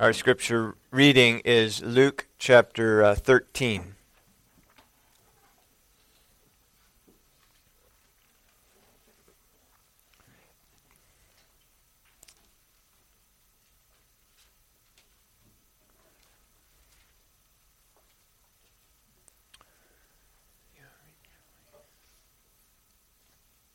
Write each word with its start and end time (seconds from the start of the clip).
Our 0.00 0.12
scripture 0.12 0.74
reading 0.90 1.38
is 1.44 1.80
Luke 1.80 2.26
chapter 2.36 3.04
uh, 3.04 3.14
13. 3.14 3.94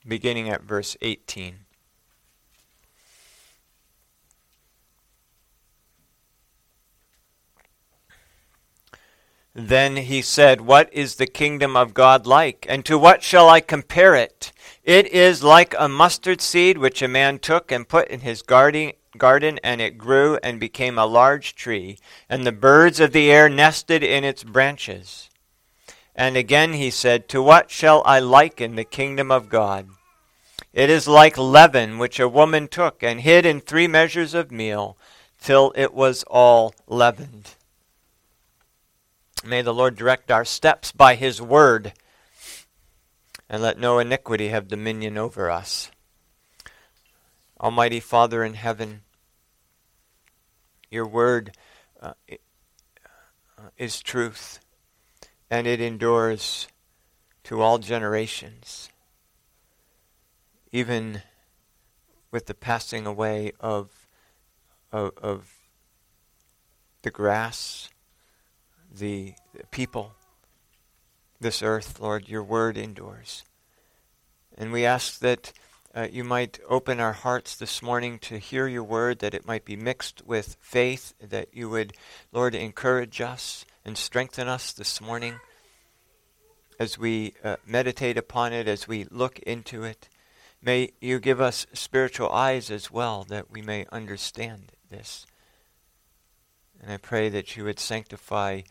Beginning 0.06 0.50
at 0.50 0.64
verse 0.64 0.98
18. 1.02 1.60
Then 9.56 9.98
he 9.98 10.22
said, 10.22 10.62
What 10.62 10.94
is 10.94 11.16
the 11.16 11.28
kingdom 11.28 11.76
of 11.76 11.94
God 11.94 12.28
like? 12.28 12.66
And 12.70 12.86
to 12.86 12.98
what 12.98 13.24
shall 13.24 13.50
I 13.50 13.62
compare 13.62 14.16
it? 14.16 14.52
It 14.84 15.08
is 15.08 15.44
like 15.44 15.76
a 15.78 15.90
mustard 15.90 16.42
seed 16.42 16.78
which 16.78 17.02
a 17.02 17.08
man 17.08 17.40
took 17.40 17.72
and 17.72 17.88
put 17.88 18.08
in 18.10 18.22
his 18.22 18.42
garden, 18.42 18.94
and 19.64 19.82
it 19.82 19.98
grew 19.98 20.38
and 20.44 20.60
became 20.60 20.98
a 20.98 21.06
large 21.06 21.56
tree, 21.56 21.98
and 22.30 22.46
the 22.46 22.52
birds 22.52 23.00
of 23.00 23.12
the 23.12 23.32
air 23.32 23.50
nested 23.50 24.04
in 24.04 24.24
its 24.24 24.44
branches. 24.44 25.30
And 26.16 26.38
again 26.38 26.74
he 26.74 26.92
said, 26.92 27.28
To 27.30 27.42
what 27.42 27.72
shall 27.72 28.04
I 28.06 28.20
liken 28.20 28.76
the 28.76 28.84
kingdom 28.84 29.32
of 29.32 29.50
God? 29.50 29.90
It 30.74 30.90
is 30.90 31.08
like 31.08 31.38
leaven 31.38 31.98
which 31.98 32.20
a 32.20 32.30
woman 32.30 32.68
took 32.68 33.02
and 33.02 33.22
hid 33.22 33.46
in 33.46 33.62
three 33.62 33.88
measures 33.88 34.34
of 34.34 34.52
meal 34.52 34.98
till 35.42 35.74
it 35.76 35.94
was 35.94 36.24
all 36.24 36.76
leavened. 36.88 37.56
May 39.46 39.62
the 39.62 39.74
Lord 39.74 39.96
direct 39.96 40.32
our 40.32 40.44
steps 40.44 40.92
by 40.92 41.16
his 41.16 41.42
word, 41.42 41.94
and 43.50 43.62
let 43.62 43.80
no 43.80 43.98
iniquity 43.98 44.50
have 44.50 44.68
dominion 44.68 45.18
over 45.18 45.50
us. 45.50 45.90
Almighty 47.60 48.02
Father 48.02 48.44
in 48.44 48.56
heaven, 48.56 49.02
your 50.92 51.08
word 51.08 51.56
uh, 52.02 52.14
is 53.78 54.02
truth, 54.02 54.60
and 55.50 55.66
it 55.66 55.80
endures 55.80 56.68
to 57.46 57.62
all 57.62 57.78
generations, 57.78 58.90
even 60.72 61.22
with 62.30 62.46
the 62.46 62.54
passing 62.54 63.06
away 63.06 63.54
of, 63.60 64.06
of, 64.92 65.12
of 65.18 65.54
the 67.04 67.12
grass 67.12 67.90
the 68.94 69.34
people, 69.72 70.14
this 71.40 71.62
earth, 71.62 72.00
Lord, 72.00 72.28
your 72.28 72.44
word 72.44 72.78
endures. 72.78 73.44
And 74.58 74.72
we 74.72 74.86
ask 74.86 75.20
that 75.20 75.54
uh, 75.96 76.08
you 76.12 76.24
might 76.24 76.60
open 76.70 77.00
our 77.00 77.14
hearts 77.14 77.56
this 77.56 77.82
morning 77.82 78.20
to 78.20 78.38
hear 78.38 78.68
your 78.68 78.84
word, 78.84 79.20
that 79.20 79.34
it 79.34 79.48
might 79.48 79.66
be 79.66 79.76
mixed 79.76 80.26
with 80.26 80.58
faith, 80.60 81.14
that 81.20 81.48
you 81.54 81.70
would, 81.70 81.94
Lord, 82.32 82.54
encourage 82.54 83.22
us 83.22 83.66
and 83.86 83.98
strengthen 83.98 84.48
us 84.48 84.72
this 84.72 85.02
morning 85.02 85.40
as 86.80 86.98
we 86.98 87.34
uh, 87.44 87.56
meditate 87.66 88.18
upon 88.18 88.54
it, 88.54 88.68
as 88.68 88.88
we 88.88 89.06
look 89.06 89.40
into 89.40 89.84
it. 89.84 90.10
May 90.62 90.92
you 91.02 91.20
give 91.20 91.42
us 91.42 91.66
spiritual 91.74 92.30
eyes 92.32 92.70
as 92.70 92.92
well, 92.92 93.26
that 93.30 93.50
we 93.50 93.62
may 93.62 93.86
understand 93.92 94.72
this. 94.90 95.26
And 96.82 96.92
I 96.92 96.98
pray 96.98 97.30
that 97.30 97.58
you 97.58 97.64
would 97.66 97.80
sanctify 97.80 98.62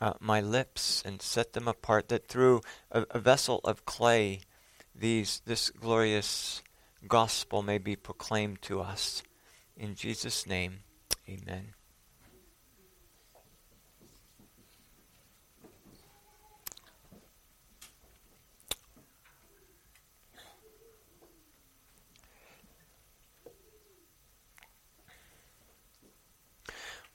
uh, 0.00 0.14
my 0.20 0.40
lips 0.40 1.02
and 1.04 1.22
set 1.22 1.52
them 1.52 1.68
apart, 1.68 2.08
that 2.08 2.28
through 2.28 2.60
a, 2.90 3.06
a 3.10 3.18
vessel 3.18 3.60
of 3.64 3.84
clay, 3.84 4.40
these 4.94 5.42
this 5.46 5.70
glorious 5.70 6.62
gospel 7.08 7.62
may 7.62 7.78
be 7.78 7.96
proclaimed 7.96 8.62
to 8.62 8.80
us. 8.80 9.22
In 9.76 9.94
Jesus' 9.94 10.46
name, 10.46 10.80
amen. 11.28 11.74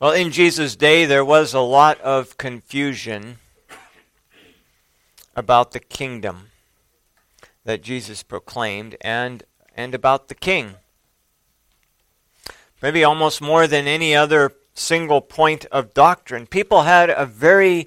Well, 0.01 0.13
in 0.13 0.31
Jesus' 0.31 0.77
day, 0.77 1.03
there 1.03 1.25
was 1.25 1.53
a 1.53 1.59
lot 1.59 1.99
of 1.99 2.37
confusion 2.37 3.39
about 5.35 5.73
the 5.73 5.81
kingdom 5.81 6.51
that 7.65 7.81
Jesus 7.81 8.23
proclaimed 8.23 8.95
and, 9.01 9.43
and 9.75 9.93
about 9.93 10.29
the 10.29 10.35
king. 10.35 10.75
Maybe 12.81 13.03
almost 13.03 13.41
more 13.41 13.67
than 13.67 13.87
any 13.87 14.15
other 14.15 14.53
single 14.73 15.19
point 15.19 15.65
of 15.65 15.93
doctrine. 15.93 16.47
People 16.47 16.83
had 16.83 17.09
a 17.09 17.25
very 17.25 17.85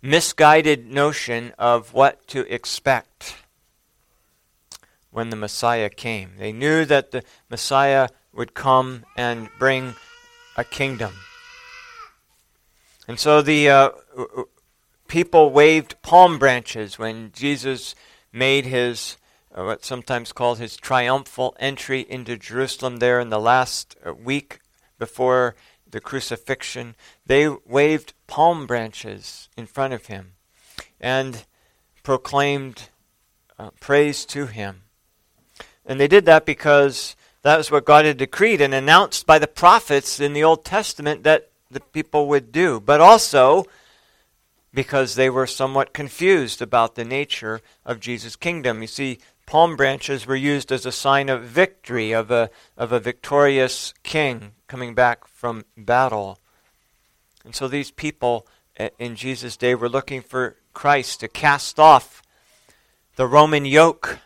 misguided 0.00 0.86
notion 0.86 1.52
of 1.58 1.92
what 1.92 2.26
to 2.28 2.50
expect 2.50 3.36
when 5.10 5.28
the 5.28 5.36
Messiah 5.36 5.90
came. 5.90 6.30
They 6.38 6.52
knew 6.52 6.86
that 6.86 7.10
the 7.10 7.22
Messiah 7.50 8.08
would 8.32 8.54
come 8.54 9.04
and 9.18 9.50
bring 9.58 9.96
a 10.56 10.64
kingdom. 10.64 11.12
And 13.12 13.20
so 13.20 13.42
the 13.42 13.68
uh, 13.68 13.90
people 15.06 15.50
waved 15.50 16.00
palm 16.00 16.38
branches 16.38 16.98
when 16.98 17.30
Jesus 17.34 17.94
made 18.32 18.64
his, 18.64 19.18
uh, 19.54 19.64
what's 19.64 19.86
sometimes 19.86 20.32
called 20.32 20.58
his 20.58 20.78
triumphal 20.78 21.54
entry 21.60 22.06
into 22.08 22.38
Jerusalem 22.38 23.00
there 23.00 23.20
in 23.20 23.28
the 23.28 23.38
last 23.38 23.96
uh, 24.02 24.14
week 24.14 24.60
before 24.98 25.54
the 25.86 26.00
crucifixion. 26.00 26.94
They 27.26 27.48
waved 27.48 28.14
palm 28.28 28.66
branches 28.66 29.50
in 29.58 29.66
front 29.66 29.92
of 29.92 30.06
him 30.06 30.32
and 30.98 31.44
proclaimed 32.02 32.88
uh, 33.58 33.72
praise 33.78 34.24
to 34.24 34.46
him. 34.46 34.84
And 35.84 36.00
they 36.00 36.08
did 36.08 36.24
that 36.24 36.46
because 36.46 37.14
that 37.42 37.58
was 37.58 37.70
what 37.70 37.84
God 37.84 38.06
had 38.06 38.16
decreed 38.16 38.62
and 38.62 38.72
announced 38.72 39.26
by 39.26 39.38
the 39.38 39.46
prophets 39.46 40.18
in 40.18 40.32
the 40.32 40.44
Old 40.44 40.64
Testament 40.64 41.24
that 41.24 41.51
the 41.72 41.80
people 41.80 42.28
would 42.28 42.52
do, 42.52 42.80
but 42.80 43.00
also 43.00 43.64
because 44.74 45.14
they 45.14 45.28
were 45.28 45.46
somewhat 45.46 45.92
confused 45.92 46.62
about 46.62 46.94
the 46.94 47.04
nature 47.04 47.60
of 47.84 48.00
Jesus' 48.00 48.36
kingdom. 48.36 48.80
You 48.80 48.88
see, 48.88 49.18
palm 49.46 49.76
branches 49.76 50.26
were 50.26 50.36
used 50.36 50.72
as 50.72 50.86
a 50.86 50.92
sign 50.92 51.28
of 51.28 51.42
victory, 51.42 52.12
of 52.12 52.30
a, 52.30 52.50
of 52.76 52.92
a 52.92 53.00
victorious 53.00 53.92
king 54.02 54.52
coming 54.66 54.94
back 54.94 55.26
from 55.26 55.64
battle. 55.76 56.38
And 57.44 57.54
so 57.54 57.68
these 57.68 57.90
people 57.90 58.46
eh, 58.76 58.88
in 58.98 59.16
Jesus' 59.16 59.56
day 59.56 59.74
were 59.74 59.88
looking 59.88 60.22
for 60.22 60.56
Christ 60.72 61.20
to 61.20 61.28
cast 61.28 61.78
off 61.78 62.22
the 63.16 63.26
Roman 63.26 63.66
yoke, 63.66 64.20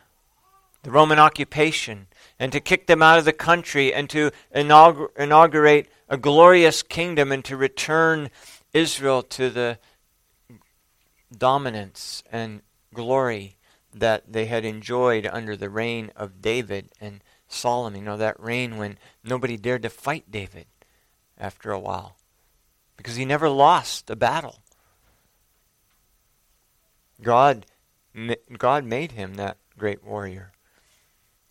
the 0.85 0.93
Roman 0.93 1.19
occupation, 1.19 2.07
and 2.39 2.53
to 2.53 2.61
kick 2.61 2.87
them 2.87 3.03
out 3.03 3.19
of 3.19 3.25
the 3.25 3.33
country 3.33 3.93
and 3.93 4.11
to 4.11 4.31
inaugurate 4.55 5.89
a 6.09 6.17
glorious 6.17 6.83
kingdom 6.83 7.33
and 7.33 7.45
to 7.45 7.57
return 7.57 8.31
Israel 8.73 9.23
to 9.23 9.51
the 9.51 9.79
dominance 11.37 12.23
and 12.31 12.63
glory 12.93 13.57
that 13.95 14.31
they 14.31 14.47
had 14.47 14.65
enjoyed 14.65 15.27
under 15.27 15.57
the 15.57 15.71
reign 15.71 16.11
of 16.15 16.43
David 16.43 16.91
and 17.01 17.23
Solomon. 17.49 18.01
You 18.01 18.05
know, 18.05 18.17
that 18.17 18.39
reign 18.39 18.77
when 18.77 18.99
nobody 19.25 19.57
dared 19.57 19.83
to 19.83 19.91
fight 19.91 20.31
David 20.31 20.67
after 21.39 21.71
a 21.71 21.81
while 21.81 22.17
because 22.97 23.17
he 23.17 23.25
never 23.25 23.49
lost 23.49 24.11
a 24.11 24.17
battle. 24.17 24.61
God, 27.23 27.65
God 28.59 28.85
made 28.85 29.13
him 29.13 29.35
that 29.35 29.57
great 29.79 30.05
warrior. 30.05 30.53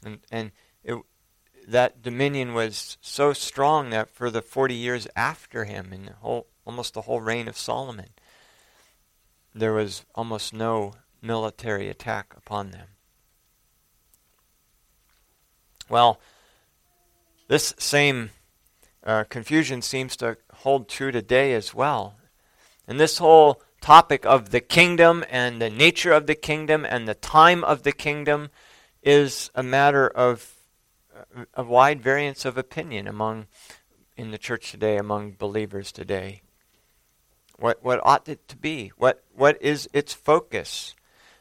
And, 0.04 0.20
and 0.32 0.52
it, 0.86 1.02
that 1.68 2.02
dominion 2.02 2.54
was 2.54 2.98
so 3.02 3.34
strong 3.34 3.90
that 3.90 4.10
for 4.10 4.30
the 4.30 4.42
40 4.42 4.74
years 4.74 5.08
after 5.16 5.66
him, 5.66 5.92
in 5.92 6.06
the 6.06 6.14
whole, 6.14 6.48
almost 6.66 6.94
the 6.94 7.02
whole 7.02 7.22
reign 7.22 7.48
of 7.48 7.58
Solomon, 7.58 8.10
there 9.54 9.74
was 9.74 10.06
almost 10.14 10.54
no 10.54 10.94
military 11.22 11.90
attack 11.90 12.34
upon 12.38 12.72
them. 12.72 12.88
Well, 15.90 16.20
this 17.48 17.74
same 17.78 18.32
uh, 19.04 19.24
confusion 19.26 19.82
seems 19.82 20.16
to 20.18 20.38
hold 20.54 20.90
true 20.90 21.12
today 21.12 21.54
as 21.54 21.74
well. 21.74 22.16
And 22.88 23.00
this 23.00 23.18
whole 23.18 23.62
topic 23.82 24.26
of 24.26 24.50
the 24.50 24.62
kingdom 24.62 25.24
and 25.30 25.62
the 25.62 25.70
nature 25.70 26.12
of 26.12 26.28
the 26.28 26.36
kingdom 26.36 26.86
and 26.86 27.08
the 27.08 27.14
time 27.16 27.64
of 27.64 27.84
the 27.84 27.92
kingdom 27.92 28.50
is 29.04 29.52
a 29.54 29.62
matter 29.62 30.08
of 30.08 30.55
a 31.54 31.64
wide 31.64 32.02
variance 32.02 32.46
of 32.46 32.58
opinion 32.58 33.08
among 33.08 33.48
in 34.18 34.32
the 34.32 34.38
church 34.38 34.72
today 34.72 34.98
among 34.98 35.32
believers 35.32 35.92
today? 35.92 36.42
What, 37.58 37.84
what 37.84 38.00
ought 38.04 38.28
it 38.28 38.48
to 38.50 38.58
be? 38.58 38.92
What, 38.98 39.24
what 39.34 39.62
is 39.62 39.90
its 39.94 40.14
focus? 40.14 40.96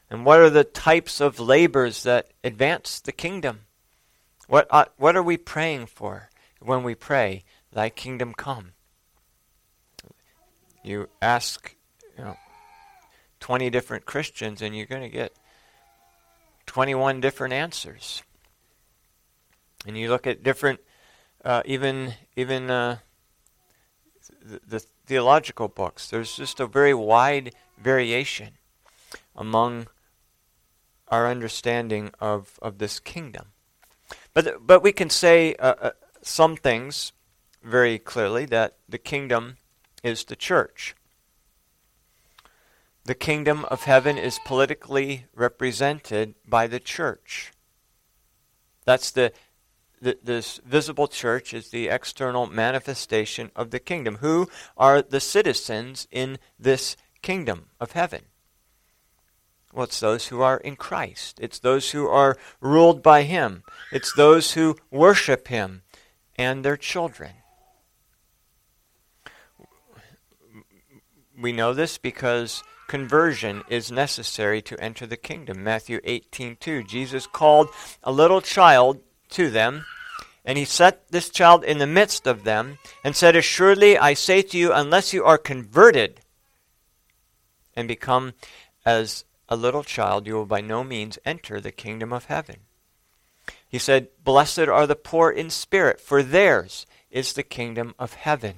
And 0.09 0.25
what 0.25 0.39
are 0.39 0.49
the 0.49 0.63
types 0.63 1.19
of 1.19 1.39
labors 1.39 2.03
that 2.03 2.29
advance 2.43 2.99
the 2.99 3.11
kingdom? 3.11 3.61
What, 4.47 4.67
ought, 4.69 4.93
what 4.97 5.15
are 5.15 5.23
we 5.23 5.37
praying 5.37 5.87
for 5.87 6.29
when 6.61 6.83
we 6.83 6.95
pray, 6.95 7.43
Thy 7.71 7.89
kingdom 7.89 8.33
come? 8.33 8.71
You 10.83 11.09
ask 11.21 11.75
you 12.17 12.23
know, 12.23 12.37
20 13.39 13.69
different 13.69 14.05
Christians, 14.05 14.61
and 14.61 14.75
you're 14.75 14.85
going 14.85 15.01
to 15.01 15.09
get 15.09 15.33
21 16.67 17.19
different 17.21 17.53
answers. 17.53 18.23
And 19.85 19.97
you 19.97 20.09
look 20.09 20.25
at 20.25 20.43
different, 20.43 20.79
uh, 21.43 21.61
even 21.65 22.13
even 22.35 22.69
uh, 22.69 22.97
the, 24.41 24.59
the 24.67 24.85
theological 25.05 25.67
books. 25.67 26.09
There's 26.09 26.35
just 26.35 26.59
a 26.59 26.67
very 26.67 26.93
wide 26.93 27.53
variation 27.77 28.53
among 29.35 29.87
our 31.09 31.27
understanding 31.27 32.11
of, 32.19 32.59
of 32.61 32.77
this 32.77 32.99
kingdom. 32.99 33.47
But, 34.33 34.65
but 34.65 34.81
we 34.81 34.91
can 34.91 35.09
say 35.09 35.55
uh, 35.55 35.75
uh, 35.81 35.91
some 36.21 36.55
things 36.55 37.13
very 37.63 37.99
clearly 37.99 38.45
that 38.45 38.77
the 38.89 38.97
kingdom 38.97 39.57
is 40.03 40.23
the 40.23 40.35
church. 40.35 40.95
The 43.05 43.15
kingdom 43.15 43.65
of 43.65 43.83
heaven 43.83 44.17
is 44.17 44.39
politically 44.45 45.25
represented 45.35 46.33
by 46.47 46.67
the 46.67 46.79
church. 46.79 47.51
That's 48.83 49.11
the 49.11 49.31
th- 50.03 50.19
this 50.23 50.59
visible 50.65 51.07
church 51.07 51.53
is 51.53 51.69
the 51.69 51.87
external 51.87 52.47
manifestation 52.47 53.51
of 53.55 53.71
the 53.71 53.79
kingdom. 53.79 54.17
Who 54.17 54.49
are 54.77 55.01
the 55.01 55.19
citizens 55.19 56.07
in 56.11 56.37
this 56.59 56.95
kingdom 57.21 57.67
of 57.79 57.93
heaven? 57.93 58.23
Well, 59.73 59.83
it's 59.83 59.99
those 59.99 60.27
who 60.27 60.41
are 60.41 60.57
in 60.57 60.77
Christ. 60.77 61.37
It's 61.41 61.59
those 61.59 61.91
who 61.91 62.07
are 62.07 62.37
ruled 62.61 63.03
by 63.03 63.23
Him. 63.23 63.63
It's 63.91 64.13
those 64.13 64.53
who 64.53 64.77
worship 64.89 65.49
Him 65.49 65.83
and 66.37 66.63
their 66.63 66.77
children. 66.77 67.33
We 71.37 71.51
know 71.51 71.73
this 71.73 71.97
because 71.97 72.63
conversion 72.87 73.63
is 73.67 73.91
necessary 73.91 74.61
to 74.61 74.79
enter 74.81 75.05
the 75.05 75.17
kingdom. 75.17 75.61
Matthew 75.63 75.99
18:2. 76.05 76.83
Jesus 76.83 77.27
called 77.27 77.69
a 78.01 78.13
little 78.13 78.39
child 78.39 79.01
to 79.29 79.49
them, 79.49 79.85
and 80.43 80.57
he 80.57 80.65
set 80.65 81.07
this 81.09 81.29
child 81.29 81.63
in 81.63 81.79
the 81.79 81.87
midst 81.87 82.27
of 82.27 82.43
them, 82.43 82.77
and 83.03 83.15
said, 83.15 83.35
Assuredly 83.35 83.97
I 83.97 84.13
say 84.13 84.41
to 84.41 84.57
you, 84.57 84.71
unless 84.71 85.13
you 85.13 85.23
are 85.23 85.37
converted 85.37 86.21
and 87.75 87.87
become 87.87 88.33
as 88.85 89.25
a 89.49 89.55
little 89.55 89.83
child, 89.83 90.27
you 90.27 90.35
will 90.35 90.45
by 90.45 90.61
no 90.61 90.83
means 90.83 91.19
enter 91.25 91.59
the 91.59 91.71
kingdom 91.71 92.13
of 92.13 92.25
heaven. 92.25 92.57
He 93.67 93.79
said, 93.79 94.07
Blessed 94.23 94.59
are 94.59 94.87
the 94.87 94.95
poor 94.95 95.29
in 95.29 95.49
spirit, 95.49 95.99
for 95.99 96.23
theirs 96.23 96.85
is 97.11 97.33
the 97.33 97.43
kingdom 97.43 97.93
of 97.99 98.13
heaven. 98.13 98.55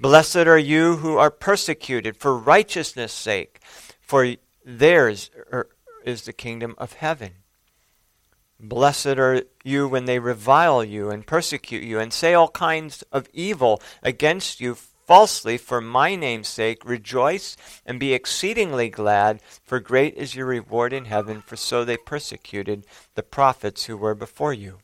Blessed 0.00 0.36
are 0.36 0.58
you 0.58 0.96
who 0.96 1.18
are 1.18 1.30
persecuted 1.30 2.16
for 2.16 2.36
righteousness' 2.36 3.12
sake, 3.12 3.60
for 4.00 4.36
theirs 4.64 5.30
er, 5.52 5.68
is 6.04 6.22
the 6.22 6.32
kingdom 6.32 6.74
of 6.78 6.94
heaven. 6.94 7.32
Blessed 8.58 9.18
are 9.18 9.42
you 9.64 9.86
when 9.86 10.06
they 10.06 10.18
revile 10.18 10.82
you 10.82 11.10
and 11.10 11.26
persecute 11.26 11.82
you 11.82 11.98
and 11.98 12.12
say 12.12 12.32
all 12.32 12.48
kinds 12.48 13.02
of 13.12 13.28
evil 13.32 13.82
against 14.02 14.60
you 14.60 14.74
falsely 14.74 15.56
for 15.56 15.80
my 15.80 16.16
name's 16.16 16.48
sake. 16.48 16.84
Rejoice 16.84 17.56
and 17.84 18.00
be 18.00 18.12
exceedingly 18.12 18.88
glad, 18.88 19.40
for 19.62 19.78
great 19.78 20.14
is 20.14 20.34
your 20.34 20.46
reward 20.46 20.92
in 20.92 21.04
heaven, 21.04 21.42
for 21.42 21.56
so 21.56 21.84
they 21.84 21.96
persecuted 21.96 22.86
the 23.14 23.22
prophets 23.22 23.84
who 23.84 23.96
were 23.96 24.14
before 24.14 24.52
you. 24.52 24.78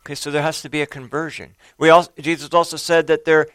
Okay, 0.00 0.14
so 0.14 0.30
there 0.30 0.42
has 0.42 0.62
to 0.62 0.68
be 0.68 0.82
a 0.82 0.86
conversion. 0.86 1.54
We 1.78 1.88
also, 1.88 2.10
Jesus 2.18 2.52
also 2.52 2.76
said 2.76 3.06
that, 3.06 3.24
there, 3.24 3.46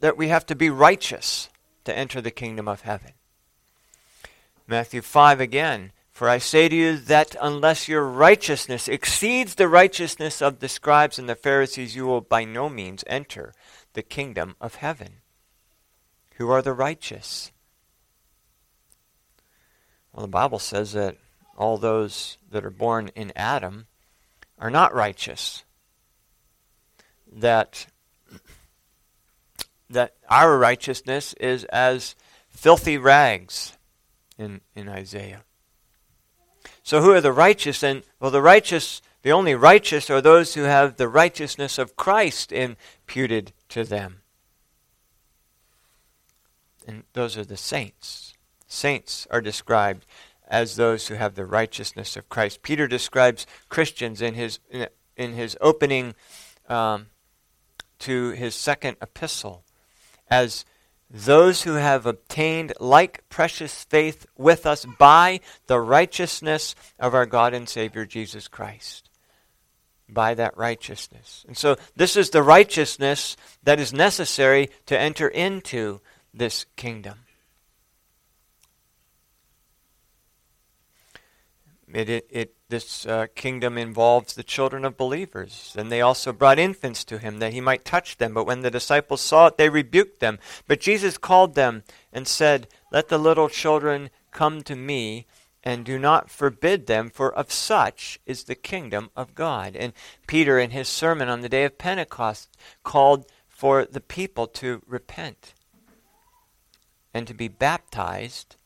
that 0.00 0.16
we 0.16 0.28
have 0.28 0.46
to 0.46 0.54
be 0.54 0.70
righteous 0.70 1.48
to 1.84 1.96
enter 1.96 2.20
the 2.20 2.30
kingdom 2.30 2.68
of 2.68 2.82
heaven. 2.82 3.12
Matthew 4.66 5.02
5 5.02 5.40
again 5.40 5.92
for 6.16 6.30
I 6.30 6.38
say 6.38 6.66
to 6.70 6.74
you 6.74 6.96
that 6.96 7.36
unless 7.42 7.88
your 7.88 8.02
righteousness 8.02 8.88
exceeds 8.88 9.54
the 9.54 9.68
righteousness 9.68 10.40
of 10.40 10.60
the 10.60 10.68
scribes 10.70 11.18
and 11.18 11.28
the 11.28 11.34
Pharisees, 11.34 11.94
you 11.94 12.06
will 12.06 12.22
by 12.22 12.42
no 12.42 12.70
means 12.70 13.04
enter 13.06 13.52
the 13.92 14.02
kingdom 14.02 14.56
of 14.58 14.76
heaven. 14.76 15.20
Who 16.36 16.48
are 16.48 16.62
the 16.62 16.72
righteous? 16.72 17.52
Well, 20.10 20.22
the 20.22 20.30
Bible 20.30 20.58
says 20.58 20.94
that 20.94 21.18
all 21.54 21.76
those 21.76 22.38
that 22.50 22.64
are 22.64 22.70
born 22.70 23.10
in 23.14 23.30
Adam 23.36 23.86
are 24.58 24.70
not 24.70 24.94
righteous. 24.94 25.64
That 27.30 27.88
that 29.90 30.14
our 30.30 30.56
righteousness 30.56 31.34
is 31.34 31.64
as 31.64 32.16
filthy 32.48 32.96
rags 32.96 33.76
in, 34.38 34.62
in 34.74 34.88
Isaiah. 34.88 35.42
So 36.86 37.02
who 37.02 37.10
are 37.10 37.20
the 37.20 37.32
righteous? 37.32 37.82
And 37.82 38.04
well, 38.20 38.30
the 38.30 38.40
righteous, 38.40 39.02
the 39.22 39.32
only 39.32 39.56
righteous 39.56 40.08
are 40.08 40.20
those 40.20 40.54
who 40.54 40.62
have 40.62 40.98
the 40.98 41.08
righteousness 41.08 41.78
of 41.78 41.96
Christ 41.96 42.52
imputed 42.52 43.52
to 43.70 43.82
them. 43.82 44.20
And 46.86 47.02
those 47.12 47.36
are 47.36 47.44
the 47.44 47.56
saints. 47.56 48.34
Saints 48.68 49.26
are 49.32 49.40
described 49.40 50.06
as 50.46 50.76
those 50.76 51.08
who 51.08 51.14
have 51.14 51.34
the 51.34 51.44
righteousness 51.44 52.16
of 52.16 52.28
Christ. 52.28 52.62
Peter 52.62 52.86
describes 52.86 53.48
Christians 53.68 54.22
in 54.22 54.34
his 54.34 54.60
in 55.16 55.32
his 55.32 55.58
opening 55.60 56.14
um, 56.68 57.06
to 57.98 58.30
his 58.30 58.54
second 58.54 58.96
epistle 59.02 59.64
as 60.30 60.64
those 61.10 61.62
who 61.62 61.74
have 61.74 62.06
obtained 62.06 62.72
like 62.80 63.28
precious 63.28 63.84
faith 63.84 64.26
with 64.36 64.66
us 64.66 64.84
by 64.98 65.40
the 65.66 65.80
righteousness 65.80 66.74
of 66.98 67.14
our 67.14 67.26
God 67.26 67.54
and 67.54 67.68
Savior 67.68 68.04
Jesus 68.04 68.48
Christ. 68.48 69.08
By 70.08 70.34
that 70.34 70.56
righteousness. 70.56 71.44
And 71.48 71.56
so, 71.56 71.76
this 71.96 72.16
is 72.16 72.30
the 72.30 72.42
righteousness 72.42 73.36
that 73.64 73.80
is 73.80 73.92
necessary 73.92 74.70
to 74.86 74.98
enter 74.98 75.26
into 75.26 76.00
this 76.32 76.64
kingdom. 76.76 77.18
It, 81.92 82.08
it, 82.08 82.26
it, 82.30 82.55
this 82.68 83.06
uh, 83.06 83.26
kingdom 83.34 83.78
involves 83.78 84.34
the 84.34 84.42
children 84.42 84.84
of 84.84 84.96
believers. 84.96 85.74
And 85.78 85.90
they 85.90 86.00
also 86.00 86.32
brought 86.32 86.58
infants 86.58 87.04
to 87.04 87.18
him 87.18 87.38
that 87.38 87.52
he 87.52 87.60
might 87.60 87.84
touch 87.84 88.16
them. 88.18 88.34
But 88.34 88.46
when 88.46 88.62
the 88.62 88.70
disciples 88.70 89.20
saw 89.20 89.46
it, 89.46 89.56
they 89.56 89.68
rebuked 89.68 90.20
them. 90.20 90.38
But 90.66 90.80
Jesus 90.80 91.18
called 91.18 91.54
them 91.54 91.84
and 92.12 92.26
said, 92.26 92.66
Let 92.90 93.08
the 93.08 93.18
little 93.18 93.48
children 93.48 94.10
come 94.32 94.62
to 94.62 94.74
me, 94.74 95.26
and 95.62 95.84
do 95.84 95.98
not 95.98 96.30
forbid 96.30 96.86
them, 96.86 97.08
for 97.08 97.32
of 97.32 97.52
such 97.52 98.18
is 98.26 98.44
the 98.44 98.54
kingdom 98.54 99.10
of 99.16 99.34
God. 99.34 99.76
And 99.76 99.92
Peter, 100.26 100.58
in 100.58 100.70
his 100.70 100.88
sermon 100.88 101.28
on 101.28 101.40
the 101.40 101.48
day 101.48 101.64
of 101.64 101.78
Pentecost, 101.78 102.56
called 102.82 103.26
for 103.48 103.84
the 103.84 104.00
people 104.00 104.46
to 104.48 104.82
repent 104.86 105.54
and 107.14 107.26
to 107.26 107.34
be 107.34 107.48
baptized 107.48 108.56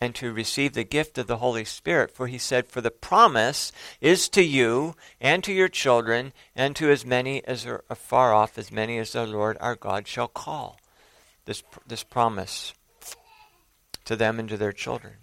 and 0.00 0.14
to 0.14 0.32
receive 0.32 0.72
the 0.72 0.84
gift 0.84 1.18
of 1.18 1.26
the 1.26 1.38
Holy 1.38 1.64
Spirit. 1.64 2.10
For 2.10 2.26
he 2.26 2.38
said, 2.38 2.66
For 2.66 2.80
the 2.80 2.90
promise 2.90 3.72
is 4.00 4.28
to 4.30 4.42
you 4.42 4.94
and 5.20 5.42
to 5.44 5.52
your 5.52 5.68
children 5.68 6.32
and 6.54 6.76
to 6.76 6.90
as 6.90 7.04
many 7.04 7.44
as 7.44 7.66
are 7.66 7.84
afar 7.88 8.34
off, 8.34 8.58
as 8.58 8.70
many 8.70 8.98
as 8.98 9.12
the 9.12 9.26
Lord 9.26 9.56
our 9.60 9.74
God 9.74 10.06
shall 10.06 10.28
call. 10.28 10.78
This, 11.44 11.62
this 11.86 12.02
promise 12.02 12.74
to 14.04 14.16
them 14.16 14.38
and 14.38 14.48
to 14.48 14.56
their 14.56 14.72
children. 14.72 15.14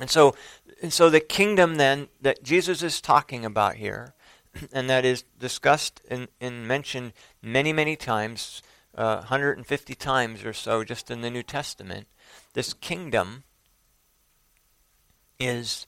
And 0.00 0.10
so, 0.10 0.34
and 0.82 0.92
so 0.92 1.08
the 1.08 1.20
kingdom 1.20 1.76
then 1.76 2.08
that 2.20 2.42
Jesus 2.42 2.82
is 2.82 3.00
talking 3.00 3.44
about 3.44 3.76
here, 3.76 4.14
and 4.72 4.90
that 4.90 5.04
is 5.04 5.22
discussed 5.38 6.00
and, 6.10 6.28
and 6.40 6.66
mentioned 6.66 7.12
many, 7.42 7.72
many 7.72 7.96
times, 7.96 8.62
uh, 8.94 9.16
150 9.16 9.94
times 9.94 10.44
or 10.44 10.52
so 10.52 10.84
just 10.84 11.10
in 11.10 11.20
the 11.22 11.30
New 11.30 11.42
Testament, 11.42 12.06
this 12.54 12.74
kingdom 12.74 13.44
is 15.38 15.86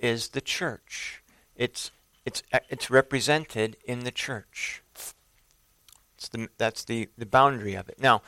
is 0.00 0.28
the 0.28 0.40
church. 0.40 1.22
It's 1.56 1.90
it's 2.24 2.42
uh, 2.52 2.60
it's 2.68 2.90
represented 2.90 3.76
in 3.84 4.00
the 4.00 4.10
church. 4.10 4.82
The, 6.32 6.48
that's 6.58 6.84
the, 6.84 7.08
the 7.16 7.24
boundary 7.24 7.74
of 7.74 7.88
it. 7.88 7.98
Now, 7.98 8.20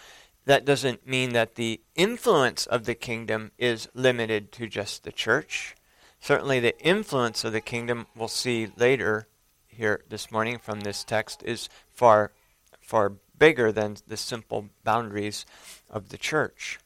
that 0.47 0.64
doesn't 0.64 1.06
mean 1.06 1.35
that 1.35 1.56
the 1.56 1.80
influence 1.94 2.64
of 2.64 2.85
the 2.87 2.94
kingdom 2.94 3.52
is 3.59 3.87
limited 3.94 4.50
to 4.52 4.66
just 4.66 5.04
the 5.04 5.12
church. 5.12 5.76
Certainly, 6.18 6.61
the 6.61 6.78
influence 6.80 7.44
of 7.44 7.52
the 7.52 7.61
kingdom 7.61 8.06
we'll 8.16 8.28
see 8.28 8.71
later 8.76 9.28
here 9.68 10.02
this 10.09 10.30
morning 10.30 10.59
from 10.59 10.80
this 10.80 11.04
text 11.04 11.42
is 11.44 11.68
far, 11.90 12.32
far 12.80 13.12
bigger 13.38 13.73
than 13.73 13.97
the 14.06 14.16
simple 14.16 14.71
boundaries 14.85 15.44
of 15.90 16.09
the 16.09 16.18
church. 16.18 16.78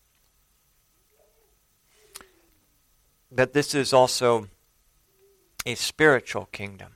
But 3.31 3.53
this 3.53 3.75
is 3.75 3.93
also 3.93 4.49
a 5.65 5.75
spiritual 5.75 6.47
kingdom. 6.53 6.95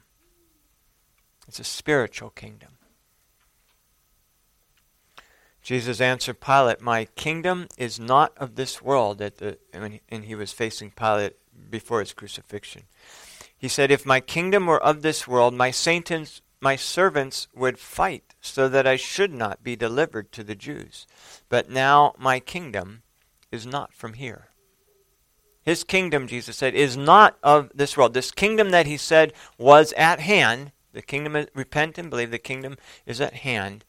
It's 1.49 1.59
a 1.59 1.65
spiritual 1.65 2.31
kingdom. 2.31 2.79
Jesus 5.63 6.01
answered 6.01 6.41
Pilate, 6.41 6.81
My 6.81 7.05
kingdom 7.17 7.67
is 7.77 7.99
not 7.99 8.33
of 8.39 8.55
this 8.55 8.81
world. 8.81 9.21
At 9.21 9.39
the, 9.39 9.59
and 9.73 10.25
he 10.25 10.35
was 10.35 10.53
facing 10.53 10.93
Pilate 10.93 11.37
before 11.69 12.01
his 12.01 12.13
crucifixion. 12.13 12.85
He 13.57 13.69
said, 13.69 13.91
If 13.91 14.07
my 14.07 14.21
kingdom 14.21 14.67
were 14.67 14.83
of 14.83 15.03
this 15.03 15.29
world, 15.29 15.55
my 15.55 15.71
saints, 15.71 16.41
my 16.61 16.77
servants 16.77 17.49
would 17.55 17.79
fight 17.79 18.35
so 18.41 18.69
that 18.69 18.87
I 18.87 18.97
should 18.97 19.33
not 19.33 19.63
be 19.63 19.77
delivered 19.77 20.33
to 20.33 20.45
the 20.45 20.55
Jews. 20.55 21.07
But 21.49 21.69
now 21.69 22.15
my 22.17 22.41
kingdom 22.41 23.03
is 23.51 23.67
not 23.67 23.93
from 23.93 24.15
here. 24.15 24.50
His 25.63 25.85
kingdom, 25.85 26.27
Jesus 26.27 26.57
said, 26.57 26.75
is 26.75 26.97
not 26.97 27.39
of 27.43 27.71
this 27.75 27.97
world. 27.97 28.15
This 28.15 28.31
kingdom 28.31 28.71
that 28.71 28.87
he 28.87 28.97
said 28.97 29.33
was 29.59 29.93
at 29.95 30.21
hand, 30.21 30.73
the 30.93 31.03
kingdom, 31.03 31.47
repent 31.55 31.99
and 31.99 32.09
believe, 32.09 32.31
the 32.31 32.39
kingdom 32.39 32.77
is 33.07 33.21
at 33.21 33.35
hand. 33.35 33.85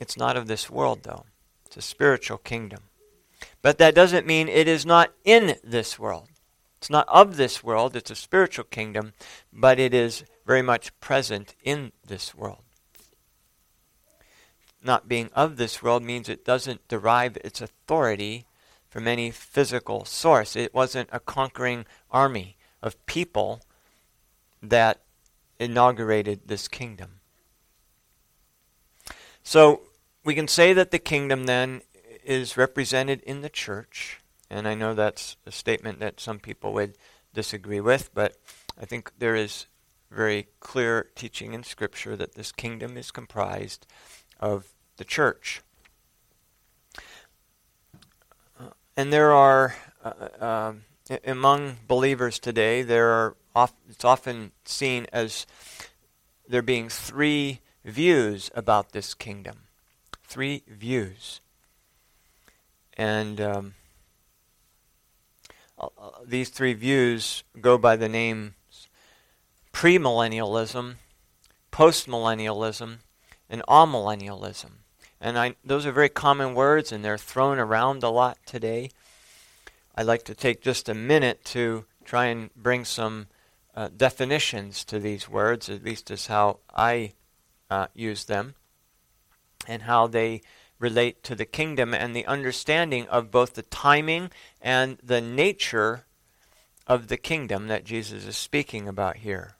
It's 0.00 0.16
not 0.16 0.36
of 0.36 0.46
this 0.46 0.70
world, 0.70 1.02
though. 1.02 1.26
It's 1.66 1.76
a 1.76 1.82
spiritual 1.82 2.38
kingdom. 2.38 2.80
But 3.62 3.78
that 3.78 3.94
doesn't 3.94 4.26
mean 4.26 4.48
it 4.48 4.66
is 4.66 4.86
not 4.86 5.12
in 5.24 5.56
this 5.62 5.98
world. 5.98 6.28
It's 6.78 6.90
not 6.90 7.08
of 7.08 7.36
this 7.36 7.64
world, 7.64 7.96
it's 7.96 8.10
a 8.10 8.14
spiritual 8.14 8.64
kingdom, 8.64 9.14
but 9.52 9.78
it 9.78 9.94
is 9.94 10.24
very 10.44 10.60
much 10.60 10.98
present 11.00 11.54
in 11.64 11.92
this 12.06 12.34
world. 12.34 12.62
Not 14.82 15.08
being 15.08 15.30
of 15.34 15.56
this 15.56 15.82
world 15.82 16.02
means 16.02 16.28
it 16.28 16.44
doesn't 16.44 16.86
derive 16.88 17.38
its 17.38 17.62
authority 17.62 18.44
from 18.94 19.08
any 19.08 19.32
physical 19.32 20.04
source. 20.04 20.54
It 20.54 20.72
wasn't 20.72 21.08
a 21.12 21.18
conquering 21.18 21.84
army 22.12 22.56
of 22.80 23.04
people 23.06 23.60
that 24.62 25.00
inaugurated 25.58 26.42
this 26.46 26.68
kingdom. 26.68 27.20
So 29.42 29.82
we 30.24 30.34
can 30.34 30.46
say 30.46 30.72
that 30.72 30.92
the 30.92 30.98
kingdom 30.98 31.46
then 31.46 31.82
is 32.24 32.56
represented 32.56 33.20
in 33.22 33.42
the 33.42 33.50
church 33.50 34.20
and 34.54 34.68
I 34.68 34.74
know 34.74 34.94
that's 34.94 35.36
a 35.44 35.50
statement 35.50 35.98
that 35.98 36.20
some 36.20 36.38
people 36.38 36.72
would 36.74 36.96
disagree 37.32 37.80
with, 37.80 38.14
but 38.14 38.36
I 38.80 38.84
think 38.84 39.10
there 39.18 39.34
is 39.34 39.66
very 40.12 40.46
clear 40.60 41.08
teaching 41.16 41.54
in 41.54 41.64
Scripture 41.64 42.14
that 42.16 42.36
this 42.36 42.52
kingdom 42.52 42.96
is 42.96 43.10
comprised 43.10 43.84
of 44.38 44.68
the 44.96 45.04
church. 45.04 45.62
Uh, 48.60 48.68
and 48.96 49.12
there 49.12 49.32
are, 49.32 49.74
uh, 50.04 50.28
uh, 50.40 50.72
among 51.24 51.76
believers 51.86 52.38
today, 52.38 52.82
there 52.82 53.10
are 53.10 53.36
it's 53.88 54.04
often 54.04 54.52
seen 54.64 55.06
as 55.12 55.46
there 56.48 56.62
being 56.62 56.88
three 56.88 57.60
views 57.84 58.50
about 58.54 58.92
this 58.92 59.14
kingdom. 59.14 59.68
Three 60.24 60.62
views. 60.66 61.40
And 62.96 63.40
um, 63.40 63.74
these 66.24 66.48
three 66.48 66.74
views 66.74 67.44
go 67.60 67.78
by 67.78 67.96
the 67.96 68.08
names 68.08 68.52
premillennialism, 69.72 70.94
postmillennialism, 71.72 72.98
and 73.50 73.62
amillennialism. 73.68 74.83
And 75.24 75.38
I, 75.38 75.54
those 75.64 75.86
are 75.86 75.90
very 75.90 76.10
common 76.10 76.54
words, 76.54 76.92
and 76.92 77.02
they're 77.02 77.16
thrown 77.16 77.58
around 77.58 78.02
a 78.02 78.10
lot 78.10 78.36
today. 78.44 78.90
I'd 79.94 80.04
like 80.04 80.22
to 80.24 80.34
take 80.34 80.60
just 80.60 80.86
a 80.86 80.92
minute 80.92 81.46
to 81.46 81.86
try 82.04 82.26
and 82.26 82.54
bring 82.54 82.84
some 82.84 83.28
uh, 83.74 83.88
definitions 83.96 84.84
to 84.84 84.98
these 84.98 85.26
words, 85.26 85.70
at 85.70 85.82
least 85.82 86.10
as 86.10 86.26
how 86.26 86.58
I 86.76 87.14
uh, 87.70 87.86
use 87.94 88.26
them, 88.26 88.54
and 89.66 89.84
how 89.84 90.08
they 90.08 90.42
relate 90.78 91.22
to 91.22 91.34
the 91.34 91.46
kingdom 91.46 91.94
and 91.94 92.14
the 92.14 92.26
understanding 92.26 93.08
of 93.08 93.30
both 93.30 93.54
the 93.54 93.62
timing 93.62 94.30
and 94.60 94.98
the 95.02 95.22
nature 95.22 96.04
of 96.86 97.08
the 97.08 97.16
kingdom 97.16 97.68
that 97.68 97.84
Jesus 97.84 98.26
is 98.26 98.36
speaking 98.36 98.86
about 98.86 99.16
here. 99.16 99.56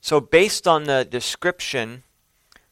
So, 0.00 0.18
based 0.18 0.66
on 0.66 0.84
the 0.84 1.04
description 1.04 2.04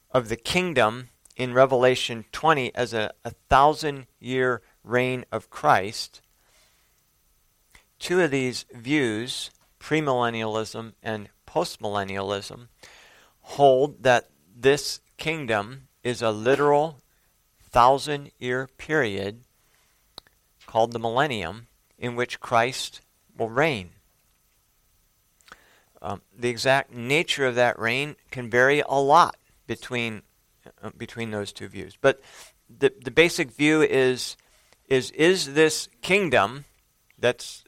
of 0.09 0.27
the 0.27 0.35
kingdom 0.35 1.09
in 1.37 1.53
Revelation 1.53 2.25
20 2.31 2.73
as 2.75 2.93
a, 2.93 3.11
a 3.23 3.31
thousand 3.49 4.07
year 4.19 4.61
reign 4.83 5.25
of 5.31 5.49
Christ, 5.49 6.21
two 7.99 8.21
of 8.21 8.31
these 8.31 8.65
views, 8.73 9.51
premillennialism 9.79 10.93
and 11.03 11.29
postmillennialism, 11.47 12.67
hold 13.41 14.03
that 14.03 14.29
this 14.55 15.01
kingdom 15.17 15.87
is 16.03 16.21
a 16.21 16.31
literal 16.31 16.99
thousand 17.61 18.31
year 18.39 18.67
period 18.77 19.41
called 20.65 20.91
the 20.91 20.99
millennium 20.99 21.67
in 21.97 22.15
which 22.15 22.39
Christ 22.39 23.01
will 23.37 23.49
reign. 23.49 23.91
Um, 26.01 26.21
the 26.35 26.49
exact 26.49 26.91
nature 26.91 27.45
of 27.45 27.55
that 27.55 27.77
reign 27.77 28.15
can 28.31 28.49
vary 28.49 28.81
a 28.87 28.99
lot 28.99 29.35
between 29.67 30.23
Uh, 30.81 30.89
between 30.97 31.31
those 31.31 31.53
two 31.53 31.67
views, 31.67 31.97
but 31.99 32.21
the 32.69 32.91
the 33.03 33.11
basic 33.11 33.51
view 33.51 33.81
is 33.81 34.35
is 34.87 35.11
is 35.11 35.53
this 35.53 35.87
kingdom 36.01 36.65
that's 37.17 37.63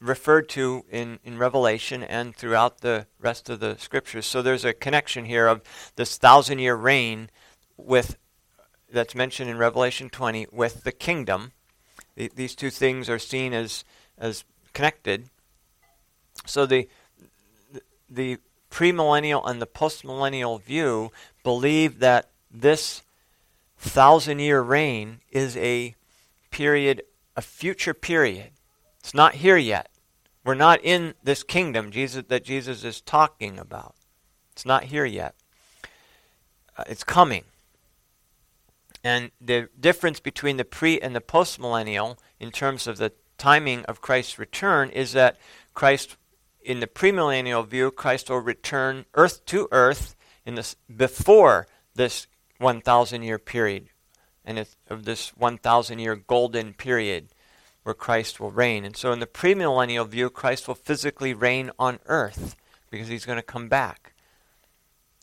referred 0.00 0.48
to 0.48 0.84
in, 0.90 1.18
in 1.24 1.38
Revelation 1.38 2.02
and 2.02 2.34
throughout 2.34 2.80
the 2.80 3.06
rest 3.20 3.50
of 3.50 3.60
the 3.60 3.76
scriptures. 3.78 4.26
So 4.26 4.42
there's 4.42 4.64
a 4.64 4.72
connection 4.72 5.26
here 5.26 5.46
of 5.46 5.60
this 5.96 6.16
thousand 6.16 6.58
year 6.58 6.74
reign 6.74 7.30
with 7.76 8.16
that's 8.92 9.14
mentioned 9.14 9.48
in 9.48 9.58
Revelation 9.58 10.10
20 10.10 10.48
with 10.50 10.84
the 10.84 10.92
kingdom. 10.92 11.52
The, 12.16 12.30
these 12.34 12.54
two 12.54 12.70
things 12.70 13.08
are 13.08 13.18
seen 13.18 13.52
as 13.52 13.84
as 14.18 14.44
connected. 14.72 15.28
So 16.46 16.66
the 16.66 16.88
the 18.08 18.38
premillennial 18.70 19.48
and 19.48 19.60
the 19.60 19.66
postmillennial 19.66 20.62
view 20.62 21.12
believe 21.42 21.98
that 22.00 22.30
this 22.50 23.02
thousand 23.78 24.38
year 24.40 24.60
reign 24.60 25.20
is 25.30 25.56
a 25.56 25.94
period, 26.50 27.02
a 27.36 27.42
future 27.42 27.94
period. 27.94 28.50
It's 28.98 29.14
not 29.14 29.36
here 29.36 29.56
yet. 29.56 29.88
We're 30.44 30.54
not 30.54 30.80
in 30.82 31.14
this 31.22 31.42
kingdom 31.42 31.90
Jesus 31.90 32.24
that 32.28 32.44
Jesus 32.44 32.84
is 32.84 33.00
talking 33.00 33.58
about. 33.58 33.94
It's 34.52 34.66
not 34.66 34.84
here 34.84 35.04
yet. 35.04 35.34
Uh, 36.76 36.84
it's 36.86 37.04
coming. 37.04 37.44
And 39.02 39.30
the 39.40 39.68
difference 39.78 40.20
between 40.20 40.56
the 40.56 40.64
pre 40.64 41.00
and 41.00 41.14
the 41.14 41.20
postmillennial 41.20 42.18
in 42.38 42.50
terms 42.50 42.86
of 42.86 42.98
the 42.98 43.12
timing 43.38 43.84
of 43.86 44.02
Christ's 44.02 44.38
return 44.38 44.90
is 44.90 45.12
that 45.12 45.38
Christ, 45.72 46.16
in 46.62 46.80
the 46.80 46.86
premillennial 46.86 47.66
view, 47.66 47.90
Christ 47.90 48.28
will 48.28 48.38
return 48.38 49.06
earth 49.14 49.44
to 49.46 49.68
earth 49.72 50.14
in 50.44 50.56
this, 50.56 50.76
before 50.94 51.66
this 51.94 52.26
1,000 52.60 53.22
year 53.22 53.38
period 53.38 53.88
and 54.44 54.66
of 54.88 55.04
this 55.04 55.30
1,000 55.30 55.98
year 55.98 56.16
golden 56.16 56.74
period 56.74 57.28
where 57.82 57.94
Christ 57.94 58.38
will 58.38 58.50
reign. 58.50 58.84
And 58.84 58.96
so 58.96 59.12
in 59.12 59.20
the 59.20 59.26
premillennial 59.26 60.06
view, 60.06 60.28
Christ 60.28 60.68
will 60.68 60.74
physically 60.74 61.32
reign 61.32 61.70
on 61.78 61.98
earth 62.06 62.56
because 62.90 63.08
he's 63.08 63.24
going 63.24 63.38
to 63.38 63.42
come 63.42 63.68
back. 63.68 64.12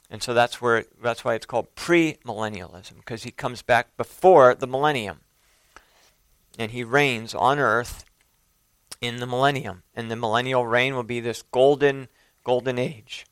And 0.10 0.24
so 0.24 0.34
that's 0.34 0.62
where 0.62 0.86
that's 1.02 1.24
why 1.24 1.36
it's 1.36 1.46
called 1.46 1.76
premillennialism 1.76 2.96
because 2.96 3.24
he 3.24 3.32
comes 3.32 3.62
back 3.62 3.96
before 3.98 4.56
the 4.56 4.68
millennium. 4.68 5.20
And 6.58 6.72
he 6.72 6.84
reigns 6.84 7.36
on 7.36 7.60
earth 7.60 8.06
in 9.02 9.18
the 9.18 9.28
millennium. 9.28 9.84
And 9.94 10.10
the 10.10 10.16
millennial 10.16 10.66
reign 10.66 10.96
will 10.96 11.04
be 11.04 11.20
this 11.20 11.44
golden 11.44 12.08
golden 12.44 12.80
age. 12.80 13.26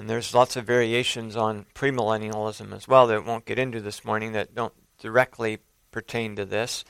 And 0.00 0.08
there's 0.08 0.34
lots 0.34 0.56
of 0.56 0.64
variations 0.64 1.36
on 1.36 1.66
premillennialism 1.74 2.74
as 2.74 2.88
well 2.88 3.06
that 3.08 3.26
won't 3.26 3.44
get 3.44 3.58
into 3.58 3.82
this 3.82 4.02
morning 4.02 4.32
that 4.32 4.54
don't 4.54 4.72
directly 4.98 5.58
pertain 5.90 6.36
to 6.36 6.46
this. 6.46 6.86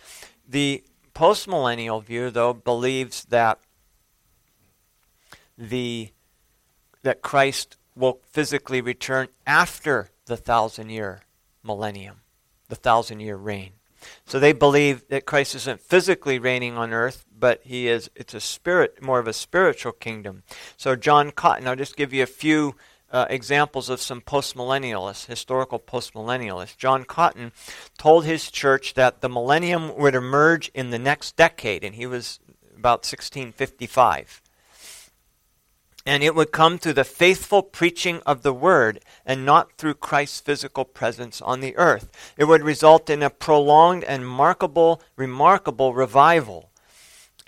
The 0.48 0.84
postmillennial 1.12 2.04
view 2.04 2.30
though 2.30 2.52
believes 2.52 3.24
that 3.24 3.58
the 5.58 6.12
that 7.02 7.20
Christ 7.20 7.76
will 7.96 8.20
physically 8.30 8.80
return 8.80 9.26
after 9.44 10.10
the 10.26 10.36
thousand 10.36 10.90
year 10.90 11.22
millennium, 11.64 12.20
the 12.68 12.76
thousand 12.76 13.18
year 13.18 13.36
reign. 13.36 13.72
So 14.24 14.38
they 14.38 14.52
believe 14.52 15.08
that 15.08 15.26
Christ 15.26 15.56
isn't 15.56 15.80
physically 15.80 16.38
reigning 16.38 16.78
on 16.78 16.92
earth, 16.92 17.24
but 17.36 17.60
he 17.64 17.88
is 17.88 18.08
it's 18.14 18.34
a 18.34 18.40
spirit 18.40 19.02
more 19.02 19.18
of 19.18 19.26
a 19.26 19.32
spiritual 19.32 19.90
kingdom. 19.90 20.44
So 20.76 20.94
John 20.94 21.32
Cotton, 21.32 21.66
I'll 21.66 21.74
just 21.74 21.96
give 21.96 22.12
you 22.12 22.22
a 22.22 22.26
few 22.26 22.76
uh, 23.10 23.26
examples 23.28 23.88
of 23.88 24.00
some 24.00 24.20
postmillennialists, 24.20 25.26
historical 25.26 25.78
postmillennialists. 25.78 26.76
John 26.76 27.04
Cotton 27.04 27.52
told 27.98 28.24
his 28.24 28.50
church 28.50 28.94
that 28.94 29.20
the 29.20 29.28
millennium 29.28 29.96
would 29.96 30.14
emerge 30.14 30.70
in 30.74 30.90
the 30.90 30.98
next 30.98 31.36
decade, 31.36 31.84
and 31.84 31.94
he 31.94 32.06
was 32.06 32.38
about 32.76 33.00
1655. 33.00 34.42
And 36.06 36.22
it 36.22 36.34
would 36.34 36.50
come 36.50 36.78
through 36.78 36.94
the 36.94 37.04
faithful 37.04 37.62
preaching 37.62 38.22
of 38.24 38.42
the 38.42 38.54
word 38.54 39.00
and 39.26 39.44
not 39.44 39.72
through 39.76 39.94
Christ's 39.94 40.40
physical 40.40 40.86
presence 40.86 41.42
on 41.42 41.60
the 41.60 41.76
earth. 41.76 42.08
It 42.38 42.44
would 42.44 42.62
result 42.62 43.10
in 43.10 43.22
a 43.22 43.28
prolonged 43.28 44.04
and 44.04 44.22
remarkable, 44.22 45.02
remarkable 45.16 45.92
revival 45.92 46.69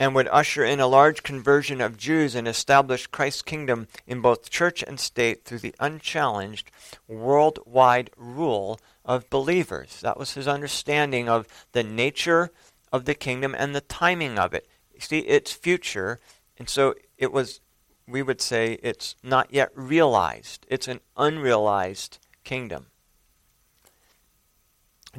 and 0.02 0.16
would 0.16 0.26
usher 0.32 0.64
in 0.64 0.80
a 0.80 0.86
large 0.88 1.22
conversion 1.22 1.80
of 1.80 1.96
Jews 1.96 2.34
and 2.34 2.48
establish 2.48 3.06
Christ's 3.06 3.42
kingdom 3.42 3.86
in 4.04 4.20
both 4.20 4.50
church 4.50 4.82
and 4.82 4.98
state 4.98 5.44
through 5.44 5.60
the 5.60 5.76
unchallenged 5.78 6.72
worldwide 7.06 8.10
rule 8.16 8.80
of 9.04 9.30
believers. 9.30 10.00
That 10.00 10.18
was 10.18 10.34
his 10.34 10.48
understanding 10.48 11.28
of 11.28 11.46
the 11.70 11.84
nature 11.84 12.50
of 12.92 13.04
the 13.04 13.14
kingdom 13.14 13.54
and 13.56 13.76
the 13.76 13.80
timing 13.80 14.40
of 14.40 14.52
it. 14.52 14.66
You 14.92 14.98
see, 14.98 15.20
it's 15.20 15.52
future, 15.52 16.18
and 16.58 16.68
so 16.68 16.96
it 17.16 17.30
was 17.30 17.60
we 18.08 18.22
would 18.22 18.40
say 18.40 18.80
it's 18.82 19.14
not 19.22 19.54
yet 19.54 19.70
realized. 19.76 20.66
It's 20.68 20.88
an 20.88 20.98
unrealized 21.16 22.18
kingdom. 22.42 22.86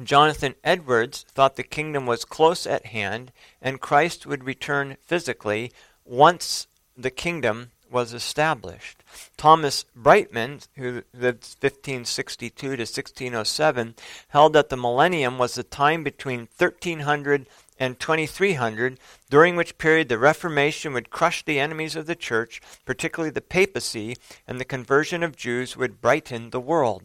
Jonathan 0.02 0.56
Edwards 0.64 1.24
thought 1.28 1.54
the 1.54 1.62
kingdom 1.62 2.04
was 2.04 2.24
close 2.24 2.66
at 2.66 2.86
hand 2.86 3.30
and 3.62 3.80
Christ 3.80 4.26
would 4.26 4.42
return 4.42 4.96
physically 5.06 5.70
once 6.04 6.66
the 6.96 7.10
kingdom 7.10 7.70
was 7.90 8.12
established. 8.12 9.04
Thomas 9.36 9.84
Brightman, 9.94 10.60
who 10.74 11.04
lived 11.12 11.44
1562 11.60 12.50
to 12.50 12.68
1607, 12.70 13.94
held 14.28 14.52
that 14.54 14.68
the 14.68 14.76
millennium 14.76 15.38
was 15.38 15.54
the 15.54 15.62
time 15.62 16.02
between 16.02 16.48
1300 16.58 17.46
and 17.78 18.00
2300, 18.00 18.98
during 19.30 19.54
which 19.54 19.78
period 19.78 20.08
the 20.08 20.18
Reformation 20.18 20.92
would 20.92 21.10
crush 21.10 21.44
the 21.44 21.60
enemies 21.60 21.94
of 21.94 22.06
the 22.06 22.16
church, 22.16 22.60
particularly 22.84 23.30
the 23.30 23.40
papacy, 23.40 24.16
and 24.46 24.58
the 24.58 24.64
conversion 24.64 25.22
of 25.22 25.36
Jews 25.36 25.76
would 25.76 26.00
brighten 26.00 26.50
the 26.50 26.60
world. 26.60 27.04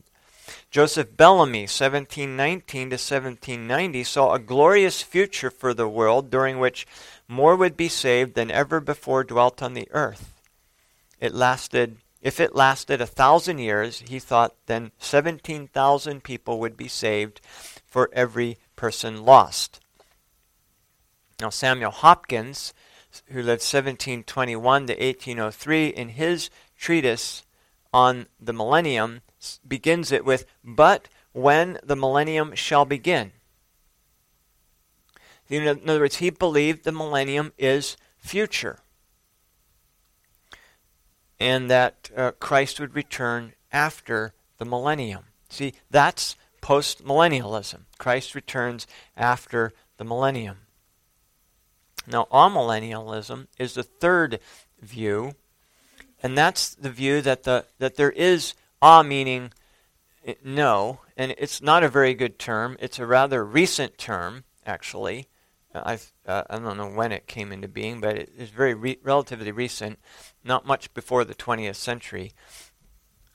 Joseph 0.72 1.16
Bellamy, 1.16 1.62
1719 1.62 2.90
to 2.90 2.94
1790, 2.96 4.04
saw 4.04 4.34
a 4.34 4.40
glorious 4.40 5.02
future 5.02 5.50
for 5.50 5.74
the 5.74 5.88
world 5.88 6.30
during 6.30 6.60
which 6.60 6.88
more 7.28 7.56
would 7.56 7.78
be 7.78 7.88
saved 7.90 8.36
than 8.36 8.52
ever 8.52 8.80
before 8.80 9.24
dwelt 9.24 9.62
on 9.62 9.74
the 9.74 9.88
earth. 9.92 10.34
It 11.20 11.34
lasted, 11.34 11.98
if 12.22 12.40
it 12.40 12.56
lasted 12.56 13.02
a 13.02 13.08
thousand 13.08 13.60
years, 13.60 14.04
he 14.08 14.20
thought 14.20 14.56
then 14.66 14.92
17,000 15.00 16.24
people 16.24 16.60
would 16.60 16.78
be 16.78 16.88
saved 16.88 17.42
for 17.86 18.10
every 18.14 18.58
person 18.76 19.24
lost. 19.26 19.80
Now, 21.40 21.50
Samuel 21.50 21.92
Hopkins, 21.92 22.74
who 23.28 23.40
lived 23.40 23.62
1721 23.62 24.88
to 24.88 24.94
1803, 24.94 25.88
in 25.88 26.10
his 26.10 26.50
treatise 26.78 27.44
on 27.94 28.28
the 28.40 28.54
millennium, 28.54 29.22
begins 29.68 30.12
it 30.12 30.26
with, 30.26 30.46
But 30.64 31.08
when 31.32 31.80
the 31.84 31.96
millennium 31.96 32.56
shall 32.56 32.86
begin. 32.86 33.32
In 35.50 35.68
other 35.68 36.00
words, 36.00 36.18
he 36.18 36.30
believed 36.30 36.84
the 36.84 36.92
millennium 36.92 37.54
is 37.58 37.98
future 38.18 38.80
and 41.40 41.70
that 41.70 42.12
uh, 42.16 42.32
Christ 42.32 42.80
would 42.80 42.96
return 42.96 43.54
after 43.72 44.34
the 44.58 44.66
millennium. 44.66 45.26
See, 45.50 45.74
that's 45.90 46.36
post 46.62 47.04
millennialism. 47.04 47.82
Christ 47.98 48.36
returns 48.36 48.86
after 49.16 49.74
the 49.98 50.04
millennium. 50.04 50.58
Now, 52.06 52.28
amillennialism 52.32 53.48
is 53.58 53.74
the 53.74 53.84
third 53.84 54.40
view, 54.82 55.34
and 56.22 56.38
that's 56.38 56.76
the 56.76 56.90
view 56.90 57.22
that 57.22 57.44
the 57.44 57.66
that 57.80 57.96
there 57.96 58.12
is 58.12 58.54
ah 58.82 59.04
meaning 59.04 59.52
eh, 60.26 60.36
no, 60.44 61.00
and 61.18 61.34
it's 61.38 61.62
not 61.62 61.84
a 61.84 61.90
very 61.90 62.14
good 62.14 62.40
term. 62.40 62.78
It's 62.80 63.00
a 63.00 63.06
rather 63.06 63.46
recent 63.46 63.98
term, 63.98 64.44
actually. 64.66 65.28
I 65.74 66.00
uh, 66.26 66.44
I 66.50 66.60
don't 66.60 66.78
know 66.78 66.90
when 66.90 67.12
it 67.12 67.28
came 67.28 67.52
into 67.52 67.68
being, 67.68 68.02
but 68.02 68.16
it 68.16 68.32
is 68.38 68.50
very 68.50 68.74
re- 68.74 69.00
relatively 69.04 69.52
recent, 69.52 70.00
not 70.44 70.66
much 70.66 70.94
before 70.94 71.24
the 71.24 71.36
20th 71.36 71.76
century, 71.76 72.34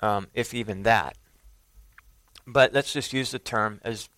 um, 0.00 0.28
if 0.34 0.52
even 0.52 0.82
that. 0.82 1.16
But 2.46 2.72
let's 2.72 2.92
just 2.92 3.12
use 3.12 3.30
the 3.30 3.38
term 3.38 3.80
as 3.84 4.08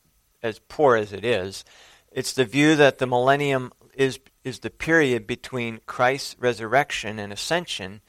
as 0.43 0.59
poor 0.59 0.97
as 0.97 1.13
it 1.13 1.25
is. 1.25 1.65
It's 2.11 2.33
the 2.33 2.45
view 2.45 2.77
that 2.77 2.99
the 2.99 3.07
millennium 3.07 3.73
is 3.95 4.19
is 4.45 4.61
the 4.61 4.71
period 4.71 5.27
between 5.27 5.81
Christ's 5.87 6.37
resurrection 6.39 7.19
and 7.19 7.33
ascension 7.33 8.01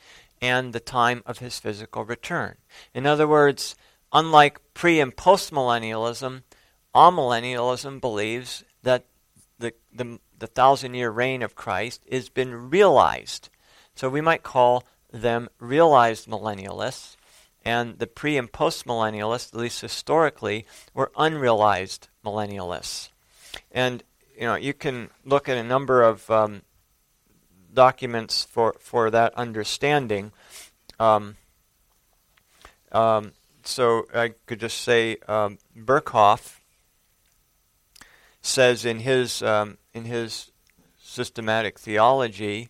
and 0.42 0.74
the 0.74 0.80
time 0.80 1.24
of 1.26 1.40
his 1.40 1.60
physical 1.60 2.06
return. 2.06 2.56
In 2.94 3.06
other 3.06 3.28
words, 3.28 3.76
unlike 4.12 4.60
pre 4.74 5.00
and 5.00 5.16
post 5.16 5.52
postmillennialism, 5.52 6.44
amillennialism 6.96 8.02
believes 8.02 8.64
that 8.84 9.06
the, 9.60 9.74
the, 9.94 10.20
the 10.38 10.48
thousand 10.48 10.94
year 10.94 11.10
reign 11.10 11.42
of 11.42 11.56
Christ 11.56 12.04
has 12.12 12.30
been 12.30 12.70
realized. 12.70 13.50
So 13.96 14.10
we 14.10 14.22
might 14.22 14.44
call 14.44 14.84
them 15.12 15.50
realized 15.60 16.28
millennialists, 16.28 17.16
and 17.66 18.00
the 18.00 18.08
pre 18.08 18.38
and 18.38 18.52
postmillennialists, 18.52 19.54
at 19.54 19.60
least 19.60 19.82
historically, 19.82 20.66
were 20.94 21.12
unrealized 21.18 22.10
millennialists. 22.24 23.10
And 23.72 24.04
you 24.36 24.44
know, 24.44 24.56
you 24.56 24.74
can 24.74 25.10
look 25.26 25.50
at 25.50 25.58
a 25.58 25.64
number 25.64 26.04
of 26.04 26.30
um, 26.30 26.62
documents 27.78 28.44
for, 28.44 28.76
for 28.80 29.12
that 29.12 29.36
understanding. 29.36 30.32
Um, 31.00 31.38
um, 32.92 33.34
so 33.64 34.08
I 34.16 34.34
could 34.48 34.60
just 34.60 34.80
say 34.82 35.18
um, 35.28 35.60
says 38.42 38.84
in 38.84 39.00
his 39.00 39.44
um, 39.44 39.78
in 39.94 40.06
his 40.06 40.52
systematic 41.00 41.78
theology 41.78 42.70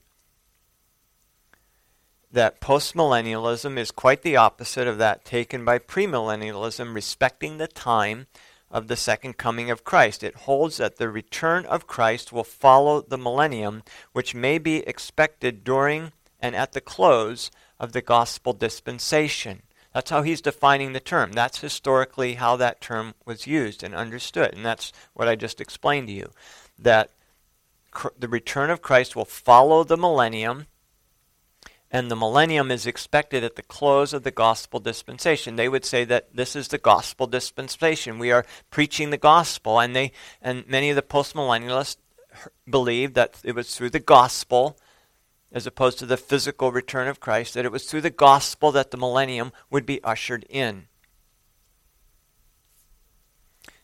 that 2.29 2.59
postmillennialism 2.59 3.77
is 3.77 3.91
quite 3.91 4.23
the 4.23 4.35
opposite 4.35 4.87
of 4.87 4.97
that 4.97 5.23
taken 5.23 5.63
by 5.63 5.79
premillennialism, 5.79 6.93
respecting 6.93 7.57
the 7.57 7.67
time 7.67 8.27
of 8.69 8.87
the 8.87 8.95
second 8.95 9.37
coming 9.37 9.69
of 9.69 9.83
Christ. 9.83 10.23
It 10.23 10.35
holds 10.35 10.77
that 10.77 10.97
the 10.97 11.09
return 11.09 11.65
of 11.65 11.87
Christ 11.87 12.31
will 12.31 12.43
follow 12.43 13.01
the 13.01 13.17
millennium, 13.17 13.83
which 14.11 14.35
may 14.35 14.57
be 14.57 14.77
expected 14.87 15.63
during 15.63 16.11
and 16.39 16.55
at 16.55 16.73
the 16.73 16.81
close 16.81 17.49
of 17.79 17.93
the 17.93 18.01
gospel 18.01 18.53
dispensation. 18.53 19.63
That's 19.93 20.11
how 20.11 20.21
he's 20.21 20.41
defining 20.41 20.93
the 20.93 20.99
term. 20.99 21.31
That's 21.31 21.59
historically 21.59 22.35
how 22.35 22.55
that 22.57 22.81
term 22.81 23.15
was 23.25 23.47
used 23.47 23.81
and 23.83 23.95
understood. 23.95 24.53
And 24.53 24.65
that's 24.65 24.91
what 25.13 25.27
I 25.27 25.35
just 25.35 25.59
explained 25.59 26.07
to 26.07 26.13
you. 26.13 26.31
That 26.77 27.11
cr- 27.91 28.09
the 28.17 28.27
return 28.27 28.69
of 28.69 28.81
Christ 28.81 29.15
will 29.15 29.25
follow 29.25 29.83
the 29.83 29.97
millennium 29.97 30.67
and 31.89 32.11
the 32.11 32.15
millennium 32.15 32.69
is 32.69 32.85
expected 32.85 33.43
at 33.43 33.55
the 33.55 33.63
close 33.63 34.13
of 34.13 34.23
the 34.23 34.31
gospel 34.31 34.79
dispensation. 34.79 35.55
They 35.55 35.69
would 35.69 35.85
say 35.85 36.03
that 36.05 36.35
this 36.35 36.55
is 36.55 36.67
the 36.67 36.77
gospel 36.77 37.27
dispensation. 37.27 38.19
We 38.19 38.31
are 38.31 38.45
preaching 38.69 39.09
the 39.09 39.17
gospel, 39.17 39.79
and 39.79 39.95
they 39.95 40.11
and 40.41 40.67
many 40.67 40.89
of 40.89 40.95
the 40.95 41.01
postmillennialists 41.01 41.97
believe 42.69 43.13
that 43.13 43.39
it 43.43 43.55
was 43.55 43.75
through 43.75 43.91
the 43.91 43.99
gospel, 43.99 44.77
as 45.51 45.65
opposed 45.65 45.97
to 45.99 46.05
the 46.05 46.17
physical 46.17 46.71
return 46.71 47.07
of 47.07 47.19
Christ, 47.19 47.53
that 47.53 47.65
it 47.65 47.71
was 47.71 47.85
through 47.85 48.01
the 48.01 48.09
gospel 48.09 48.71
that 48.73 48.91
the 48.91 48.97
millennium 48.97 49.53
would 49.71 49.85
be 49.85 50.03
ushered 50.03 50.45
in. 50.49 50.87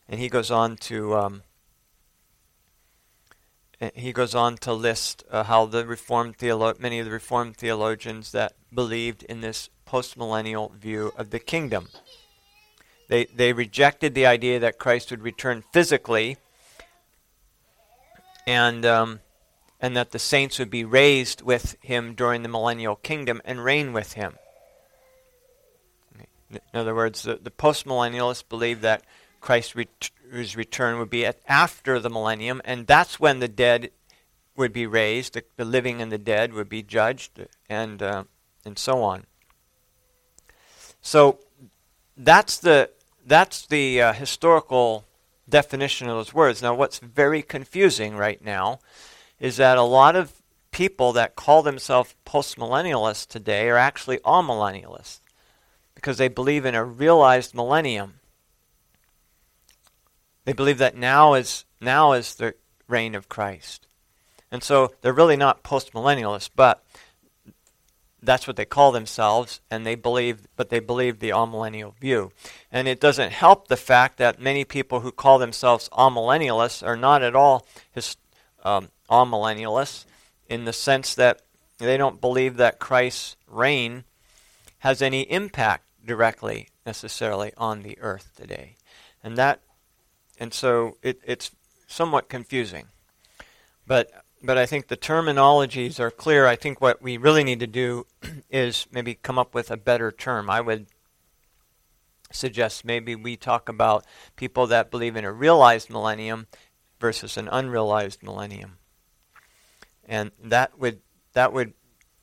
And 0.06 0.20
he 0.20 0.28
goes 0.28 0.50
on 0.50 0.76
to 0.76 1.16
um, 1.16 1.42
he 3.94 4.12
goes 4.12 4.34
on 4.34 4.56
to 4.58 4.72
list 4.72 5.24
uh, 5.30 5.44
how 5.44 5.66
the 5.66 5.86
Reformed 5.86 6.38
theolo- 6.38 6.78
many 6.78 6.98
of 6.98 7.06
the 7.06 7.12
Reformed 7.12 7.56
theologians 7.56 8.32
that 8.32 8.54
believed 8.72 9.22
in 9.24 9.40
this 9.40 9.68
postmillennial 9.86 10.74
view 10.74 11.12
of 11.16 11.30
the 11.30 11.38
kingdom. 11.38 11.88
They, 13.08 13.26
they 13.26 13.52
rejected 13.52 14.14
the 14.14 14.26
idea 14.26 14.58
that 14.60 14.78
Christ 14.78 15.10
would 15.10 15.22
return 15.22 15.62
physically 15.72 16.38
and, 18.46 18.86
um, 18.86 19.20
and 19.80 19.96
that 19.96 20.12
the 20.12 20.18
saints 20.18 20.58
would 20.58 20.70
be 20.70 20.84
raised 20.84 21.42
with 21.42 21.76
him 21.80 22.14
during 22.14 22.42
the 22.42 22.48
millennial 22.48 22.96
kingdom 22.96 23.42
and 23.44 23.62
reign 23.62 23.92
with 23.92 24.14
him. 24.14 24.34
In 26.50 26.60
other 26.72 26.94
words, 26.94 27.22
the, 27.22 27.36
the 27.42 27.50
postmillennialists 27.50 28.48
believe 28.48 28.80
that 28.82 29.02
Christ 29.44 29.74
ret- 29.74 30.10
return 30.56 30.98
would 30.98 31.10
be 31.10 31.26
at, 31.26 31.38
after 31.46 32.00
the 32.00 32.08
millennium, 32.08 32.62
and 32.64 32.86
that's 32.86 33.20
when 33.20 33.40
the 33.40 33.48
dead 33.48 33.90
would 34.56 34.72
be 34.72 34.86
raised, 34.86 35.34
the, 35.34 35.44
the 35.56 35.66
living 35.66 36.00
and 36.00 36.10
the 36.10 36.16
dead 36.16 36.54
would 36.54 36.70
be 36.70 36.82
judged, 36.82 37.46
and 37.68 38.02
uh, 38.02 38.24
and 38.64 38.78
so 38.78 39.02
on. 39.02 39.26
So 41.02 41.40
that's 42.16 42.56
the 42.56 42.88
that's 43.26 43.66
the 43.66 44.00
uh, 44.00 44.12
historical 44.14 45.04
definition 45.46 46.08
of 46.08 46.16
those 46.16 46.32
words. 46.32 46.62
Now, 46.62 46.74
what's 46.74 46.98
very 46.98 47.42
confusing 47.42 48.16
right 48.16 48.42
now 48.42 48.78
is 49.38 49.58
that 49.58 49.76
a 49.76 49.82
lot 49.82 50.16
of 50.16 50.40
people 50.70 51.12
that 51.12 51.36
call 51.36 51.62
themselves 51.62 52.14
postmillennialists 52.24 53.28
today 53.28 53.68
are 53.68 53.76
actually 53.76 54.20
amillennialists 54.20 55.20
because 55.94 56.16
they 56.16 56.28
believe 56.28 56.64
in 56.64 56.74
a 56.74 56.82
realized 56.82 57.54
millennium. 57.54 58.20
They 60.44 60.52
believe 60.52 60.78
that 60.78 60.96
now 60.96 61.34
is 61.34 61.64
now 61.80 62.12
is 62.12 62.34
the 62.34 62.54
reign 62.88 63.14
of 63.14 63.28
Christ. 63.28 63.86
And 64.50 64.62
so 64.62 64.92
they're 65.00 65.12
really 65.12 65.36
not 65.36 65.64
postmillennialists, 65.64 66.50
but 66.54 66.84
that's 68.22 68.46
what 68.46 68.56
they 68.56 68.64
call 68.64 68.92
themselves, 68.92 69.60
and 69.70 69.84
they 69.84 69.94
believe, 69.94 70.46
but 70.56 70.70
they 70.70 70.80
believe 70.80 71.18
the 71.18 71.30
amillennial 71.30 71.96
view. 71.98 72.32
And 72.72 72.88
it 72.88 73.00
doesn't 73.00 73.32
help 73.32 73.68
the 73.68 73.76
fact 73.76 74.16
that 74.18 74.40
many 74.40 74.64
people 74.64 75.00
who 75.00 75.12
call 75.12 75.38
themselves 75.38 75.88
amillennialists 75.92 76.86
are 76.86 76.96
not 76.96 77.22
at 77.22 77.36
all 77.36 77.66
his, 77.92 78.16
um, 78.62 78.88
amillennialists 79.10 80.06
in 80.48 80.64
the 80.64 80.72
sense 80.72 81.14
that 81.14 81.42
they 81.78 81.96
don't 81.96 82.20
believe 82.20 82.56
that 82.56 82.78
Christ's 82.78 83.36
reign 83.46 84.04
has 84.78 85.02
any 85.02 85.22
impact 85.22 85.84
directly 86.04 86.68
necessarily 86.86 87.52
on 87.56 87.82
the 87.82 87.98
earth 88.00 88.30
today. 88.36 88.76
And 89.22 89.36
that 89.36 89.60
and 90.38 90.52
so 90.52 90.96
it, 91.02 91.20
it's 91.24 91.50
somewhat 91.86 92.28
confusing. 92.28 92.86
But 93.86 94.10
but 94.42 94.58
I 94.58 94.66
think 94.66 94.88
the 94.88 94.96
terminologies 94.96 95.98
are 95.98 96.10
clear. 96.10 96.46
I 96.46 96.56
think 96.56 96.80
what 96.80 97.00
we 97.00 97.16
really 97.16 97.44
need 97.44 97.60
to 97.60 97.66
do 97.66 98.06
is 98.50 98.86
maybe 98.92 99.14
come 99.14 99.38
up 99.38 99.54
with 99.54 99.70
a 99.70 99.76
better 99.76 100.12
term. 100.12 100.50
I 100.50 100.60
would 100.60 100.86
suggest 102.30 102.84
maybe 102.84 103.14
we 103.14 103.36
talk 103.36 103.68
about 103.68 104.04
people 104.36 104.66
that 104.66 104.90
believe 104.90 105.16
in 105.16 105.24
a 105.24 105.32
realized 105.32 105.88
millennium 105.88 106.46
versus 107.00 107.36
an 107.36 107.48
unrealized 107.48 108.22
millennium. 108.22 108.78
And 110.06 110.32
that 110.42 110.78
would 110.78 111.00
that 111.32 111.52
would 111.52 111.72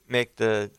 make 0.07 0.35
the 0.35 0.71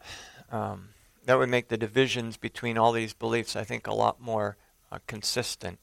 um, 0.50 0.88
that 1.26 1.38
would 1.38 1.48
make 1.48 1.68
the 1.68 1.76
divisions 1.76 2.36
between 2.36 2.78
all 2.78 2.92
these 2.92 3.12
beliefs, 3.12 3.56
I 3.56 3.64
think, 3.64 3.86
a 3.86 3.94
lot 3.94 4.20
more 4.20 4.56
uh, 4.90 4.98
consistent. 5.06 5.78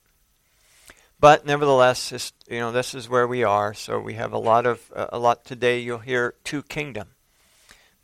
But 1.19 1.45
nevertheless, 1.45 2.33
you 2.49 2.59
know, 2.59 2.71
this 2.71 2.93
is 2.93 3.07
where 3.07 3.27
we 3.27 3.43
are. 3.43 3.73
So 3.73 3.99
we 3.99 4.15
have 4.15 4.33
a 4.33 4.37
lot 4.37 4.65
of 4.65 4.91
uh, 4.93 5.07
a 5.13 5.19
lot 5.19 5.45
today. 5.45 5.79
You'll 5.79 5.99
hear 5.99 6.35
two 6.43 6.63
kingdom 6.63 7.09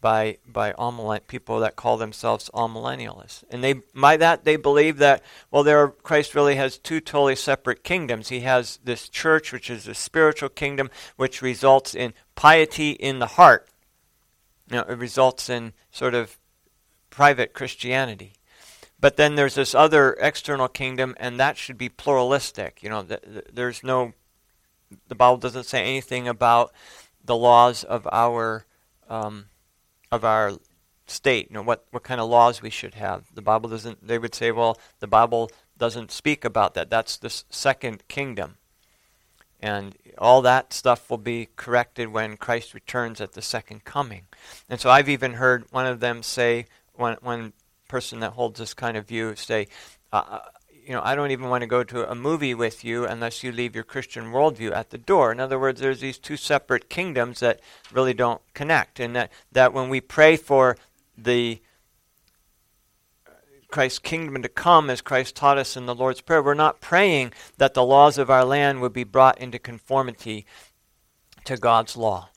by 0.01 0.37
by 0.47 0.71
all 0.71 1.19
people 1.27 1.59
that 1.59 1.75
call 1.75 1.97
themselves 1.97 2.49
amillennialists, 2.53 3.43
and 3.49 3.63
they 3.63 3.81
by 3.93 4.15
that 4.17 4.45
they 4.45 4.55
believe 4.55 4.97
that 4.99 5.21
well, 5.51 5.63
there 5.63 5.89
Christ 5.89 6.33
really 6.33 6.55
has 6.55 6.77
two 6.77 7.01
totally 7.01 7.35
separate 7.35 7.83
kingdoms. 7.83 8.29
He 8.29 8.39
has 8.41 8.79
this 8.83 9.09
church, 9.09 9.51
which 9.51 9.69
is 9.69 9.87
a 9.87 9.93
spiritual 9.93 10.49
kingdom, 10.49 10.89
which 11.17 11.41
results 11.41 11.93
in 11.93 12.13
piety 12.35 12.91
in 12.91 13.19
the 13.19 13.27
heart. 13.27 13.67
You 14.69 14.77
know, 14.77 14.83
it 14.83 14.97
results 14.97 15.49
in 15.49 15.73
sort 15.91 16.13
of 16.13 16.37
private 17.09 17.53
Christianity. 17.53 18.33
But 19.01 19.15
then 19.15 19.35
there's 19.35 19.55
this 19.55 19.73
other 19.73 20.17
external 20.19 20.67
kingdom, 20.67 21.15
and 21.17 21.39
that 21.39 21.57
should 21.57 21.77
be 21.77 21.89
pluralistic. 21.89 22.83
You 22.83 22.89
know, 22.89 23.03
th- 23.03 23.21
th- 23.21 23.45
there's 23.51 23.83
no, 23.83 24.13
the 25.07 25.15
Bible 25.15 25.37
doesn't 25.37 25.65
say 25.65 25.81
anything 25.81 26.27
about 26.27 26.73
the 27.23 27.35
laws 27.35 27.83
of 27.83 28.07
our, 28.11 28.65
um, 29.07 29.45
of 30.11 30.25
our 30.25 30.53
state. 31.07 31.49
You 31.49 31.55
know, 31.55 31.61
what 31.61 31.85
what 31.91 32.03
kind 32.03 32.21
of 32.21 32.29
laws 32.29 32.61
we 32.61 32.69
should 32.69 32.95
have. 32.95 33.33
The 33.33 33.41
Bible 33.41 33.69
doesn't. 33.69 34.05
They 34.05 34.17
would 34.17 34.35
say, 34.35 34.51
well, 34.51 34.77
the 34.99 35.07
Bible 35.07 35.51
doesn't 35.77 36.11
speak 36.11 36.43
about 36.45 36.73
that. 36.73 36.89
That's 36.89 37.17
the 37.17 37.29
second 37.49 38.07
kingdom, 38.07 38.57
and 39.59 39.95
all 40.17 40.41
that 40.41 40.73
stuff 40.73 41.09
will 41.09 41.17
be 41.17 41.47
corrected 41.55 42.09
when 42.09 42.37
Christ 42.37 42.73
returns 42.73 43.21
at 43.21 43.33
the 43.33 43.41
second 43.41 43.85
coming. 43.85 44.23
And 44.69 44.79
so 44.79 44.89
I've 44.89 45.09
even 45.09 45.33
heard 45.33 45.65
one 45.71 45.85
of 45.85 45.99
them 45.99 46.21
say 46.23 46.65
when 46.93 47.15
when 47.21 47.53
person 47.89 48.21
that 48.21 48.31
holds 48.31 48.59
this 48.59 48.73
kind 48.73 48.95
of 48.95 49.05
view 49.05 49.35
say, 49.35 49.67
uh, 50.13 50.23
uh, 50.29 50.39
you 50.85 50.93
know, 50.95 51.01
I 51.03 51.13
don't 51.13 51.31
even 51.31 51.49
want 51.49 51.61
to 51.61 51.67
go 51.67 51.83
to 51.83 52.09
a 52.09 52.15
movie 52.15 52.55
with 52.55 52.85
you 52.85 53.05
unless 53.05 53.43
you 53.43 53.51
leave 53.51 53.75
your 53.75 53.83
Christian 53.83 54.31
worldview 54.31 54.71
at 54.71 54.89
the 54.89 54.97
door. 54.97 55.31
In 55.31 55.39
other 55.39 55.59
words, 55.59 55.81
there's 55.81 55.99
these 55.99 56.17
two 56.17 56.37
separate 56.37 56.89
kingdoms 56.89 57.41
that 57.41 57.59
really 57.91 58.13
don't 58.13 58.41
connect, 58.53 58.99
and 58.99 59.15
that, 59.15 59.31
that 59.51 59.73
when 59.73 59.89
we 59.89 60.01
pray 60.01 60.37
for 60.37 60.77
the 61.17 61.61
Christ's 63.69 63.99
kingdom 63.99 64.41
to 64.41 64.49
come, 64.49 64.89
as 64.89 65.01
Christ 65.01 65.35
taught 65.35 65.59
us 65.59 65.77
in 65.77 65.85
the 65.85 65.93
Lord's 65.93 66.21
Prayer, 66.21 66.41
we're 66.41 66.55
not 66.55 66.81
praying 66.81 67.33
that 67.57 67.75
the 67.75 67.85
laws 67.85 68.17
of 68.17 68.29
our 68.31 68.43
land 68.43 68.81
would 68.81 68.93
be 68.93 69.03
brought 69.03 69.37
into 69.37 69.59
conformity 69.59 70.45
to 71.43 71.55
God's 71.55 71.95
law, 71.95 72.29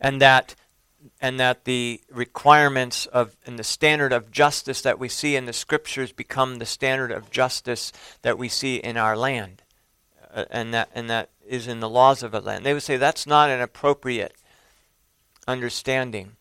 and 0.00 0.20
that 0.20 0.56
and 1.20 1.38
that 1.40 1.64
the 1.64 2.00
requirements 2.10 3.06
of 3.06 3.36
and 3.46 3.58
the 3.58 3.64
standard 3.64 4.12
of 4.12 4.30
justice 4.30 4.82
that 4.82 4.98
we 4.98 5.08
see 5.08 5.36
in 5.36 5.46
the 5.46 5.52
scriptures 5.52 6.12
become 6.12 6.58
the 6.58 6.66
standard 6.66 7.10
of 7.10 7.30
justice 7.30 7.92
that 8.22 8.38
we 8.38 8.48
see 8.48 8.76
in 8.76 8.96
our 8.96 9.16
land 9.16 9.62
uh, 10.32 10.44
and 10.50 10.72
that 10.74 10.90
and 10.94 11.10
that 11.10 11.30
is 11.46 11.66
in 11.66 11.80
the 11.80 11.88
laws 11.88 12.22
of 12.22 12.34
a 12.34 12.40
land. 12.40 12.64
They 12.64 12.74
would 12.74 12.82
say 12.82 12.96
that's 12.96 13.26
not 13.26 13.50
an 13.50 13.60
appropriate 13.60 14.34
understanding. 15.46 16.36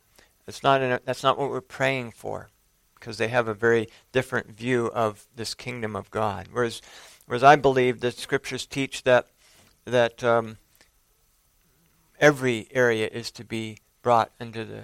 That's 0.45 0.63
not 0.63 0.81
an, 0.81 0.99
that's 1.05 1.23
not 1.23 1.37
what 1.37 1.49
we're 1.49 1.61
praying 1.61 2.11
for 2.11 2.49
because 2.95 3.17
they 3.17 3.29
have 3.29 3.47
a 3.47 3.53
very 3.53 3.89
different 4.11 4.55
view 4.55 4.91
of 4.93 5.25
this 5.35 5.53
kingdom 5.53 5.95
of 5.95 6.11
God. 6.11 6.49
Whereas 6.51 6.81
whereas 7.25 7.43
I 7.43 7.55
believe 7.55 7.99
the 7.99 8.11
scriptures 8.11 8.65
teach 8.65 9.03
that 9.03 9.27
that 9.85 10.23
um, 10.23 10.57
every 12.19 12.67
area 12.71 13.07
is 13.07 13.31
to 13.31 13.43
be 13.43 13.79
brought 14.01 14.31
under 14.39 14.65
the 14.65 14.83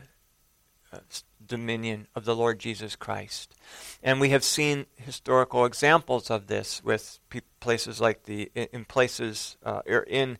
uh, 0.93 0.99
dominion 1.45 2.07
of 2.15 2.25
the 2.25 2.35
Lord 2.35 2.59
Jesus 2.59 2.95
Christ. 2.95 3.55
And 4.03 4.19
we 4.19 4.29
have 4.29 4.43
seen 4.43 4.85
historical 4.95 5.65
examples 5.65 6.29
of 6.29 6.47
this 6.47 6.83
with 6.83 7.19
places 7.59 7.99
like 7.99 8.23
the, 8.23 8.51
in, 8.55 8.85
places, 8.85 9.57
uh, 9.63 9.81
er, 9.89 10.05
in 10.07 10.37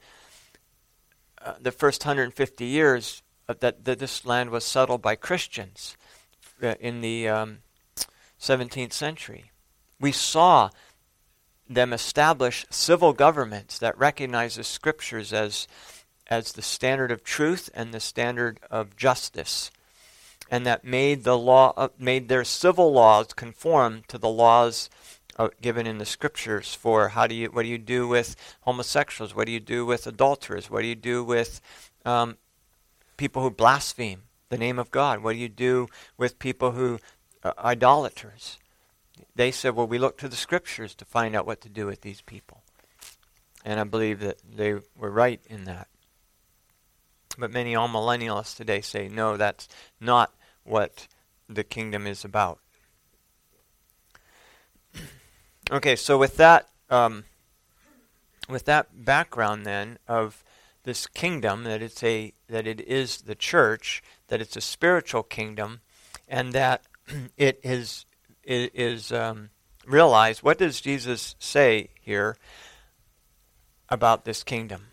uh, 1.42 1.54
the 1.60 1.72
first 1.72 2.06
150 2.06 2.66
years 2.66 3.24
that, 3.48 3.60
that 3.86 4.00
this 4.00 4.26
land 4.26 4.50
was 4.50 4.66
settled 4.66 5.02
by 5.02 5.16
Christians 5.16 5.98
uh, 6.62 6.76
in 6.80 7.02
the 7.02 7.28
um, 7.28 7.60
17th 8.40 8.94
century. 8.94 9.52
We 10.00 10.12
saw 10.12 10.70
them 11.70 11.94
establish 11.94 12.66
civil 12.70 13.14
governments 13.14 13.80
that 13.80 13.98
recognize 13.98 14.56
the 14.56 14.64
scriptures 14.64 15.34
as 15.34 15.68
as 16.30 16.52
the 16.52 16.62
standard 16.62 17.12
of 17.12 17.24
truth 17.24 17.70
and 17.74 17.94
the 17.94 18.00
standard 18.00 18.60
of 18.70 18.96
justice, 18.96 19.72
and 20.50 20.66
that 20.66 20.84
made 20.84 21.24
the 21.24 21.38
law 21.38 21.74
uh, 21.78 21.90
made 21.98 22.28
their 22.28 22.44
civil 22.44 22.92
laws 22.92 23.34
conform 23.34 24.04
to 24.08 24.18
the 24.18 24.30
laws 24.30 24.90
uh, 25.38 25.50
given 25.62 25.86
in 25.86 25.98
the 25.98 26.06
scriptures 26.06 26.74
for 26.74 27.10
how 27.10 27.28
do 27.28 27.36
you 27.36 27.48
what 27.48 27.64
do 27.64 27.70
you 27.70 27.78
do 27.78 28.08
with 28.08 28.36
homosexuals? 28.62 29.36
What 29.36 29.46
do 29.46 29.52
you 29.52 29.60
do 29.60 29.86
with 29.86 30.08
adulterers? 30.08 30.70
What 30.70 30.82
do 30.82 30.88
you 30.88 30.96
do 30.96 31.24
with 31.24 31.62
um, 32.06 32.38
people 33.18 33.42
who 33.42 33.52
blaspheme 33.52 34.24
the 34.50 34.58
name 34.58 34.80
of 34.80 34.92
God? 34.92 35.24
What 35.24 35.34
do 35.34 35.40
you 35.40 35.50
do 35.50 35.88
with 36.18 36.40
people 36.40 36.72
who 36.72 37.00
uh, 37.44 37.54
idolaters? 37.60 38.58
They 39.36 39.52
said, 39.52 39.76
well, 39.76 39.88
we 39.88 39.98
look 39.98 40.18
to 40.20 40.30
the 40.30 40.36
scriptures 40.36 40.96
to 40.96 41.06
find 41.06 41.36
out 41.36 41.46
what 41.46 41.62
to 41.62 41.70
do 41.70 41.86
with 41.86 42.02
these 42.02 42.22
people. 42.22 42.62
And 43.66 43.80
I 43.80 43.84
believe 43.84 44.20
that 44.20 44.38
they 44.56 44.74
were 44.96 45.12
right 45.12 45.42
in 45.48 45.66
that. 45.66 45.88
But 47.38 47.52
many 47.52 47.74
amillennialists 47.74 48.56
today 48.56 48.82
say, 48.82 49.08
no, 49.08 49.38
that's 49.38 49.68
not 50.00 50.34
what 50.64 51.08
the 51.48 51.64
kingdom 51.64 52.08
is 52.08 52.26
about. 52.26 52.60
okay, 55.72 55.96
so 55.96 56.18
with 56.18 56.38
that, 56.38 56.68
um, 56.90 57.26
with 58.50 58.66
that 58.66 59.06
background 59.06 59.66
then 59.66 60.00
of 60.08 60.44
this 60.84 61.06
kingdom, 61.06 61.64
that 61.66 61.82
it's 61.82 62.02
a 62.04 62.34
that 62.48 62.66
it 62.66 62.82
is 62.82 63.22
the 63.24 63.36
church, 63.36 64.02
that 64.30 64.42
it's 64.42 64.56
a 64.56 64.62
spiritual 64.62 65.24
kingdom, 65.24 65.82
and 66.28 66.54
that 66.54 66.84
it 67.38 67.60
is 67.64 68.06
it 68.44 68.72
is 68.74 69.12
um, 69.12 69.50
realized. 69.86 70.44
What 70.44 70.58
does 70.58 70.82
Jesus 70.82 71.36
say 71.40 71.90
here 72.00 72.38
about 73.90 74.26
this 74.26 74.44
kingdom? 74.44 74.88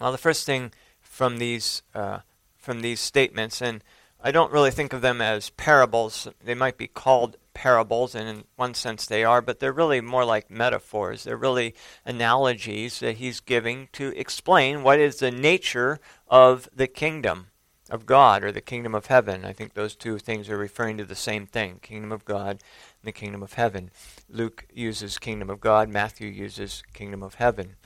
Well, 0.00 0.12
the 0.12 0.18
first 0.18 0.44
thing 0.44 0.72
from 1.00 1.38
these 1.38 1.82
uh, 1.94 2.18
from 2.58 2.80
these 2.80 3.00
statements, 3.00 3.62
and 3.62 3.82
I 4.22 4.30
don't 4.30 4.52
really 4.52 4.70
think 4.70 4.92
of 4.92 5.00
them 5.00 5.22
as 5.22 5.50
parables. 5.50 6.28
They 6.44 6.54
might 6.54 6.76
be 6.76 6.88
called 6.88 7.36
parables, 7.54 8.14
and 8.14 8.28
in 8.28 8.44
one 8.56 8.74
sense 8.74 9.06
they 9.06 9.24
are, 9.24 9.40
but 9.40 9.58
they're 9.58 9.72
really 9.72 10.00
more 10.02 10.24
like 10.24 10.50
metaphors. 10.50 11.24
They're 11.24 11.36
really 11.36 11.74
analogies 12.04 13.00
that 13.00 13.16
he's 13.16 13.40
giving 13.40 13.88
to 13.92 14.12
explain 14.18 14.82
what 14.82 15.00
is 15.00 15.16
the 15.16 15.30
nature 15.30 15.98
of 16.28 16.68
the 16.74 16.88
kingdom 16.88 17.46
of 17.88 18.04
God 18.04 18.42
or 18.44 18.52
the 18.52 18.60
kingdom 18.60 18.94
of 18.94 19.06
heaven. 19.06 19.44
I 19.44 19.52
think 19.52 19.72
those 19.72 19.94
two 19.94 20.18
things 20.18 20.50
are 20.50 20.58
referring 20.58 20.98
to 20.98 21.04
the 21.04 21.14
same 21.14 21.46
thing 21.46 21.78
kingdom 21.80 22.12
of 22.12 22.24
God 22.24 22.50
and 22.50 23.04
the 23.04 23.12
kingdom 23.12 23.42
of 23.42 23.54
heaven. 23.54 23.90
Luke 24.28 24.66
uses 24.72 25.18
kingdom 25.18 25.48
of 25.48 25.60
God, 25.60 25.88
Matthew 25.88 26.28
uses 26.28 26.82
kingdom 26.92 27.22
of 27.22 27.36
heaven. 27.36 27.76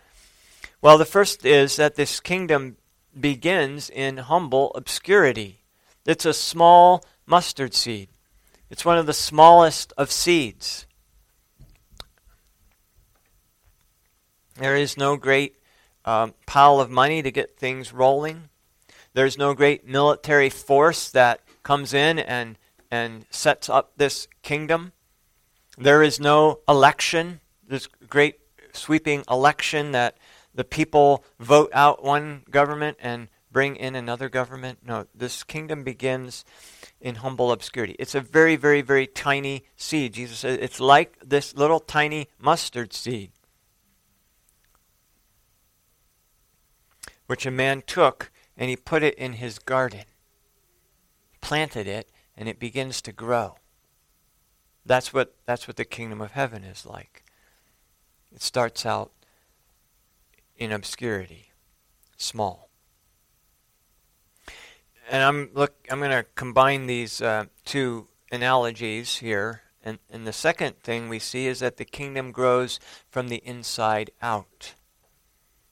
Well, 0.82 0.96
the 0.96 1.04
first 1.04 1.44
is 1.44 1.76
that 1.76 1.96
this 1.96 2.20
kingdom 2.20 2.76
begins 3.18 3.90
in 3.90 4.16
humble 4.16 4.72
obscurity. 4.74 5.60
It's 6.06 6.24
a 6.24 6.32
small 6.32 7.04
mustard 7.26 7.74
seed. 7.74 8.08
It's 8.70 8.84
one 8.84 8.96
of 8.96 9.04
the 9.04 9.12
smallest 9.12 9.92
of 9.98 10.10
seeds. 10.10 10.86
There 14.54 14.76
is 14.76 14.96
no 14.96 15.18
great 15.18 15.56
um, 16.06 16.34
pile 16.46 16.80
of 16.80 16.90
money 16.90 17.20
to 17.20 17.30
get 17.30 17.58
things 17.58 17.92
rolling. 17.92 18.48
There's 19.12 19.36
no 19.36 19.52
great 19.52 19.86
military 19.86 20.48
force 20.48 21.10
that 21.10 21.40
comes 21.62 21.92
in 21.92 22.18
and, 22.18 22.56
and 22.90 23.26
sets 23.28 23.68
up 23.68 23.92
this 23.98 24.28
kingdom. 24.42 24.92
There 25.76 26.02
is 26.02 26.18
no 26.18 26.60
election, 26.66 27.40
this 27.66 27.86
great 28.08 28.40
sweeping 28.72 29.24
election 29.28 29.92
that 29.92 30.16
the 30.54 30.64
people 30.64 31.24
vote 31.38 31.70
out 31.72 32.02
one 32.02 32.42
government 32.50 32.96
and 33.00 33.28
bring 33.52 33.76
in 33.76 33.94
another 33.94 34.28
government. 34.28 34.78
No, 34.84 35.06
this 35.14 35.42
kingdom 35.42 35.82
begins 35.84 36.44
in 37.00 37.16
humble 37.16 37.52
obscurity. 37.52 37.96
It's 37.98 38.14
a 38.14 38.20
very, 38.20 38.56
very, 38.56 38.82
very 38.82 39.06
tiny 39.06 39.64
seed. 39.76 40.14
Jesus 40.14 40.38
says 40.38 40.58
it's 40.60 40.80
like 40.80 41.18
this 41.24 41.54
little 41.56 41.80
tiny 41.80 42.28
mustard 42.38 42.92
seed, 42.92 43.30
which 47.26 47.46
a 47.46 47.50
man 47.50 47.82
took 47.86 48.30
and 48.56 48.68
he 48.68 48.76
put 48.76 49.02
it 49.02 49.14
in 49.14 49.34
his 49.34 49.58
garden, 49.58 50.04
planted 51.40 51.86
it, 51.86 52.10
and 52.36 52.48
it 52.48 52.58
begins 52.58 53.00
to 53.02 53.12
grow. 53.12 53.56
That's 54.84 55.12
what, 55.12 55.34
that's 55.46 55.66
what 55.66 55.76
the 55.76 55.84
kingdom 55.84 56.20
of 56.20 56.32
heaven 56.32 56.64
is 56.64 56.84
like. 56.84 57.24
It 58.34 58.42
starts 58.42 58.84
out 58.86 59.12
in 60.60 60.70
obscurity, 60.70 61.50
small 62.16 62.70
and 65.10 65.22
I'm 65.22 65.50
look. 65.52 65.74
I'm 65.90 65.98
going 65.98 66.10
to 66.10 66.24
combine 66.34 66.86
these 66.86 67.20
uh, 67.20 67.46
two 67.64 68.06
analogies 68.32 69.16
here. 69.16 69.62
And, 69.82 69.98
and 70.10 70.26
the 70.26 70.32
second 70.32 70.78
thing 70.82 71.08
we 71.08 71.18
see 71.18 71.46
is 71.46 71.60
that 71.60 71.78
the 71.78 71.84
kingdom 71.84 72.32
grows 72.32 72.78
from 73.08 73.28
the 73.28 73.42
inside 73.44 74.10
out. 74.22 74.74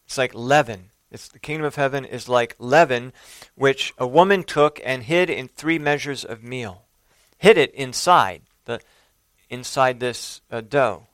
It's 0.07 0.19
like 0.19 0.35
leaven. 0.35 0.91
It's 1.11 1.29
the 1.29 1.39
kingdom 1.39 1.67
of 1.67 1.77
heaven 1.77 2.05
is 2.05 2.29
like 2.29 2.57
leaven, 2.59 3.13
which 3.55 3.93
a 3.99 4.07
woman 4.07 4.45
took 4.45 4.81
and 4.85 5.03
hid 5.03 5.31
in 5.31 5.49
three 5.49 5.79
measures 5.79 6.25
of 6.25 6.43
meal. 6.43 6.85
Hid 7.37 7.59
it 7.59 7.75
inside 7.75 8.43
the 8.65 8.81
inside 9.51 10.01
this 10.01 10.41
uh, 10.51 10.63
dough. 10.63 11.08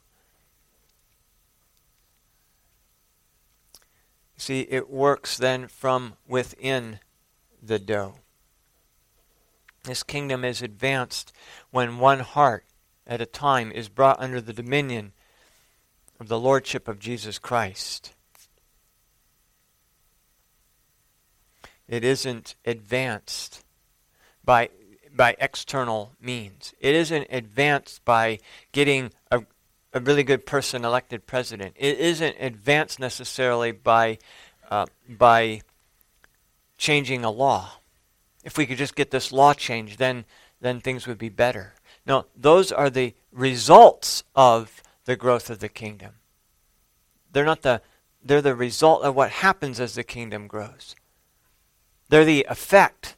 See, 4.37 4.61
it 4.63 4.91
works 4.91 5.37
then 5.37 5.69
from 5.69 6.15
within 6.27 6.99
the 7.63 7.79
dough. 7.79 8.17
This 9.85 10.03
kingdom 10.03 10.45
is 10.45 10.63
advanced 10.63 11.33
when 11.71 11.99
one 11.99 12.21
heart 12.21 12.65
at 13.07 13.21
a 13.21 13.27
time 13.27 13.71
is 13.71 13.89
brought 13.89 14.19
under 14.19 14.41
the 14.41 14.53
dominion 14.53 15.13
of 16.19 16.29
the 16.29 16.39
lordship 16.39 16.89
of 16.89 16.99
Jesus 16.99 17.39
Christ. 17.39 18.13
It 21.87 22.03
isn't 22.03 22.55
advanced 22.65 23.63
by 24.43 24.71
by 25.15 25.37
external 25.39 26.13
means. 26.21 26.75
It 26.81 26.95
isn't 26.95 27.29
advanced 27.31 28.05
by 28.05 28.41
getting 28.73 29.13
a 29.95 30.01
really 30.01 30.25
good 30.25 30.45
person 30.45 30.85
elected 30.85 31.27
president. 31.27 31.75
It 31.79 31.99
isn't 32.01 32.37
advanced 32.41 32.99
necessarily 32.99 33.71
by 33.71 34.19
uh, 34.71 34.87
by 35.09 35.61
changing 36.77 37.25
a 37.25 37.31
law. 37.31 37.79
If 38.43 38.59
we 38.59 38.67
could 38.67 38.77
just 38.77 38.97
get 38.97 39.11
this 39.11 39.31
law 39.33 39.55
changed, 39.55 39.99
then, 39.99 40.25
then 40.61 40.81
things 40.81 41.07
would 41.07 41.19
be 41.19 41.29
better. 41.29 41.75
No, 42.07 42.27
those 42.37 42.73
are 42.73 42.91
the 42.91 43.15
results 43.33 44.25
of 44.35 44.83
the 45.05 45.17
growth 45.17 45.49
of 45.49 45.61
the 45.61 45.69
kingdom. 45.69 46.15
They're 47.33 47.45
not 47.45 47.63
the 47.63 47.81
they're 48.23 48.43
the 48.43 48.55
result 48.55 49.03
of 49.03 49.15
what 49.15 49.31
happens 49.31 49.79
as 49.79 49.95
the 49.95 50.03
kingdom 50.03 50.47
grows. 50.47 50.97
They're 52.09 52.25
the 52.25 52.47
effect, 52.49 53.17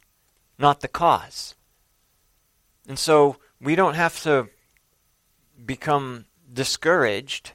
not 0.59 0.81
the 0.81 0.89
cause. 0.89 1.55
And 2.89 2.99
so 2.99 3.37
we 3.61 3.77
don't 3.77 3.95
have 3.95 4.21
to 4.23 4.49
become 5.65 6.27
discouraged 6.57 7.53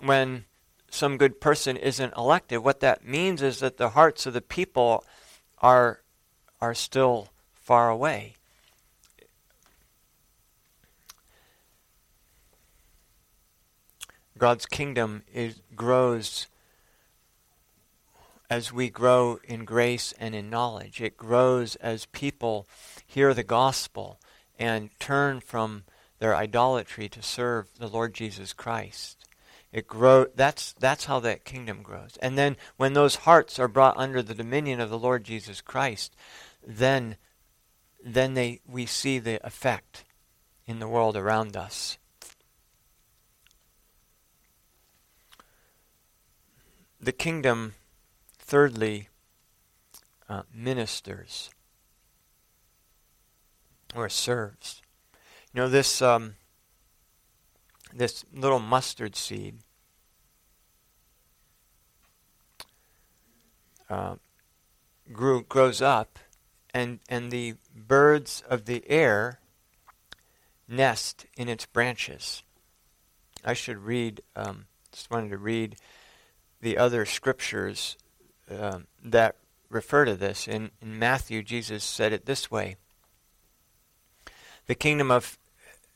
when 0.00 0.44
some 0.88 1.18
good 1.18 1.40
person 1.40 1.76
isn't 1.76 2.16
elected. 2.16 2.60
What 2.60 2.80
that 2.80 3.04
means 3.04 3.42
is 3.42 3.58
that 3.58 3.76
the 3.76 3.90
hearts 3.90 4.26
of 4.26 4.32
the 4.32 4.40
people 4.40 5.04
are, 5.58 6.00
are 6.60 6.74
still 6.74 7.28
far 7.52 7.90
away. 7.90 8.36
God's 14.38 14.66
kingdom 14.66 15.24
is, 15.32 15.60
grows 15.74 16.46
as 18.48 18.72
we 18.72 18.88
grow 18.88 19.40
in 19.44 19.64
grace 19.64 20.14
and 20.18 20.34
in 20.34 20.48
knowledge. 20.48 21.00
It 21.00 21.16
grows 21.16 21.74
as 21.76 22.06
people 22.06 22.68
hear 23.04 23.34
the 23.34 23.42
gospel 23.42 24.20
and 24.58 24.90
turn 25.00 25.40
from 25.40 25.84
their 26.18 26.34
idolatry 26.34 27.08
to 27.08 27.22
serve 27.22 27.68
the 27.78 27.88
Lord 27.88 28.14
Jesus 28.14 28.52
Christ. 28.52 29.26
It 29.72 29.88
grow 29.88 30.26
that's 30.34 30.72
that's 30.74 31.06
how 31.06 31.18
that 31.20 31.44
kingdom 31.44 31.82
grows. 31.82 32.16
And 32.22 32.38
then 32.38 32.56
when 32.76 32.92
those 32.92 33.16
hearts 33.16 33.58
are 33.58 33.66
brought 33.66 33.96
under 33.96 34.22
the 34.22 34.34
dominion 34.34 34.80
of 34.80 34.88
the 34.88 34.98
Lord 34.98 35.24
Jesus 35.24 35.60
Christ, 35.60 36.14
then 36.64 37.16
then 38.04 38.34
they 38.34 38.60
we 38.66 38.86
see 38.86 39.18
the 39.18 39.44
effect 39.44 40.04
in 40.66 40.78
the 40.78 40.88
world 40.88 41.16
around 41.16 41.56
us. 41.56 41.98
The 47.00 47.12
kingdom 47.12 47.74
thirdly 48.38 49.08
uh, 50.28 50.42
ministers 50.54 51.50
or 53.94 54.08
serves. 54.08 54.82
You 55.54 55.60
know 55.60 55.68
this 55.68 56.02
um, 56.02 56.34
this 57.94 58.24
little 58.32 58.58
mustard 58.58 59.14
seed 59.14 59.58
uh, 63.88 64.16
grew, 65.12 65.42
grows 65.42 65.80
up, 65.80 66.18
and, 66.72 66.98
and 67.08 67.30
the 67.30 67.54
birds 67.74 68.42
of 68.48 68.64
the 68.64 68.82
air 68.88 69.38
nest 70.66 71.26
in 71.36 71.48
its 71.48 71.66
branches. 71.66 72.42
I 73.44 73.52
should 73.52 73.78
read, 73.78 74.22
um, 74.34 74.66
just 74.90 75.10
wanted 75.10 75.30
to 75.30 75.38
read 75.38 75.76
the 76.60 76.78
other 76.78 77.04
scriptures 77.06 77.96
um, 78.50 78.86
that 79.04 79.36
refer 79.68 80.04
to 80.04 80.16
this. 80.16 80.48
In, 80.48 80.70
in 80.80 80.98
Matthew, 80.98 81.42
Jesus 81.42 81.84
said 81.84 82.12
it 82.12 82.26
this 82.26 82.50
way 82.50 82.76
The 84.66 84.74
kingdom 84.74 85.10
of 85.10 85.38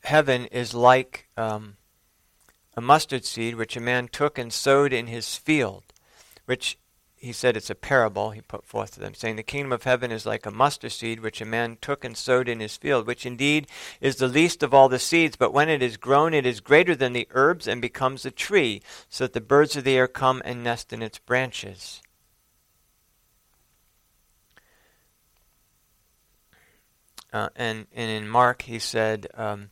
heaven 0.01 0.45
is 0.47 0.73
like 0.73 1.27
um, 1.37 1.77
a 2.75 2.81
mustard 2.81 3.25
seed 3.25 3.55
which 3.55 3.75
a 3.75 3.81
man 3.81 4.07
took 4.07 4.37
and 4.37 4.51
sowed 4.51 4.93
in 4.93 5.07
his 5.07 5.35
field, 5.35 5.83
which 6.45 6.77
he 7.19 7.33
said 7.33 7.57
it's 7.57 7.69
a 7.69 7.75
parable 7.75 8.31
he 8.31 8.39
put 8.39 8.65
forth 8.65 8.91
to 8.91 8.99
them, 8.99 9.13
saying, 9.13 9.35
The 9.35 9.43
kingdom 9.43 9.73
of 9.73 9.83
heaven 9.83 10.09
is 10.09 10.25
like 10.25 10.45
a 10.45 10.51
mustard 10.51 10.93
seed 10.93 11.19
which 11.19 11.41
a 11.41 11.45
man 11.45 11.77
took 11.81 12.05
and 12.05 12.15
sowed 12.15 12.47
in 12.47 12.61
his 12.61 12.77
field, 12.77 13.05
which 13.05 13.25
indeed 13.25 13.67
is 13.99 14.15
the 14.15 14.27
least 14.29 14.63
of 14.63 14.73
all 14.73 14.87
the 14.87 14.99
seeds, 14.99 15.35
but 15.35 15.53
when 15.53 15.67
it 15.67 15.83
is 15.83 15.97
grown, 15.97 16.33
it 16.33 16.45
is 16.45 16.61
greater 16.61 16.95
than 16.95 17.11
the 17.11 17.27
herbs 17.31 17.67
and 17.67 17.81
becomes 17.81 18.25
a 18.25 18.31
tree, 18.31 18.81
so 19.09 19.25
that 19.25 19.33
the 19.33 19.41
birds 19.41 19.75
of 19.75 19.83
the 19.83 19.97
air 19.97 20.07
come 20.07 20.41
and 20.45 20.63
nest 20.63 20.93
in 20.93 21.01
its 21.01 21.19
branches. 21.19 22.01
Uh, 27.33 27.49
and, 27.55 27.85
and 27.93 28.09
in 28.09 28.29
Mark, 28.29 28.63
he 28.63 28.79
said, 28.79 29.27
um, 29.35 29.69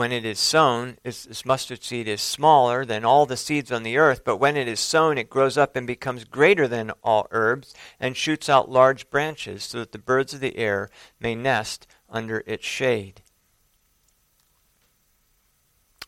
when 0.00 0.12
it 0.12 0.24
is 0.24 0.38
sown, 0.38 0.96
this 1.02 1.44
mustard 1.44 1.84
seed 1.84 2.08
is 2.08 2.22
smaller 2.22 2.86
than 2.86 3.04
all 3.04 3.26
the 3.26 3.36
seeds 3.36 3.70
on 3.70 3.82
the 3.82 3.98
earth, 3.98 4.22
but 4.24 4.38
when 4.38 4.56
it 4.56 4.66
is 4.66 4.80
sown, 4.80 5.18
it 5.18 5.28
grows 5.28 5.58
up 5.58 5.76
and 5.76 5.86
becomes 5.86 6.24
greater 6.24 6.66
than 6.66 6.90
all 7.04 7.28
herbs 7.32 7.74
and 8.00 8.16
shoots 8.16 8.48
out 8.48 8.70
large 8.70 9.10
branches 9.10 9.62
so 9.62 9.78
that 9.80 9.92
the 9.92 9.98
birds 9.98 10.32
of 10.32 10.40
the 10.40 10.56
air 10.56 10.88
may 11.20 11.34
nest 11.34 11.86
under 12.08 12.42
its 12.46 12.64
shade. 12.64 13.20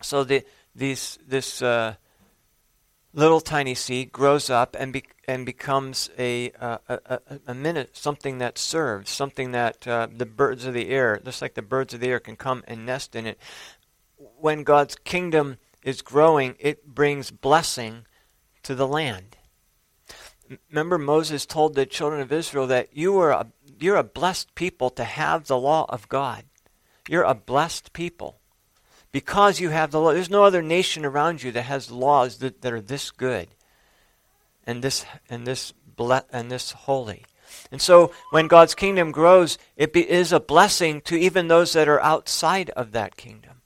So 0.01 0.25
the, 0.25 0.43
these, 0.75 1.19
this 1.29 1.61
uh, 1.61 1.97
little 3.13 3.43
tiny 3.43 3.75
seed 3.75 4.11
grows 4.11 4.49
up 4.49 4.75
and, 4.81 4.95
be, 4.95 5.05
and 5.29 5.45
becomes 5.45 6.09
a, 6.19 6.51
uh, 6.53 6.79
a, 6.89 6.99
a, 7.05 7.21
a, 7.49 7.55
minute, 7.55 7.95
something 7.95 8.39
that 8.39 8.57
serves, 8.57 9.11
something 9.11 9.53
that 9.53 9.87
uh, 9.87 10.09
the 10.11 10.25
birds 10.25 10.65
of 10.65 10.73
the 10.73 10.89
air, 10.89 11.21
just 11.23 11.43
like 11.43 11.53
the 11.53 11.61
birds 11.61 11.93
of 11.93 12.01
the 12.01 12.09
air, 12.09 12.21
can 12.21 12.37
come 12.37 12.65
and 12.67 12.87
nest 12.87 13.15
in 13.15 13.27
it. 13.27 13.39
When 14.39 14.63
God's 14.63 14.97
kingdom 14.97 15.59
is 15.83 16.03
growing, 16.03 16.57
it 16.59 16.87
brings 16.87 17.31
blessing 17.31 18.07
to 18.63 18.75
the 18.75 18.87
land. 18.87 19.37
Remember, 20.71 20.99
Moses 20.99 21.47
told 21.47 21.75
the 21.75 21.87
children 21.87 22.21
of 22.21 22.33
Israel 22.33 22.67
that 22.67 22.97
you 22.97 23.19
are 23.19 23.31
a, 23.31 23.47
you're 23.79 23.97
a 23.97 24.05
blessed 24.05 24.55
people 24.55 24.91
to 24.91 25.05
have 25.05 25.47
the 25.47 25.59
law 25.59 25.87
of 25.89 26.09
God. 26.09 26.45
You're 27.09 27.25
a 27.25 27.35
blessed 27.35 27.93
people 27.93 28.39
because 29.11 29.61
you 29.61 29.71
have 29.71 29.91
the 29.91 30.01
law. 30.01 30.13
There's 30.13 30.31
no 30.31 30.45
other 30.45 30.63
nation 30.63 31.05
around 31.05 31.43
you 31.43 31.53
that 31.53 31.63
has 31.63 31.91
laws 31.91 32.39
that, 32.39 32.63
that 32.63 32.73
are 32.73 32.81
this 32.81 33.11
good 33.11 33.49
and 34.67 34.83
this 34.83 35.05
and 35.29 35.47
this 35.47 35.73
ble- 35.73 36.27
and 36.31 36.51
this 36.51 36.73
holy. 36.73 37.25
And 37.71 37.81
so 37.81 38.13
when 38.31 38.47
God's 38.47 38.75
kingdom 38.75 39.11
grows, 39.11 39.59
it 39.77 39.93
be, 39.93 40.09
is 40.09 40.33
a 40.33 40.41
blessing 40.41 41.01
to 41.03 41.17
even 41.17 41.49
those 41.49 41.73
that 41.73 41.89
are 41.89 42.01
outside 42.01 42.71
of 42.71 42.93
that 42.93 43.17
kingdom. 43.17 43.62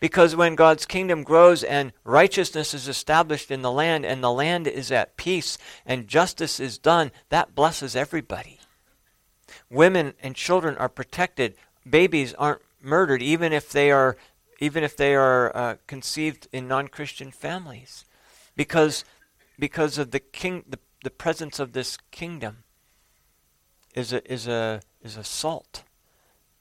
Because 0.00 0.36
when 0.36 0.54
God's 0.54 0.86
kingdom 0.86 1.22
grows 1.22 1.62
and 1.62 1.92
righteousness 2.04 2.74
is 2.74 2.88
established 2.88 3.50
in 3.50 3.62
the 3.62 3.72
land 3.72 4.04
and 4.04 4.22
the 4.22 4.32
land 4.32 4.66
is 4.66 4.92
at 4.92 5.16
peace 5.16 5.58
and 5.86 6.08
justice 6.08 6.60
is 6.60 6.78
done, 6.78 7.12
that 7.28 7.54
blesses 7.54 7.96
everybody. 7.96 8.60
Women 9.70 10.14
and 10.22 10.34
children 10.34 10.76
are 10.76 10.88
protected. 10.88 11.54
Babies 11.88 12.34
aren't 12.34 12.62
murdered, 12.80 13.22
even 13.22 13.52
if 13.52 13.70
they 13.70 13.90
are, 13.90 14.16
even 14.60 14.84
if 14.84 14.96
they 14.96 15.14
are 15.14 15.56
uh, 15.56 15.76
conceived 15.86 16.48
in 16.52 16.68
non-Christian 16.68 17.30
families, 17.30 18.04
because 18.56 19.04
because 19.58 19.98
of 19.98 20.10
the 20.10 20.20
king, 20.20 20.64
the, 20.68 20.78
the 21.04 21.10
presence 21.10 21.58
of 21.58 21.72
this 21.72 21.98
kingdom 22.10 22.64
is 23.94 24.12
a 24.12 24.32
is 24.32 24.46
a 24.46 24.80
is 25.02 25.16
a 25.16 25.24
salt 25.24 25.84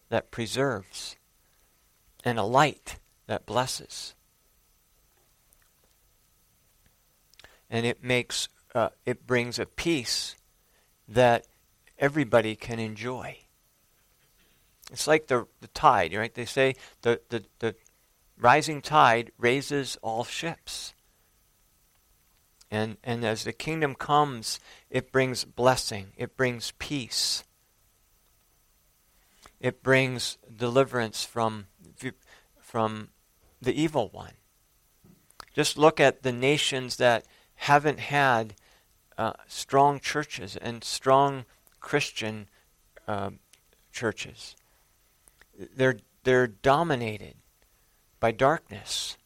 that 0.10 0.32
preserves 0.32 1.16
and 2.24 2.38
a 2.38 2.44
light 2.44 2.98
that 3.32 3.46
blesses. 3.46 4.14
And 7.70 7.86
it 7.86 8.04
makes 8.04 8.50
uh, 8.76 8.90
it 9.06 9.26
brings 9.26 9.58
a 9.58 9.66
peace 9.66 10.36
that 11.08 11.48
everybody 11.98 12.58
can 12.58 12.78
enjoy. 12.78 13.38
It's 14.92 15.08
like 15.08 15.28
the, 15.28 15.48
the 15.62 15.70
tide, 15.70 16.14
right? 16.14 16.34
They 16.34 16.44
say 16.44 16.76
the, 17.04 17.22
the, 17.30 17.46
the 17.60 17.76
rising 18.38 18.82
tide 18.82 19.32
raises 19.38 19.98
all 20.02 20.26
ships. 20.26 20.94
And, 22.70 22.98
and 23.02 23.24
as 23.24 23.46
the 23.46 23.54
kingdom 23.54 23.96
comes, 23.96 24.60
it 24.90 25.14
brings 25.14 25.46
blessing, 25.46 26.08
it 26.18 26.36
brings 26.36 26.74
peace, 26.80 27.46
it 29.62 29.82
brings 29.82 30.38
deliverance 30.54 31.24
from, 31.24 31.68
from 32.60 33.10
the 33.62 33.80
evil 33.80 34.10
one. 34.12 34.34
Just 35.54 35.78
look 35.78 36.00
at 36.00 36.24
the 36.24 36.32
nations 36.32 36.98
that 36.98 37.26
haven't 37.56 38.00
had 38.00 38.56
uh, 39.18 39.34
strong 39.48 40.00
churches 40.00 40.56
and 40.56 40.84
strong 40.84 41.46
Christian 41.80 42.48
uh, 43.08 43.32
churches 43.92 44.56
they're, 45.76 45.98
they're 46.24 46.48
dominated 46.48 47.36
by 48.20 48.32
darkness, 48.32 49.18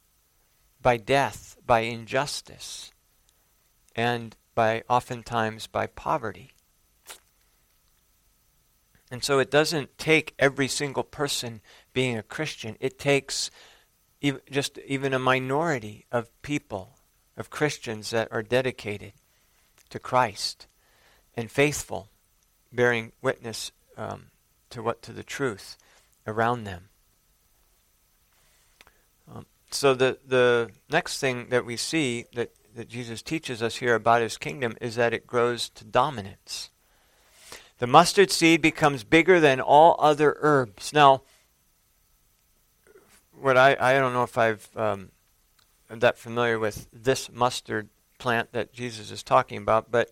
by 0.80 0.96
death, 0.96 1.56
by 1.64 1.80
injustice, 1.80 2.92
and 3.94 4.36
by 4.54 4.82
oftentimes 4.88 5.66
by 5.66 5.86
poverty. 5.86 6.52
And 9.10 9.22
so 9.22 9.38
it 9.38 9.50
doesn't 9.50 9.98
take 9.98 10.34
every 10.38 10.68
single 10.68 11.04
person 11.04 11.60
being 11.92 12.16
a 12.16 12.22
Christian. 12.22 12.76
It 12.80 12.98
takes 12.98 13.50
ev- 14.22 14.40
just 14.50 14.78
even 14.86 15.12
a 15.12 15.18
minority 15.18 16.06
of 16.10 16.30
people, 16.42 16.96
of 17.36 17.50
Christians 17.50 18.10
that 18.10 18.28
are 18.30 18.42
dedicated 18.42 19.12
to 19.90 19.98
Christ 19.98 20.66
and 21.36 21.50
faithful, 21.50 22.08
bearing 22.72 23.12
witness 23.22 23.72
um, 23.96 24.26
to 24.70 24.82
what 24.82 25.02
to 25.02 25.12
the 25.12 25.22
truth 25.22 25.76
around 26.26 26.64
them. 26.64 26.88
Um, 29.32 29.46
so 29.70 29.94
the 29.94 30.18
the 30.26 30.70
next 30.90 31.18
thing 31.18 31.48
that 31.50 31.64
we 31.64 31.76
see 31.76 32.26
that, 32.34 32.52
that 32.74 32.88
Jesus 32.88 33.22
teaches 33.22 33.62
us 33.62 33.76
here 33.76 33.94
about 33.94 34.22
his 34.22 34.38
kingdom 34.38 34.76
is 34.80 34.96
that 34.96 35.12
it 35.12 35.26
grows 35.26 35.68
to 35.70 35.84
dominance. 35.84 36.70
The 37.78 37.86
mustard 37.86 38.30
seed 38.30 38.62
becomes 38.62 39.04
bigger 39.04 39.38
than 39.38 39.60
all 39.60 39.96
other 39.98 40.36
herbs. 40.40 40.92
Now, 40.94 41.22
what 43.40 43.56
I, 43.56 43.76
I 43.78 43.94
don't 43.94 44.12
know 44.12 44.22
if 44.22 44.38
I've 44.38 44.68
um, 44.76 45.10
I'm 45.90 46.00
that 46.00 46.18
familiar 46.18 46.58
with 46.58 46.88
this 46.92 47.30
mustard 47.30 47.88
plant 48.18 48.52
that 48.52 48.72
Jesus 48.72 49.10
is 49.10 49.22
talking 49.22 49.58
about, 49.58 49.90
but 49.90 50.10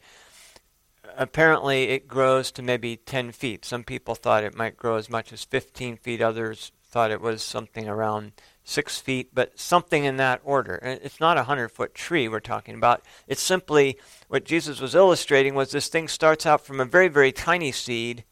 apparently 1.17 1.85
it 1.85 2.07
grows 2.07 2.53
to 2.53 2.63
maybe 2.63 2.97
10 2.97 3.33
feet. 3.33 3.65
Some 3.65 3.85
people 3.85 4.15
thought 4.15 4.45
it 4.45 4.57
might 4.57 4.77
grow 4.77 4.97
as 4.97 5.11
much 5.11 5.33
as 5.33 5.45
15 5.45 5.97
feet. 5.97 6.23
Others 6.23 6.73
thought 6.85 7.11
it 7.11 7.21
was 7.21 7.43
something 7.43 7.89
around 7.89 8.33
6 8.65 9.01
feet, 9.01 9.31
but 9.35 9.59
something 9.59 10.05
in 10.05 10.17
that 10.19 10.41
order. 10.45 10.79
It's 10.83 11.21
not 11.21 11.37
a 11.37 11.41
100 11.41 11.71
foot 11.71 11.95
tree 11.95 12.29
we're 12.29 12.41
talking 12.41 12.75
about. 12.75 13.03
It's 13.27 13.43
simply 13.43 13.99
what 14.29 14.45
Jesus 14.45 14.81
was 14.81 14.95
illustrating 14.95 15.55
was 15.55 15.71
this 15.71 15.89
thing 15.89 16.09
starts 16.09 16.47
out 16.47 16.65
from 16.65 16.81
a 16.81 16.85
very, 16.85 17.09
very 17.09 17.33
tiny 17.33 17.73
seed 17.73 18.25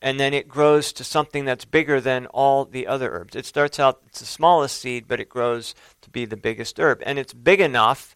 and 0.00 0.18
then 0.18 0.32
it 0.32 0.48
grows 0.48 0.92
to 0.92 1.04
something 1.04 1.44
that's 1.44 1.64
bigger 1.64 2.00
than 2.00 2.26
all 2.26 2.64
the 2.64 2.86
other 2.86 3.10
herbs. 3.10 3.34
It 3.34 3.46
starts 3.46 3.80
out, 3.80 4.00
it's 4.06 4.20
the 4.20 4.26
smallest 4.26 4.80
seed, 4.80 5.08
but 5.08 5.20
it 5.20 5.28
grows 5.28 5.74
to 6.02 6.10
be 6.10 6.24
the 6.24 6.36
biggest 6.36 6.78
herb. 6.78 7.02
And 7.04 7.18
it's 7.18 7.32
big 7.32 7.60
enough 7.60 8.14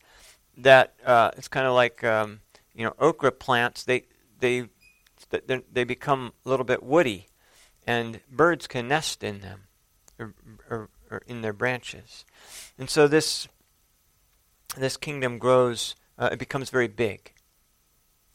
that 0.57 0.95
uh, 1.05 1.31
it's 1.37 1.49
kind 1.49 1.67
of 1.67 1.75
like 1.75 2.05
um, 2.05 2.41
you 2.75 2.85
know, 2.85 2.95
okra 2.99 3.33
plants, 3.33 3.85
they, 3.85 4.05
they, 4.41 4.69
they 5.73 5.85
become 5.85 6.33
a 6.45 6.49
little 6.49 6.65
bit 6.65 6.83
woody, 6.83 7.29
and 7.87 8.21
birds 8.31 8.67
can 8.67 8.89
nest 8.89 9.23
in 9.23 9.41
them 9.41 9.63
or, 10.19 10.35
or, 10.71 10.89
or 11.11 11.23
in 11.27 11.43
their 11.43 11.53
branches. 11.53 12.25
And 12.79 12.89
so 12.89 13.09
this, 13.09 13.49
this 14.77 14.97
kingdom 14.97 15.39
grows, 15.39 15.95
uh, 16.19 16.31
it 16.33 16.39
becomes 16.39 16.71
very 16.71 16.89
big. 16.89 17.33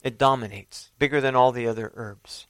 It 0.03 0.17
dominates, 0.17 0.91
bigger 0.99 1.19
than 1.19 1.35
all 1.35 1.51
the 1.51 1.67
other 1.67 1.91
herbs. 1.95 2.45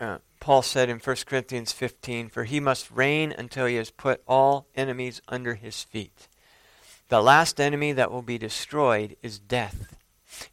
Uh, 0.00 0.18
Paul 0.40 0.62
said 0.62 0.88
in 0.88 0.98
1 0.98 1.16
Corinthians 1.26 1.72
15, 1.72 2.28
For 2.28 2.44
he 2.44 2.60
must 2.60 2.90
reign 2.90 3.34
until 3.36 3.66
he 3.66 3.74
has 3.76 3.90
put 3.90 4.22
all 4.26 4.66
enemies 4.74 5.20
under 5.28 5.54
his 5.54 5.82
feet. 5.82 6.28
The 7.08 7.22
last 7.22 7.60
enemy 7.60 7.92
that 7.92 8.12
will 8.12 8.22
be 8.22 8.38
destroyed 8.38 9.16
is 9.22 9.38
death. 9.38 9.94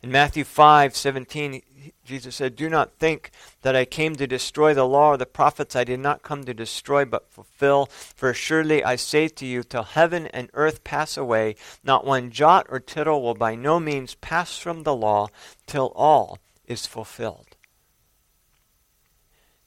In 0.01 0.11
Matthew 0.11 0.43
5 0.43 0.95
17, 0.95 1.61
Jesus 2.03 2.35
said, 2.35 2.55
Do 2.55 2.69
not 2.69 2.97
think 2.97 3.29
that 3.61 3.75
I 3.75 3.85
came 3.85 4.15
to 4.15 4.25
destroy 4.25 4.73
the 4.73 4.87
law 4.87 5.09
or 5.09 5.17
the 5.17 5.25
prophets. 5.25 5.75
I 5.75 5.83
did 5.83 5.99
not 5.99 6.23
come 6.23 6.43
to 6.45 6.53
destroy, 6.53 7.05
but 7.05 7.29
fulfill. 7.29 7.87
For 7.87 8.33
surely 8.33 8.83
I 8.83 8.95
say 8.95 9.27
to 9.27 9.45
you, 9.45 9.63
till 9.63 9.83
heaven 9.83 10.27
and 10.27 10.49
earth 10.53 10.83
pass 10.83 11.17
away, 11.17 11.55
not 11.83 12.05
one 12.05 12.31
jot 12.31 12.65
or 12.69 12.79
tittle 12.79 13.21
will 13.21 13.35
by 13.35 13.53
no 13.53 13.79
means 13.79 14.15
pass 14.15 14.57
from 14.57 14.83
the 14.83 14.95
law 14.95 15.27
till 15.67 15.91
all 15.95 16.39
is 16.65 16.85
fulfilled. 16.85 17.54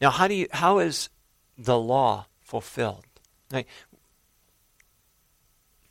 Now, 0.00 0.10
how, 0.10 0.28
do 0.28 0.34
you, 0.34 0.46
how 0.52 0.78
is 0.78 1.08
the 1.56 1.78
law 1.78 2.26
fulfilled? 2.40 3.04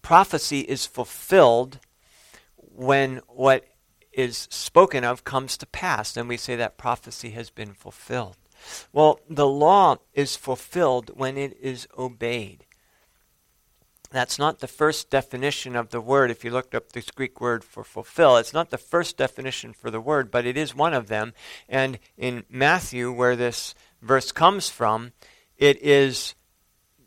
Prophecy 0.02 0.62
is 0.62 0.86
fulfilled 0.86 1.80
when 2.56 3.22
what 3.28 3.66
is 4.14 4.48
spoken 4.50 5.04
of 5.04 5.24
comes 5.24 5.58
to 5.58 5.66
pass. 5.66 6.16
and 6.16 6.30
we 6.30 6.38
say 6.38 6.56
that 6.56 6.78
prophecy 6.78 7.32
has 7.32 7.50
been 7.50 7.74
fulfilled. 7.74 8.38
Well, 8.92 9.20
the 9.30 9.48
law 9.48 9.98
is 10.14 10.36
fulfilled 10.36 11.12
when 11.14 11.38
it 11.38 11.58
is 11.62 11.88
obeyed. 11.98 12.66
That's 14.10 14.40
not 14.40 14.60
the 14.60 14.68
first 14.68 15.10
definition 15.10 15.76
of 15.76 15.90
the 15.90 16.00
word. 16.00 16.32
If 16.32 16.46
you 16.46 16.52
looked 16.52 16.74
up 16.74 16.94
this 16.94 17.12
Greek 17.12 17.42
word 17.42 17.64
for 17.64 17.84
fulfill, 17.84 18.38
it's 18.38 18.54
not 18.54 18.70
the 18.70 18.78
first 18.78 19.18
definition 19.18 19.74
for 19.74 19.92
the 19.92 20.00
word, 20.00 20.32
but 20.32 20.46
it 20.46 20.56
is 20.56 20.74
one 20.74 20.94
of 20.94 21.08
them. 21.08 21.34
And 21.68 22.00
in 22.18 22.46
Matthew, 22.50 23.12
where 23.12 23.36
this 23.36 23.76
verse 24.02 24.32
comes 24.32 24.70
from, 24.70 25.14
it 25.58 25.82
is 25.82 26.36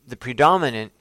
the 0.06 0.16
predominant 0.16 0.92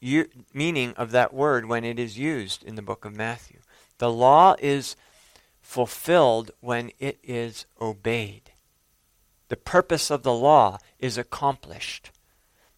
u- 0.00 0.28
meaning 0.52 0.92
of 0.94 1.10
that 1.12 1.32
word 1.32 1.66
when 1.66 1.84
it 1.84 1.98
is 1.98 2.18
used 2.18 2.62
in 2.62 2.74
the 2.74 2.82
book 2.82 3.04
of 3.04 3.16
Matthew. 3.16 3.58
The 3.98 4.10
law 4.10 4.56
is 4.58 4.96
fulfilled 5.60 6.50
when 6.60 6.90
it 6.98 7.18
is 7.22 7.66
obeyed. 7.80 8.52
The 9.48 9.56
purpose 9.56 10.10
of 10.10 10.22
the 10.22 10.32
law 10.32 10.78
is 10.98 11.18
accomplished. 11.18 12.10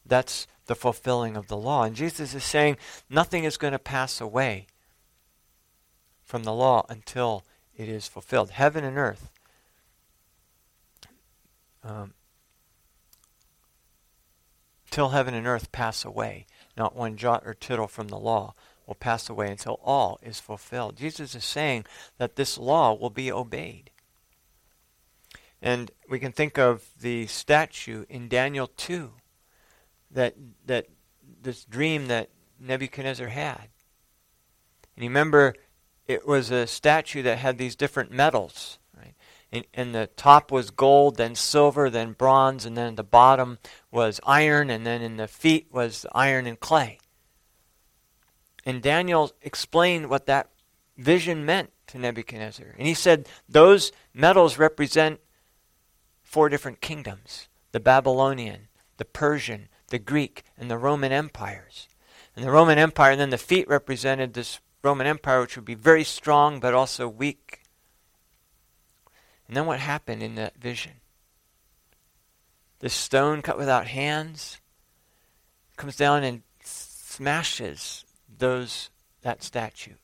That's 0.04 0.46
the 0.66 0.74
fulfilling 0.74 1.36
of 1.36 1.48
the 1.48 1.56
law. 1.56 1.84
And 1.84 1.94
Jesus 1.94 2.34
is 2.34 2.44
saying 2.44 2.76
nothing 3.08 3.44
is 3.44 3.56
going 3.56 3.72
to 3.72 3.78
pass 3.78 4.20
away 4.20 4.66
from 6.24 6.44
the 6.44 6.52
law 6.52 6.84
until 6.88 7.44
it 7.76 7.88
is 7.88 8.08
fulfilled. 8.08 8.50
Heaven 8.50 8.84
and 8.84 8.98
earth. 8.98 9.30
Um, 11.82 12.14
till 14.94 15.08
heaven 15.08 15.34
and 15.34 15.44
earth 15.44 15.72
pass 15.72 16.04
away, 16.04 16.46
not 16.76 16.94
one 16.94 17.16
jot 17.16 17.42
or 17.44 17.52
tittle 17.52 17.88
from 17.88 18.06
the 18.06 18.16
law 18.16 18.54
will 18.86 18.94
pass 18.94 19.28
away 19.28 19.50
until 19.50 19.80
all 19.82 20.20
is 20.22 20.38
fulfilled. 20.38 20.96
Jesus 20.96 21.34
is 21.34 21.44
saying 21.44 21.84
that 22.18 22.36
this 22.36 22.56
law 22.56 22.94
will 22.94 23.10
be 23.10 23.32
obeyed. 23.32 23.90
And 25.60 25.90
we 26.08 26.20
can 26.20 26.30
think 26.30 26.58
of 26.58 26.90
the 27.00 27.26
statue 27.26 28.04
in 28.08 28.28
Daniel 28.28 28.68
2 28.68 29.10
that 30.12 30.36
that 30.64 30.86
this 31.42 31.64
dream 31.64 32.06
that 32.06 32.30
Nebuchadnezzar 32.60 33.28
had. 33.28 33.70
And 34.94 35.02
you 35.02 35.10
remember 35.10 35.56
it 36.06 36.24
was 36.24 36.52
a 36.52 36.68
statue 36.68 37.22
that 37.22 37.38
had 37.38 37.58
these 37.58 37.74
different 37.74 38.12
metals? 38.12 38.78
And, 39.54 39.64
and 39.72 39.94
the 39.94 40.08
top 40.16 40.50
was 40.50 40.70
gold, 40.70 41.16
then 41.16 41.36
silver, 41.36 41.88
then 41.88 42.12
bronze, 42.12 42.66
and 42.66 42.76
then 42.76 42.96
the 42.96 43.04
bottom 43.04 43.58
was 43.92 44.20
iron, 44.24 44.68
and 44.68 44.84
then 44.84 45.00
in 45.00 45.16
the 45.16 45.28
feet 45.28 45.68
was 45.70 46.04
iron 46.12 46.46
and 46.48 46.58
clay. 46.58 46.98
And 48.66 48.82
Daniel 48.82 49.30
explained 49.42 50.10
what 50.10 50.26
that 50.26 50.50
vision 50.96 51.46
meant 51.46 51.70
to 51.88 51.98
Nebuchadnezzar. 51.98 52.74
And 52.78 52.86
he 52.86 52.94
said 52.94 53.28
those 53.48 53.92
metals 54.12 54.58
represent 54.58 55.20
four 56.22 56.48
different 56.48 56.80
kingdoms 56.80 57.48
the 57.72 57.80
Babylonian, 57.80 58.68
the 58.96 59.04
Persian, 59.04 59.68
the 59.88 59.98
Greek, 59.98 60.44
and 60.56 60.70
the 60.70 60.78
Roman 60.78 61.12
empires. 61.12 61.88
And 62.36 62.44
the 62.44 62.50
Roman 62.50 62.78
Empire, 62.78 63.12
and 63.12 63.20
then 63.20 63.30
the 63.30 63.38
feet 63.38 63.68
represented 63.68 64.34
this 64.34 64.60
Roman 64.82 65.06
Empire, 65.06 65.40
which 65.40 65.56
would 65.56 65.64
be 65.64 65.74
very 65.74 66.04
strong 66.04 66.60
but 66.60 66.74
also 66.74 67.08
weak. 67.08 67.63
And 69.46 69.56
then 69.56 69.66
what 69.66 69.80
happened 69.80 70.22
in 70.22 70.34
that 70.36 70.56
vision? 70.56 70.92
This 72.80 72.94
stone 72.94 73.42
cut 73.42 73.58
without 73.58 73.86
hands 73.86 74.60
comes 75.76 75.96
down 75.96 76.22
and 76.22 76.42
smashes 76.62 78.04
those 78.38 78.90
that 79.22 79.42
statue. 79.42 79.94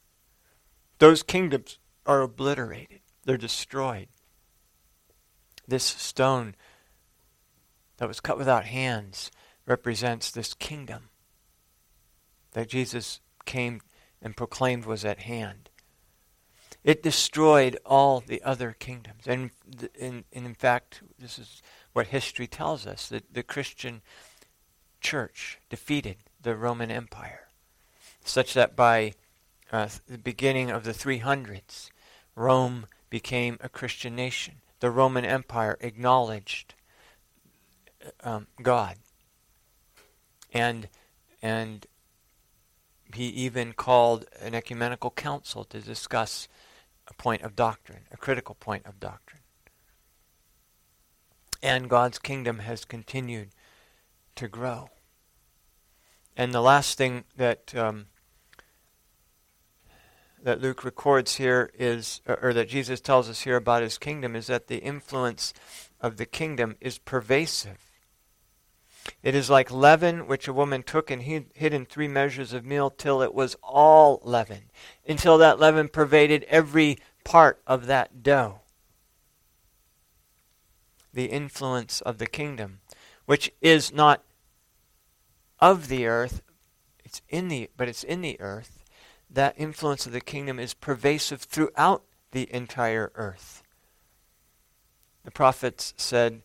Those 0.99 1.23
kingdoms 1.23 1.79
are 2.07 2.23
obliterated. 2.23 3.01
They're 3.25 3.37
destroyed. 3.37 4.09
This 5.67 5.85
stone 5.85 6.55
that 7.99 8.09
was 8.09 8.21
cut 8.21 8.39
without 8.39 8.65
hands 8.65 9.31
represents 9.67 10.31
this 10.31 10.55
kingdom 10.55 11.11
that 12.53 12.69
Jesus 12.69 13.21
came 13.45 13.81
and 14.21 14.37
proclaimed 14.37 14.85
was 14.85 15.05
at 15.05 15.21
hand. 15.21 15.70
It 16.83 17.03
destroyed 17.03 17.79
all 17.85 18.21
the 18.21 18.43
other 18.43 18.75
kingdoms. 18.79 19.27
And 19.27 19.51
in, 19.99 20.25
in 20.33 20.55
fact, 20.55 21.03
this 21.19 21.39
is 21.39 21.63
what 21.93 22.09
history 22.09 22.47
tells 22.47 22.87
us 22.87 23.09
that 23.09 23.35
the 23.35 23.43
Christian 23.43 24.01
church 25.01 25.59
defeated 25.69 26.17
the 26.41 26.57
Roman 26.57 26.91
Empire, 26.91 27.49
such 28.25 28.55
that 28.55 28.77
by 28.77 29.15
uh, 29.73 29.89
the 30.09 30.19
beginning 30.19 30.71
of 30.71 30.85
the 30.85 30.93
300s, 30.93 31.91
Rome 32.35 32.87
became 33.11 33.59
a 33.61 33.69
Christian 33.69 34.17
nation. 34.17 34.57
The 34.81 34.91
Roman 34.91 35.25
Empire 35.25 35.77
acknowledged 35.81 36.75
um, 38.23 38.47
God. 38.63 38.97
And, 40.53 40.89
and 41.43 41.87
he 43.15 43.27
even 43.27 43.73
called 43.73 44.27
an 44.41 44.55
ecumenical 44.55 45.11
council 45.11 45.65
to 45.65 45.81
discuss 45.81 46.49
a 47.11 47.15
point 47.15 47.43
of 47.43 47.57
doctrine, 47.57 48.03
a 48.13 48.17
critical 48.17 48.55
point 48.55 48.87
of 48.87 49.01
doctrine. 49.01 49.43
And 51.63 51.91
God's 51.91 52.19
kingdom 52.19 52.61
has 52.61 52.85
continued 52.85 53.51
to 54.37 54.49
grow. 54.49 54.89
And 56.37 56.55
the 56.55 56.63
last 56.63 56.97
thing 56.97 57.25
that 57.37 57.75
um, 57.75 58.07
that 60.43 60.61
Luke 60.61 60.85
records 60.85 61.37
here 61.37 61.71
is, 61.79 62.23
or 62.27 62.55
that 62.55 62.69
Jesus 62.69 63.01
tells 63.01 63.29
us 63.29 63.43
here 63.43 63.57
about 63.57 63.83
his 63.83 63.99
kingdom, 63.99 64.35
is 64.35 64.47
that 64.47 64.69
the 64.69 64.79
influence 64.79 65.53
of 66.01 66.17
the 66.17 66.27
kingdom 66.27 66.77
is 66.81 66.99
pervasive. 66.99 67.90
It 69.23 69.35
is 69.35 69.51
like 69.51 69.71
leaven 69.71 70.27
which 70.27 70.49
a 70.49 70.53
woman 70.53 70.83
took 70.83 71.11
and 71.11 71.23
hid, 71.23 71.51
in 71.55 71.87
three 71.87 72.09
measures 72.09 72.53
of 72.53 72.65
meal 72.65 72.91
till 72.91 73.23
it 73.23 73.35
was 73.35 73.57
all 73.63 74.21
leaven, 74.23 74.71
until 75.07 75.39
that 75.39 75.59
leaven 75.59 75.89
pervaded 75.89 76.45
every 76.45 76.99
part 77.25 77.61
of 77.67 77.87
that 77.87 78.23
dough. 78.23 78.61
The 81.13 81.27
influence 81.27 82.01
of 82.01 82.19
the 82.19 82.27
kingdom, 82.27 82.81
which 83.27 83.53
is 83.61 83.93
not 83.93 84.23
of 85.59 85.89
the 85.89 86.07
earth, 86.07 86.43
it's 87.05 87.23
in 87.29 87.49
the 87.49 87.71
but 87.77 87.89
it's 87.89 88.05
in 88.05 88.21
the 88.21 88.41
earth. 88.41 88.85
That 89.29 89.55
influence 89.57 90.07
of 90.07 90.13
the 90.13 90.21
kingdom 90.21 90.59
is 90.59 90.75
pervasive 90.75 91.43
throughout 91.43 92.05
the 92.33 92.53
entire 92.53 93.13
earth. 93.15 93.63
The 95.25 95.31
prophets 95.31 95.95
said 95.97 96.43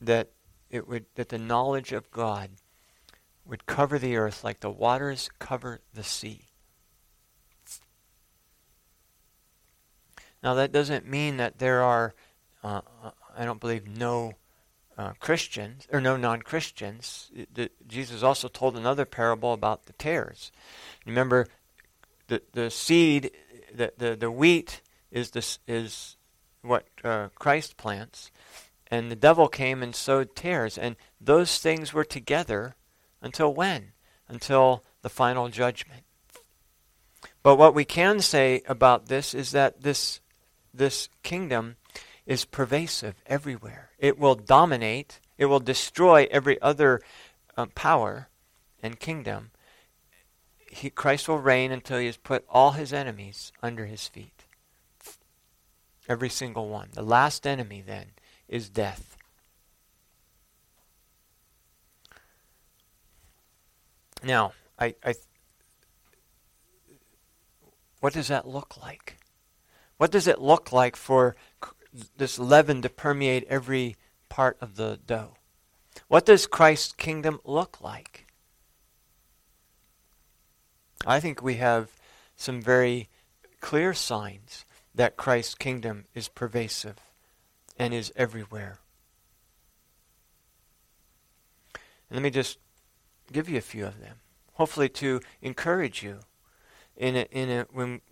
that 0.00 0.30
it 0.70 0.88
would 0.88 1.06
that 1.16 1.28
the 1.28 1.38
knowledge 1.38 1.92
of 1.92 2.10
God 2.10 2.50
would 3.44 3.66
cover 3.66 3.98
the 3.98 4.16
earth 4.16 4.44
like 4.44 4.60
the 4.60 4.70
waters 4.70 5.28
cover 5.38 5.80
the 5.92 6.04
sea. 6.04 6.46
Now 10.42 10.54
that 10.54 10.72
doesn't 10.72 11.06
mean 11.06 11.36
that 11.36 11.58
there 11.58 11.82
are, 11.82 12.14
uh, 12.62 12.80
I 13.36 13.44
don't 13.44 13.60
believe, 13.60 13.86
no 13.86 14.34
uh, 14.96 15.12
Christians 15.18 15.86
or 15.92 16.00
no 16.00 16.16
non-Christians. 16.16 17.30
Jesus 17.86 18.22
also 18.22 18.48
told 18.48 18.76
another 18.76 19.04
parable 19.04 19.52
about 19.52 19.86
the 19.86 19.92
tares. 19.94 20.52
Remember, 21.06 21.46
the 22.28 22.42
the 22.52 22.70
seed, 22.70 23.32
the 23.74 23.92
the, 23.96 24.16
the 24.16 24.30
wheat 24.30 24.82
is 25.10 25.30
this 25.30 25.58
is 25.66 26.16
what 26.62 26.86
uh, 27.02 27.28
Christ 27.34 27.76
plants, 27.76 28.30
and 28.90 29.10
the 29.10 29.16
devil 29.16 29.48
came 29.48 29.82
and 29.82 29.94
sowed 29.94 30.34
tares. 30.34 30.76
And 30.76 30.96
those 31.20 31.58
things 31.58 31.92
were 31.92 32.04
together 32.04 32.74
until 33.22 33.54
when? 33.54 33.92
Until 34.28 34.82
the 35.02 35.08
final 35.08 35.48
judgment. 35.48 36.04
But 37.42 37.56
what 37.56 37.74
we 37.74 37.84
can 37.84 38.20
say 38.20 38.62
about 38.66 39.06
this 39.06 39.34
is 39.34 39.52
that 39.52 39.82
this, 39.82 40.20
this 40.74 41.08
kingdom 41.22 41.76
is 42.26 42.44
pervasive 42.44 43.14
everywhere. 43.26 43.90
It 43.98 44.18
will 44.18 44.34
dominate, 44.34 45.20
it 45.38 45.46
will 45.46 45.60
destroy 45.60 46.26
every 46.30 46.60
other 46.60 47.00
uh, 47.56 47.66
power 47.74 48.28
and 48.82 49.00
kingdom. 49.00 49.50
He, 50.70 50.90
Christ 50.90 51.28
will 51.28 51.38
reign 51.38 51.72
until 51.72 51.98
he 51.98 52.06
has 52.06 52.16
put 52.16 52.44
all 52.48 52.72
his 52.72 52.92
enemies 52.92 53.52
under 53.62 53.86
his 53.86 54.06
feet. 54.06 54.44
Every 56.08 56.28
single 56.28 56.68
one. 56.68 56.90
The 56.92 57.02
last 57.02 57.46
enemy, 57.46 57.82
then, 57.84 58.12
is 58.50 58.68
death. 58.68 59.16
Now, 64.22 64.52
I, 64.78 64.94
I, 65.02 65.14
what 68.00 68.12
does 68.12 68.28
that 68.28 68.46
look 68.46 68.76
like? 68.82 69.16
What 69.96 70.10
does 70.10 70.26
it 70.26 70.40
look 70.40 70.72
like 70.72 70.96
for 70.96 71.36
this 72.16 72.38
leaven 72.38 72.82
to 72.82 72.90
permeate 72.90 73.44
every 73.48 73.96
part 74.28 74.58
of 74.60 74.76
the 74.76 74.98
dough? 75.06 75.36
What 76.08 76.26
does 76.26 76.46
Christ's 76.46 76.92
kingdom 76.92 77.40
look 77.44 77.80
like? 77.80 78.26
I 81.06 81.20
think 81.20 81.40
we 81.40 81.54
have 81.54 81.88
some 82.36 82.60
very 82.60 83.08
clear 83.60 83.94
signs 83.94 84.64
that 84.94 85.16
Christ's 85.16 85.54
kingdom 85.54 86.04
is 86.14 86.28
pervasive 86.28 86.96
and 87.80 87.94
is 87.94 88.12
everywhere. 88.14 88.78
And 92.10 92.16
let 92.16 92.22
me 92.22 92.28
just 92.28 92.58
give 93.32 93.48
you 93.48 93.56
a 93.56 93.62
few 93.62 93.86
of 93.86 94.00
them, 94.00 94.16
hopefully 94.52 94.90
to 94.90 95.20
encourage 95.40 96.02
you 96.02 96.20
in 96.94 97.16
a, 97.16 97.26
in 97.30 97.48
a 97.48 97.66
when 97.72 98.02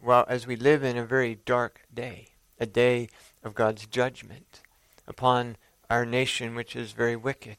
well 0.00 0.24
as 0.28 0.46
we 0.46 0.54
live 0.54 0.84
in 0.84 0.96
a 0.96 1.04
very 1.04 1.34
dark 1.34 1.80
day, 1.92 2.28
a 2.60 2.66
day 2.66 3.08
of 3.42 3.54
God's 3.54 3.84
judgment 3.86 4.62
upon 5.08 5.56
our 5.90 6.06
nation, 6.06 6.54
which 6.54 6.76
is 6.76 6.92
very 6.92 7.16
wicked. 7.16 7.56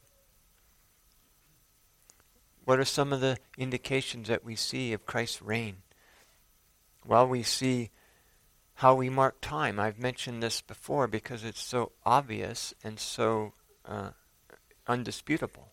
What 2.63 2.79
are 2.79 2.85
some 2.85 3.11
of 3.11 3.19
the 3.19 3.37
indications 3.57 4.29
that 4.29 4.45
we 4.45 4.55
see 4.55 4.93
of 4.93 5.05
Christ's 5.05 5.41
reign? 5.41 5.77
While 7.03 7.27
we 7.27 7.43
see 7.43 7.89
how 8.75 8.93
we 8.95 9.09
mark 9.09 9.39
time. 9.41 9.79
I've 9.79 9.99
mentioned 9.99 10.43
this 10.43 10.61
before 10.61 11.07
because 11.07 11.43
it's 11.43 11.61
so 11.61 11.93
obvious 12.05 12.73
and 12.83 12.99
so 12.99 13.53
uh, 13.85 14.09
undisputable. 14.87 15.69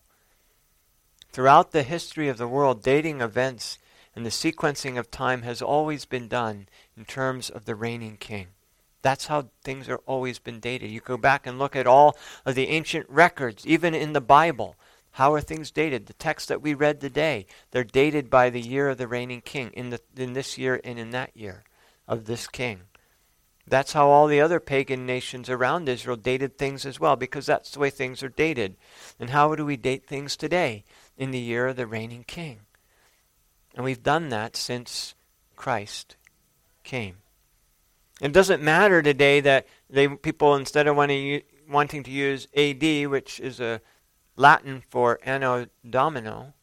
Throughout 1.31 1.71
the 1.71 1.83
history 1.83 2.29
of 2.29 2.37
the 2.37 2.47
world, 2.47 2.83
dating 2.83 3.19
events 3.19 3.77
and 4.15 4.25
the 4.25 4.29
sequencing 4.29 4.97
of 4.97 5.11
time 5.11 5.41
has 5.41 5.61
always 5.61 6.05
been 6.05 6.27
done 6.27 6.67
in 6.95 7.05
terms 7.05 7.49
of 7.49 7.65
the 7.65 7.75
reigning 7.75 8.17
king. 8.17 8.47
That's 9.01 9.27
how 9.27 9.49
things 9.63 9.89
are 9.89 9.99
always 10.05 10.39
been 10.39 10.59
dated. 10.59 10.91
You 10.91 11.01
go 11.01 11.17
back 11.17 11.45
and 11.45 11.59
look 11.59 11.75
at 11.75 11.87
all 11.87 12.15
of 12.45 12.55
the 12.55 12.69
ancient 12.69 13.09
records, 13.09 13.65
even 13.65 13.93
in 13.93 14.13
the 14.13 14.21
Bible. 14.21 14.75
How 15.11 15.33
are 15.33 15.41
things 15.41 15.71
dated? 15.71 16.05
The 16.05 16.13
texts 16.13 16.47
that 16.47 16.61
we 16.61 16.73
read 16.73 17.01
today, 17.01 17.47
they're 17.71 17.83
dated 17.83 18.29
by 18.29 18.49
the 18.49 18.61
year 18.61 18.89
of 18.89 18.97
the 18.97 19.07
reigning 19.07 19.41
king, 19.41 19.71
in, 19.73 19.89
the, 19.89 19.99
in 20.15 20.33
this 20.33 20.57
year 20.57 20.79
and 20.83 20.97
in 20.97 21.09
that 21.09 21.35
year 21.35 21.63
of 22.07 22.25
this 22.25 22.47
king. 22.47 22.81
That's 23.67 23.93
how 23.93 24.07
all 24.07 24.27
the 24.27 24.41
other 24.41 24.59
pagan 24.59 25.05
nations 25.05 25.49
around 25.49 25.87
Israel 25.87 26.17
dated 26.17 26.57
things 26.57 26.85
as 26.85 26.99
well, 26.99 27.15
because 27.15 27.45
that's 27.45 27.71
the 27.71 27.79
way 27.79 27.89
things 27.89 28.21
are 28.21 28.29
dated. 28.29 28.75
And 29.19 29.29
how 29.29 29.55
do 29.55 29.65
we 29.65 29.77
date 29.77 30.05
things 30.05 30.35
today? 30.35 30.83
In 31.17 31.31
the 31.31 31.39
year 31.39 31.67
of 31.67 31.75
the 31.75 31.87
reigning 31.87 32.23
king. 32.23 32.61
And 33.75 33.85
we've 33.85 34.03
done 34.03 34.29
that 34.29 34.55
since 34.55 35.15
Christ 35.55 36.15
came. 36.83 37.17
It 38.21 38.33
doesn't 38.33 38.61
matter 38.61 39.01
today 39.01 39.39
that 39.41 39.67
they 39.89 40.07
people 40.07 40.55
instead 40.55 40.87
of 40.87 40.95
wanting, 40.95 41.41
wanting 41.69 42.03
to 42.03 42.11
use 42.11 42.47
AD, 42.55 43.07
which 43.07 43.39
is 43.39 43.59
a 43.59 43.81
Latin 44.35 44.83
for 44.89 45.19
Anno 45.23 45.67
Domino, 45.87 46.53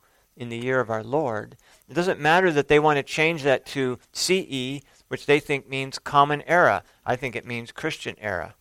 in 0.41 0.49
the 0.49 0.59
year 0.59 0.81
of 0.81 0.91
our 0.91 1.05
Lord, 1.05 1.57
it 1.87 1.93
doesn't 1.93 2.19
matter 2.19 2.51
that 2.51 2.69
they 2.69 2.79
want 2.79 2.97
to 2.97 3.03
change 3.03 3.43
that 3.43 3.67
to 3.67 3.99
CE, 4.13 4.81
which 5.11 5.27
they 5.27 5.41
think 5.41 5.69
means 5.69 5.99
Common 5.99 6.41
Era. 6.43 6.85
I 7.05 7.17
think 7.17 7.35
it 7.35 7.45
means 7.45 7.73
Christian 7.73 8.15
Era. 8.21 8.55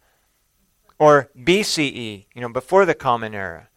Or 0.97 1.29
BCE, 1.37 2.25
you 2.33 2.41
know, 2.41 2.49
before 2.49 2.87
the 2.87 2.95
Common 2.95 3.35
Era. 3.35 3.69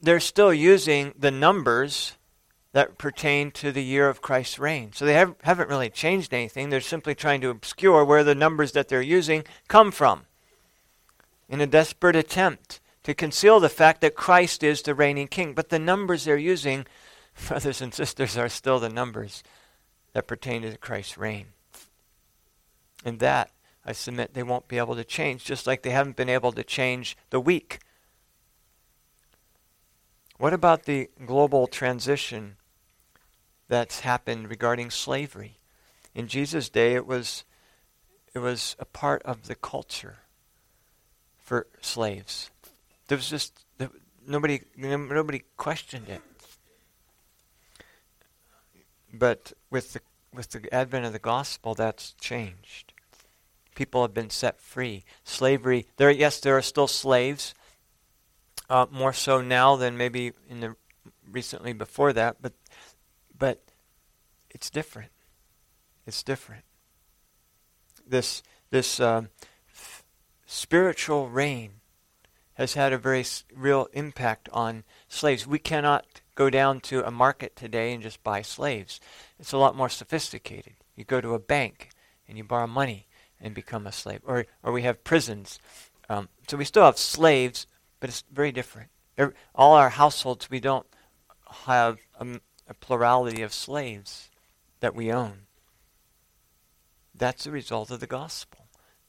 They're 0.00 0.18
still 0.18 0.54
using 0.54 1.12
the 1.14 1.30
numbers 1.30 2.14
that 2.72 2.96
pertain 2.96 3.50
to 3.50 3.70
the 3.70 3.84
year 3.84 4.08
of 4.08 4.22
Christ's 4.22 4.58
reign. 4.58 4.92
So 4.94 5.04
they 5.04 5.12
have, 5.12 5.34
haven't 5.42 5.68
really 5.68 5.90
changed 5.90 6.32
anything. 6.32 6.70
They're 6.70 6.80
simply 6.80 7.14
trying 7.14 7.42
to 7.42 7.50
obscure 7.50 8.02
where 8.02 8.24
the 8.24 8.34
numbers 8.34 8.72
that 8.72 8.88
they're 8.88 9.02
using 9.02 9.44
come 9.68 9.90
from 9.90 10.24
in 11.50 11.60
a 11.60 11.66
desperate 11.66 12.16
attempt 12.16 12.80
to 13.02 13.12
conceal 13.12 13.60
the 13.60 13.68
fact 13.68 14.00
that 14.00 14.14
Christ 14.14 14.62
is 14.62 14.80
the 14.80 14.94
reigning 14.94 15.28
king. 15.28 15.52
But 15.52 15.68
the 15.68 15.78
numbers 15.78 16.24
they're 16.24 16.38
using, 16.38 16.86
brothers 17.46 17.82
and 17.82 17.92
sisters, 17.92 18.38
are 18.38 18.48
still 18.48 18.78
the 18.78 18.88
numbers 18.88 19.42
that 20.18 20.26
pertain 20.26 20.62
to 20.62 20.76
Christ's 20.76 21.16
reign. 21.16 21.46
And 23.04 23.20
that, 23.20 23.52
I 23.84 23.92
submit, 23.92 24.34
they 24.34 24.42
won't 24.42 24.66
be 24.66 24.76
able 24.76 24.96
to 24.96 25.04
change, 25.04 25.44
just 25.44 25.64
like 25.64 25.82
they 25.82 25.90
haven't 25.90 26.16
been 26.16 26.28
able 26.28 26.50
to 26.50 26.64
change 26.64 27.16
the 27.30 27.38
week. 27.38 27.78
What 30.36 30.52
about 30.52 30.86
the 30.86 31.08
global 31.24 31.68
transition 31.68 32.56
that's 33.68 34.00
happened 34.00 34.50
regarding 34.50 34.90
slavery? 34.90 35.58
In 36.16 36.26
Jesus' 36.26 36.68
day, 36.68 36.96
it 36.96 37.06
was, 37.06 37.44
it 38.34 38.40
was 38.40 38.74
a 38.80 38.84
part 38.84 39.22
of 39.22 39.46
the 39.46 39.54
culture 39.54 40.16
for 41.38 41.68
slaves. 41.80 42.50
There 43.06 43.16
was 43.16 43.30
just 43.30 43.52
nobody 44.26 44.62
nobody 44.76 45.44
questioned 45.56 46.08
it. 46.08 46.22
But 49.12 49.52
with 49.70 49.94
the 49.94 50.00
with 50.32 50.50
the 50.50 50.72
advent 50.72 51.06
of 51.06 51.12
the 51.12 51.18
gospel, 51.18 51.74
that's 51.74 52.12
changed. 52.20 52.92
People 53.74 54.02
have 54.02 54.14
been 54.14 54.30
set 54.30 54.60
free. 54.60 55.04
Slavery 55.24 55.86
there 55.96 56.10
yes, 56.10 56.40
there 56.40 56.56
are 56.56 56.62
still 56.62 56.88
slaves, 56.88 57.54
uh, 58.68 58.86
more 58.90 59.12
so 59.12 59.40
now 59.40 59.76
than 59.76 59.96
maybe 59.96 60.32
in 60.48 60.60
the 60.60 60.76
recently 61.30 61.72
before 61.72 62.12
that, 62.12 62.36
but 62.40 62.52
but 63.38 63.62
it's 64.50 64.70
different. 64.70 65.12
It's 66.06 66.22
different. 66.22 66.64
This 68.06 68.42
this 68.70 68.98
um, 69.00 69.28
f- 69.70 70.04
spiritual 70.46 71.28
reign 71.28 71.72
has 72.54 72.74
had 72.74 72.92
a 72.92 72.98
very 72.98 73.20
s- 73.20 73.44
real 73.54 73.88
impact 73.92 74.48
on 74.52 74.84
slaves. 75.08 75.46
We 75.46 75.58
cannot 75.58 76.04
go 76.34 76.50
down 76.50 76.80
to 76.80 77.06
a 77.06 77.10
market 77.10 77.54
today 77.54 77.92
and 77.92 78.02
just 78.02 78.22
buy 78.24 78.42
slaves. 78.42 79.00
It's 79.38 79.52
a 79.52 79.58
lot 79.58 79.76
more 79.76 79.88
sophisticated. 79.88 80.74
You 80.96 81.04
go 81.04 81.20
to 81.20 81.34
a 81.34 81.38
bank 81.38 81.90
and 82.26 82.36
you 82.36 82.44
borrow 82.44 82.66
money 82.66 83.06
and 83.40 83.54
become 83.54 83.86
a 83.86 83.92
slave. 83.92 84.20
Or, 84.24 84.46
or 84.62 84.72
we 84.72 84.82
have 84.82 85.04
prisons. 85.04 85.58
Um, 86.08 86.28
so 86.48 86.56
we 86.56 86.64
still 86.64 86.84
have 86.84 86.98
slaves, 86.98 87.66
but 88.00 88.10
it's 88.10 88.24
very 88.32 88.52
different. 88.52 88.90
All 89.54 89.74
our 89.74 89.90
households, 89.90 90.50
we 90.50 90.60
don't 90.60 90.86
have 91.66 91.98
a, 92.18 92.40
a 92.68 92.74
plurality 92.74 93.42
of 93.42 93.52
slaves 93.52 94.28
that 94.80 94.94
we 94.94 95.12
own. 95.12 95.40
That's 97.14 97.44
the 97.44 97.50
result 97.50 97.90
of 97.90 98.00
the 98.00 98.06
gospel. 98.06 98.66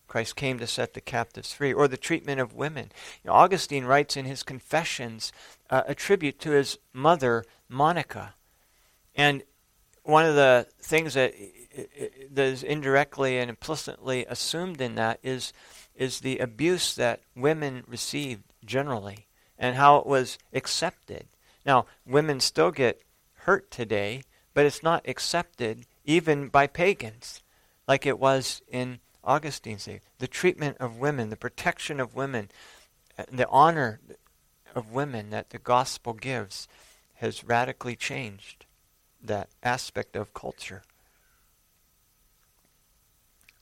Christ 0.08 0.36
came 0.36 0.58
to 0.58 0.66
set 0.66 0.96
the 0.96 1.02
captives 1.02 1.54
free, 1.54 1.72
or 1.72 1.88
the 1.88 1.96
treatment 1.96 2.42
of 2.42 2.56
women. 2.56 2.92
You 3.24 3.30
know, 3.30 3.36
Augustine 3.36 3.86
writes 3.86 4.18
in 4.18 4.26
his 4.26 4.42
Confessions 4.42 5.32
uh, 5.70 5.84
a 5.86 5.94
tribute 5.94 6.40
to 6.40 6.52
his 6.52 6.80
mother, 6.92 7.46
Monica. 7.70 8.34
And 9.16 9.44
one 10.04 10.26
of 10.26 10.36
the 10.36 10.68
things 10.82 11.14
that, 11.14 11.34
that 12.32 12.46
is 12.46 12.64
indirectly 12.64 13.38
and 13.38 13.50
implicitly 13.50 14.26
assumed 14.26 14.82
in 14.82 14.96
that 14.96 15.20
is, 15.24 15.54
is 15.96 16.20
the 16.20 16.40
abuse 16.40 16.96
that 16.96 17.22
women 17.36 17.84
received 17.88 18.44
generally 18.66 19.28
and 19.58 19.76
how 19.76 19.98
it 19.98 20.06
was 20.06 20.38
accepted. 20.54 21.28
Now, 21.66 21.86
women 22.06 22.40
still 22.40 22.72
get 22.72 23.02
hurt 23.40 23.70
today, 23.70 24.24
but 24.54 24.66
it's 24.66 24.84
not 24.84 25.08
accepted 25.08 25.86
even 26.06 26.48
by 26.48 26.68
pagans 26.68 27.42
like 27.88 28.06
it 28.06 28.20
was 28.20 28.62
in 28.70 29.00
Augustine's 29.24 29.86
day. 29.86 30.02
The 30.20 30.28
treatment 30.28 30.78
of 30.80 30.98
women, 30.98 31.30
the 31.30 31.36
protection 31.36 32.00
of 32.00 32.16
women, 32.16 32.50
uh, 33.18 33.24
the 33.32 33.48
honor 33.50 34.00
of 34.74 34.92
women 34.92 35.30
that 35.32 35.50
the 35.50 35.60
gospel 35.60 36.14
gives 36.14 36.68
has 37.16 37.44
radically 37.44 37.96
changed 37.96 38.66
that 39.24 39.50
aspect 39.64 40.16
of 40.16 40.34
culture. 40.34 40.84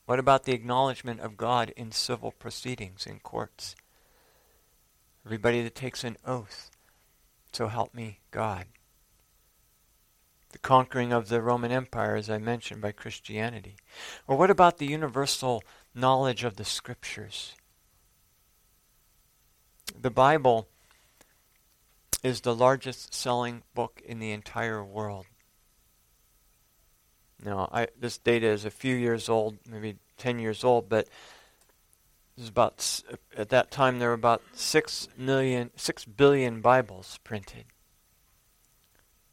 What 0.06 0.18
about 0.18 0.44
the 0.44 0.52
acknowledgement 0.52 1.20
of 1.20 1.36
God 1.36 1.72
in 1.76 1.92
civil 1.92 2.32
proceedings 2.32 3.06
in 3.06 3.18
courts? 3.20 3.76
Everybody 5.26 5.62
that 5.62 5.74
takes 5.74 6.04
an 6.04 6.16
oath, 6.24 6.70
so 7.52 7.68
help 7.68 7.94
me 7.94 8.20
God. 8.30 8.64
The 10.52 10.58
conquering 10.58 11.12
of 11.12 11.28
the 11.28 11.42
Roman 11.42 11.70
Empire, 11.70 12.16
as 12.16 12.30
I 12.30 12.38
mentioned, 12.38 12.80
by 12.80 12.92
Christianity. 12.92 13.76
Or 14.26 14.36
what 14.38 14.50
about 14.50 14.78
the 14.78 14.86
universal 14.86 15.62
knowledge 15.94 16.42
of 16.42 16.56
the 16.56 16.64
Scriptures? 16.64 17.54
The 20.00 20.10
Bible 20.10 20.68
is 22.22 22.40
the 22.40 22.54
largest 22.54 23.12
selling 23.12 23.62
book 23.74 24.00
in 24.04 24.20
the 24.20 24.32
entire 24.32 24.82
world. 24.82 25.26
Now, 27.44 27.68
I, 27.72 27.88
this 27.98 28.18
data 28.18 28.46
is 28.46 28.64
a 28.64 28.70
few 28.70 28.94
years 28.94 29.28
old, 29.28 29.58
maybe 29.68 29.96
10 30.18 30.38
years 30.38 30.64
old, 30.64 30.88
but 30.88 31.08
about 32.46 33.02
at 33.36 33.48
that 33.48 33.70
time 33.70 33.98
there 33.98 34.08
were 34.08 34.14
about 34.14 34.42
six 34.52 35.08
million, 35.16 35.70
six 35.76 36.04
billion 36.04 36.60
Bibles 36.60 37.18
printed. 37.24 37.64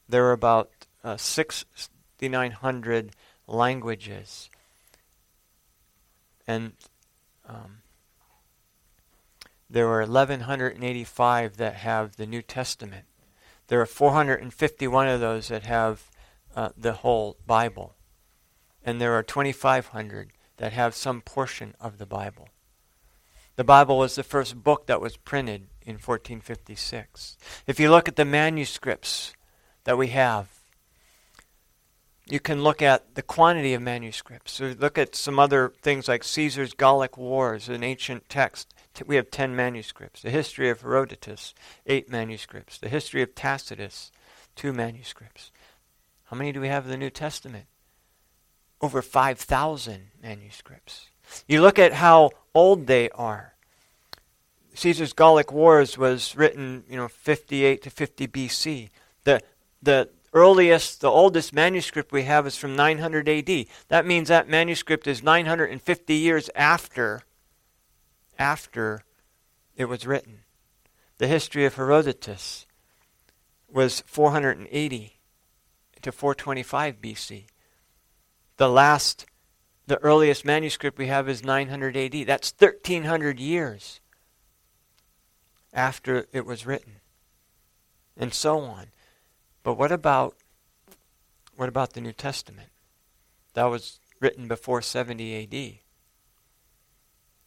There 0.07 0.23
were 0.23 0.31
about 0.31 0.69
uh, 1.03 1.17
6,900 1.17 3.11
languages, 3.47 4.49
and 6.47 6.73
um, 7.47 7.77
there 9.69 9.87
were 9.87 10.05
1,185 10.05 11.57
that 11.57 11.75
have 11.75 12.15
the 12.15 12.25
New 12.25 12.41
Testament. 12.41 13.05
There 13.67 13.81
are 13.81 13.87
451 13.87 15.07
of 15.07 15.19
those 15.19 15.47
that 15.47 15.63
have 15.63 16.09
uh, 16.55 16.69
the 16.77 16.93
whole 16.93 17.37
Bible, 17.47 17.94
and 18.85 19.01
there 19.01 19.13
are 19.13 19.23
2,500 19.23 20.31
that 20.57 20.71
have 20.71 20.95
some 20.95 21.21
portion 21.21 21.75
of 21.81 21.97
the 21.97 22.05
Bible. 22.05 22.47
The 23.57 23.63
Bible 23.63 23.97
was 23.97 24.15
the 24.15 24.23
first 24.23 24.63
book 24.63 24.85
that 24.87 25.01
was 25.01 25.17
printed 25.17 25.67
in 25.81 25.95
1456. 25.95 27.37
If 27.67 27.79
you 27.79 27.89
look 27.89 28.07
at 28.07 28.15
the 28.15 28.25
manuscripts 28.25 29.33
that 29.85 29.97
we 29.97 30.07
have, 30.07 30.47
you 32.27 32.39
can 32.39 32.63
look 32.63 32.81
at 32.81 33.15
the 33.15 33.21
quantity 33.21 33.73
of 33.73 33.81
manuscripts. 33.81 34.59
Look 34.59 34.97
at 34.97 35.15
some 35.15 35.39
other 35.39 35.73
things 35.81 36.07
like 36.07 36.23
Caesar's 36.23 36.73
Gallic 36.73 37.17
Wars, 37.17 37.69
an 37.69 37.83
ancient 37.83 38.29
text, 38.29 38.73
we 39.05 39.17
have 39.17 39.29
10 39.29 39.55
manuscripts. 39.55 40.21
The 40.21 40.29
history 40.29 40.69
of 40.69 40.81
Herodotus, 40.81 41.53
8 41.85 42.09
manuscripts. 42.09 42.77
The 42.77 42.89
history 42.89 43.21
of 43.21 43.35
Tacitus, 43.35 44.11
2 44.55 44.71
manuscripts. 44.71 45.51
How 46.25 46.37
many 46.37 46.51
do 46.51 46.61
we 46.61 46.69
have 46.69 46.85
in 46.85 46.91
the 46.91 46.97
New 46.97 47.09
Testament? 47.09 47.65
Over 48.81 49.01
5,000 49.01 50.11
manuscripts. 50.21 51.07
You 51.47 51.61
look 51.61 51.79
at 51.79 51.93
how 51.93 52.31
old 52.53 52.87
they 52.87 53.09
are. 53.11 53.55
Caesar's 54.75 55.13
Gallic 55.13 55.51
Wars 55.51 55.97
was 55.97 56.35
written, 56.35 56.83
you 56.89 56.97
know, 56.97 57.07
58 57.07 57.81
to 57.83 57.89
50 57.89 58.27
BC. 58.27 58.89
The 59.23 59.41
the 59.81 60.09
earliest, 60.33 61.01
the 61.01 61.09
oldest 61.09 61.53
manuscript 61.53 62.11
we 62.11 62.23
have 62.23 62.45
is 62.45 62.57
from 62.57 62.75
900 62.75 63.29
AD. 63.29 63.65
That 63.87 64.05
means 64.05 64.27
that 64.27 64.49
manuscript 64.49 65.07
is 65.07 65.23
950 65.23 66.13
years 66.13 66.49
after 66.55 67.21
after 68.37 69.03
it 69.77 69.85
was 69.85 70.05
written. 70.05 70.39
The 71.17 71.27
history 71.27 71.65
of 71.65 71.75
Herodotus 71.75 72.65
was 73.69 74.01
480 74.05 75.19
to 76.01 76.11
425 76.11 77.01
BC. 77.01 77.45
The 78.57 78.69
last, 78.69 79.25
the 79.87 79.97
earliest 79.99 80.45
manuscript 80.45 80.97
we 80.97 81.07
have 81.07 81.27
is 81.27 81.43
900 81.43 81.97
AD. 81.97 82.27
That's 82.27 82.53
1300 82.57 83.39
years 83.39 83.99
after 85.73 86.25
it 86.31 86.45
was 86.45 86.65
written. 86.65 87.01
And 88.15 88.33
so 88.33 88.59
on. 88.59 88.87
But 89.63 89.77
what 89.77 89.91
about 89.91 90.35
what 91.57 91.69
about 91.69 91.93
the 91.93 92.01
New 92.01 92.13
Testament? 92.13 92.69
That 93.53 93.65
was 93.65 93.99
written 94.19 94.47
before 94.47 94.81
70 94.81 95.43
AD. 95.43 95.79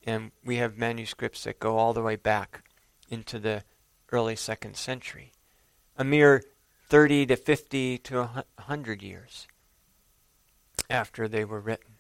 And 0.07 0.33
we 0.45 0.57
have 0.57 0.79
manuscripts 0.79 1.45
that 1.45 1.59
go 1.61 1.77
all 1.77 1.93
the 1.93 2.03
way 2.03 2.17
back 2.17 2.65
into 3.11 3.39
the 3.39 3.65
early 4.11 4.37
second 4.37 4.77
century. 4.77 5.33
A 5.99 6.05
mere 6.05 6.43
30 6.89 7.27
to 7.27 7.37
50 7.37 7.99
to 7.99 8.17
100 8.17 9.03
years 9.03 9.47
after 10.91 11.29
they 11.29 11.45
were 11.45 11.61
written. 11.61 11.95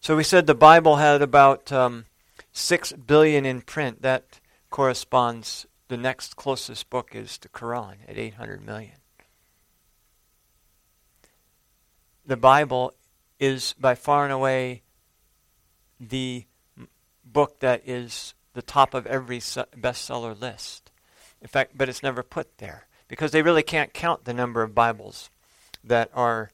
So 0.00 0.16
we 0.16 0.24
said 0.24 0.46
the 0.46 0.54
Bible 0.54 0.96
had 0.96 1.22
about 1.22 1.70
um, 1.70 2.06
6 2.52 2.92
billion 2.92 3.46
in 3.46 3.60
print. 3.60 4.02
That 4.02 4.40
corresponds, 4.70 5.66
the 5.88 5.96
next 5.96 6.36
closest 6.36 6.90
book 6.90 7.14
is 7.14 7.38
the 7.38 7.48
Quran 7.48 7.96
at 8.08 8.18
800 8.18 8.64
million. 8.64 8.96
The 12.26 12.36
Bible 12.36 12.94
is 13.38 13.74
by 13.78 13.94
far 13.94 14.24
and 14.24 14.32
away 14.32 14.82
the 15.98 16.46
book 17.24 17.60
that 17.60 17.82
is 17.86 18.34
the 18.54 18.62
top 18.62 18.94
of 18.94 19.06
every 19.06 19.38
bestseller 19.38 20.38
list. 20.38 20.90
In 21.40 21.48
fact, 21.48 21.72
but 21.76 21.88
it's 21.88 22.02
never 22.02 22.22
put 22.22 22.58
there 22.58 22.86
because 23.08 23.32
they 23.32 23.42
really 23.42 23.62
can't 23.62 23.92
count 23.92 24.24
the 24.24 24.34
number 24.34 24.62
of 24.62 24.74
Bibles 24.74 25.30
that 25.82 26.10
are 26.14 26.50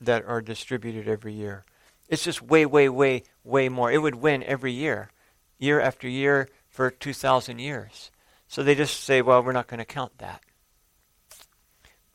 that 0.00 0.24
are 0.24 0.40
distributed 0.40 1.08
every 1.08 1.32
year. 1.32 1.64
It's 2.08 2.24
just 2.24 2.42
way, 2.42 2.66
way, 2.66 2.88
way, 2.88 3.22
way 3.42 3.68
more. 3.68 3.90
It 3.90 4.02
would 4.02 4.16
win 4.16 4.42
every 4.44 4.72
year, 4.72 5.10
year 5.58 5.80
after 5.80 6.08
year 6.08 6.48
for 6.68 6.90
2,000 6.90 7.58
years. 7.58 8.10
So 8.48 8.62
they 8.62 8.74
just 8.74 9.02
say, 9.02 9.22
well, 9.22 9.42
we're 9.42 9.52
not 9.52 9.66
going 9.66 9.78
to 9.78 9.84
count 9.84 10.18
that. 10.18 10.42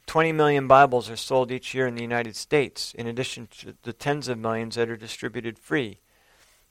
20 0.07 0.31
million 0.33 0.67
Bibles 0.67 1.09
are 1.09 1.15
sold 1.15 1.51
each 1.51 1.73
year 1.73 1.87
in 1.87 1.95
the 1.95 2.01
United 2.01 2.35
States, 2.35 2.93
in 2.93 3.07
addition 3.07 3.47
to 3.47 3.75
the 3.83 3.93
tens 3.93 4.27
of 4.27 4.37
millions 4.37 4.75
that 4.75 4.89
are 4.89 4.97
distributed 4.97 5.57
free. 5.57 5.99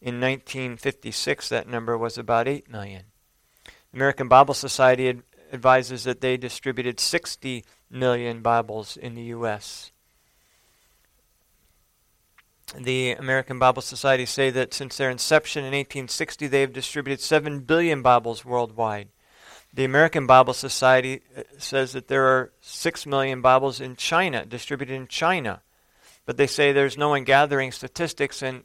In 0.00 0.20
1956, 0.20 1.48
that 1.48 1.68
number 1.68 1.96
was 1.96 2.16
about 2.16 2.48
8 2.48 2.70
million. 2.70 3.04
The 3.64 3.96
American 3.96 4.28
Bible 4.28 4.54
Society 4.54 5.08
ad- 5.08 5.22
advises 5.52 6.04
that 6.04 6.20
they 6.20 6.36
distributed 6.36 7.00
60 7.00 7.64
million 7.90 8.40
Bibles 8.40 8.96
in 8.96 9.14
the 9.14 9.22
U.S. 9.24 9.90
The 12.76 13.12
American 13.12 13.58
Bible 13.58 13.82
Society 13.82 14.26
say 14.26 14.50
that 14.50 14.72
since 14.72 14.96
their 14.96 15.10
inception 15.10 15.64
in 15.64 15.72
1860, 15.72 16.46
they 16.46 16.60
have 16.60 16.72
distributed 16.72 17.20
7 17.20 17.60
billion 17.60 18.00
Bibles 18.00 18.44
worldwide. 18.44 19.08
The 19.72 19.84
American 19.84 20.26
Bible 20.26 20.54
Society 20.54 21.22
uh, 21.36 21.42
says 21.58 21.92
that 21.92 22.08
there 22.08 22.26
are 22.26 22.52
6 22.60 23.06
million 23.06 23.40
Bibles 23.40 23.80
in 23.80 23.96
China, 23.96 24.44
distributed 24.44 24.94
in 24.94 25.08
China. 25.08 25.62
But 26.26 26.36
they 26.36 26.46
say 26.46 26.72
there's 26.72 26.98
no 26.98 27.08
one 27.08 27.24
gathering 27.24 27.72
statistics, 27.72 28.42
and 28.42 28.62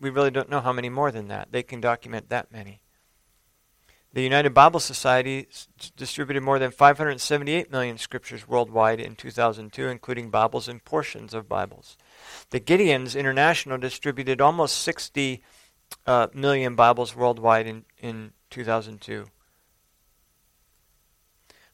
we 0.00 0.10
really 0.10 0.30
don't 0.30 0.50
know 0.50 0.60
how 0.60 0.72
many 0.72 0.88
more 0.88 1.10
than 1.10 1.28
that. 1.28 1.48
They 1.50 1.62
can 1.62 1.80
document 1.80 2.28
that 2.28 2.52
many. 2.52 2.80
The 4.12 4.22
United 4.22 4.50
Bible 4.50 4.80
Society 4.80 5.46
distributed 5.96 6.42
more 6.42 6.58
than 6.58 6.72
578 6.72 7.70
million 7.70 7.96
scriptures 7.96 8.48
worldwide 8.48 8.98
in 8.98 9.14
2002, 9.14 9.86
including 9.86 10.30
Bibles 10.30 10.66
and 10.66 10.84
portions 10.84 11.32
of 11.32 11.48
Bibles. 11.48 11.96
The 12.50 12.58
Gideons 12.58 13.16
International 13.16 13.78
distributed 13.78 14.40
almost 14.40 14.78
60 14.78 15.44
uh, 16.06 16.26
million 16.34 16.74
Bibles 16.74 17.14
worldwide 17.14 17.68
in, 17.68 17.84
in 17.98 18.32
2002. 18.50 19.26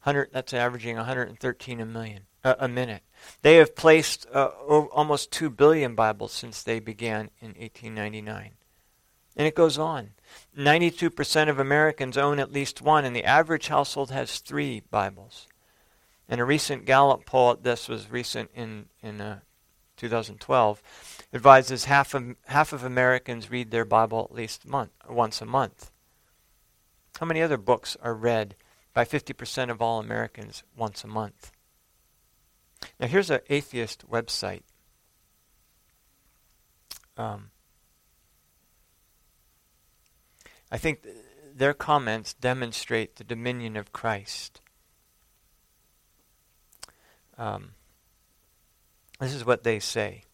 that's 0.04 0.52
averaging 0.52 0.96
113 0.96 1.80
a 1.80 1.86
million 1.86 2.26
uh, 2.44 2.54
a 2.58 2.68
minute. 2.68 3.02
They 3.40 3.56
have 3.56 3.74
placed 3.74 4.26
uh, 4.30 4.48
almost 4.92 5.32
2 5.32 5.48
billion 5.48 5.94
Bibles 5.94 6.32
since 6.32 6.62
they 6.62 6.80
began 6.80 7.30
in 7.40 7.54
1899. 7.54 8.52
And 9.36 9.46
it 9.46 9.54
goes 9.54 9.78
on. 9.78 10.10
92% 10.56 11.48
of 11.48 11.58
Americans 11.58 12.16
own 12.16 12.38
at 12.38 12.52
least 12.52 12.80
one, 12.80 13.04
and 13.04 13.14
the 13.14 13.24
average 13.24 13.68
household 13.68 14.10
has 14.10 14.38
three 14.38 14.82
Bibles. 14.90 15.46
And 16.28 16.40
a 16.40 16.44
recent 16.44 16.86
Gallup 16.86 17.26
poll, 17.26 17.56
this 17.56 17.88
was 17.88 18.10
recent 18.10 18.50
in, 18.54 18.86
in 19.02 19.20
uh, 19.20 19.40
2012, 19.96 20.82
advises 21.32 21.84
half 21.84 22.14
of, 22.14 22.36
half 22.46 22.72
of 22.72 22.82
Americans 22.82 23.50
read 23.50 23.70
their 23.70 23.84
Bible 23.84 24.26
at 24.28 24.34
least 24.34 24.66
month, 24.66 24.90
once 25.08 25.40
a 25.40 25.46
month. 25.46 25.90
How 27.20 27.26
many 27.26 27.42
other 27.42 27.56
books 27.56 27.96
are 28.02 28.14
read 28.14 28.56
by 28.92 29.04
50% 29.04 29.70
of 29.70 29.80
all 29.80 30.00
Americans 30.00 30.62
once 30.76 31.04
a 31.04 31.08
month? 31.08 31.52
Now, 33.00 33.06
here's 33.06 33.30
an 33.30 33.40
atheist 33.48 34.08
website. 34.08 34.62
Um, 37.16 37.50
I 40.76 40.78
think 40.78 41.04
th- 41.04 41.16
their 41.54 41.72
comments 41.72 42.34
demonstrate 42.34 43.16
the 43.16 43.24
dominion 43.24 43.78
of 43.78 43.94
Christ. 43.94 44.60
Um, 47.38 47.70
this 49.18 49.32
is 49.32 49.46
what 49.46 49.64
they 49.64 49.78
say. 49.78 50.24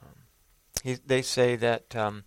Um, 0.00 0.14
he, 0.84 0.94
they 1.04 1.22
say 1.22 1.56
that 1.56 1.96
um, 1.96 2.22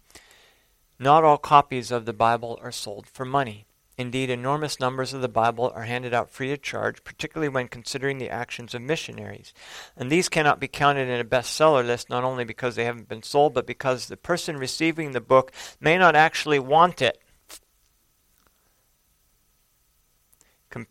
not 0.99 1.23
all 1.23 1.37
copies 1.37 1.89
of 1.89 2.03
the 2.05 2.11
Bible 2.11 2.59
are 2.61 2.73
sold 2.73 3.07
for 3.07 3.23
money. 3.23 3.66
Indeed, 3.97 4.29
enormous 4.29 4.79
numbers 4.79 5.11
of 5.13 5.21
the 5.21 5.27
Bible 5.27 5.71
are 5.73 5.85
handed 5.85 6.13
out 6.13 6.29
free 6.29 6.53
of 6.53 6.61
charge, 6.61 7.03
particularly 7.03 7.49
when 7.49 7.67
considering 7.67 8.19
the 8.19 8.29
actions 8.29 8.75
of 8.75 8.83
missionaries. 8.83 9.55
And 9.95 10.11
these 10.11 10.29
cannot 10.29 10.59
be 10.59 10.67
counted 10.67 11.07
in 11.07 11.19
a 11.19 11.25
bestseller 11.25 11.83
list 11.83 12.07
not 12.07 12.23
only 12.23 12.45
because 12.45 12.75
they 12.75 12.85
haven't 12.85 13.09
been 13.09 13.23
sold, 13.23 13.55
but 13.55 13.65
because 13.65 14.05
the 14.05 14.15
person 14.15 14.57
receiving 14.57 15.11
the 15.11 15.21
book 15.21 15.51
may 15.79 15.97
not 15.97 16.15
actually 16.15 16.59
want 16.59 17.01
it. 17.01 17.17
Com- 20.69 20.87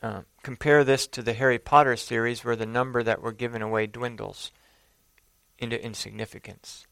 uh, 0.00 0.20
compare 0.44 0.84
this 0.84 1.08
to 1.08 1.22
the 1.22 1.32
Harry 1.32 1.58
Potter 1.58 1.96
series, 1.96 2.44
where 2.44 2.56
the 2.56 2.66
number 2.66 3.02
that 3.02 3.20
were 3.20 3.32
given 3.32 3.62
away 3.62 3.88
dwindles 3.88 4.52
into 5.58 5.84
insignificance. 5.84 6.86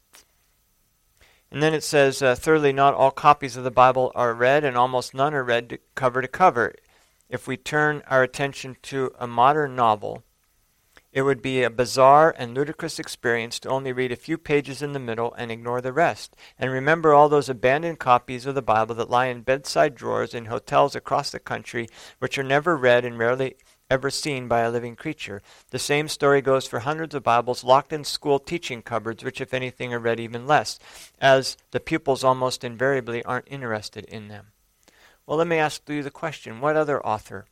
And 1.51 1.61
then 1.61 1.73
it 1.73 1.83
says, 1.83 2.21
uh, 2.21 2.33
thirdly, 2.33 2.71
not 2.71 2.93
all 2.93 3.11
copies 3.11 3.57
of 3.57 3.65
the 3.65 3.71
Bible 3.71 4.11
are 4.15 4.33
read, 4.33 4.63
and 4.63 4.77
almost 4.77 5.13
none 5.13 5.33
are 5.33 5.43
read 5.43 5.69
to 5.69 5.79
cover 5.95 6.21
to 6.21 6.27
cover. 6.27 6.73
If 7.29 7.45
we 7.45 7.57
turn 7.57 8.03
our 8.07 8.23
attention 8.23 8.77
to 8.83 9.11
a 9.19 9.27
modern 9.27 9.75
novel, 9.75 10.23
it 11.11 11.23
would 11.23 11.41
be 11.41 11.61
a 11.61 11.69
bizarre 11.69 12.33
and 12.37 12.53
ludicrous 12.53 12.99
experience 12.99 13.59
to 13.59 13.69
only 13.69 13.91
read 13.91 14.13
a 14.13 14.15
few 14.15 14.37
pages 14.37 14.81
in 14.81 14.93
the 14.93 14.99
middle 14.99 15.33
and 15.33 15.51
ignore 15.51 15.81
the 15.81 15.91
rest. 15.91 16.37
And 16.57 16.71
remember 16.71 17.13
all 17.13 17.27
those 17.27 17.49
abandoned 17.49 17.99
copies 17.99 18.45
of 18.45 18.55
the 18.55 18.61
Bible 18.61 18.95
that 18.95 19.09
lie 19.09 19.25
in 19.25 19.41
bedside 19.41 19.93
drawers 19.93 20.33
in 20.33 20.45
hotels 20.45 20.95
across 20.95 21.31
the 21.31 21.39
country, 21.39 21.89
which 22.19 22.37
are 22.37 22.43
never 22.43 22.77
read 22.77 23.03
and 23.03 23.19
rarely 23.19 23.57
ever 23.91 24.09
seen 24.09 24.47
by 24.47 24.61
a 24.61 24.71
living 24.71 24.95
creature. 24.95 25.41
The 25.71 25.77
same 25.77 26.07
story 26.07 26.41
goes 26.41 26.65
for 26.65 26.79
hundreds 26.79 27.13
of 27.13 27.23
Bibles 27.23 27.61
locked 27.61 27.91
in 27.91 28.05
school 28.05 28.39
teaching 28.39 28.81
cupboards, 28.81 29.21
which, 29.21 29.41
if 29.41 29.53
anything, 29.53 29.93
are 29.93 29.99
read 29.99 30.17
even 30.17 30.47
less, 30.47 30.79
as 31.19 31.57
the 31.71 31.81
pupils 31.81 32.23
almost 32.23 32.63
invariably 32.63 33.21
aren't 33.25 33.51
interested 33.51 34.05
in 34.05 34.29
them. 34.29 34.47
Well, 35.27 35.37
let 35.37 35.47
me 35.47 35.57
ask 35.57 35.87
you 35.89 36.01
the 36.03 36.09
question 36.09 36.61
what 36.61 36.77
other 36.77 37.05
author 37.05 37.47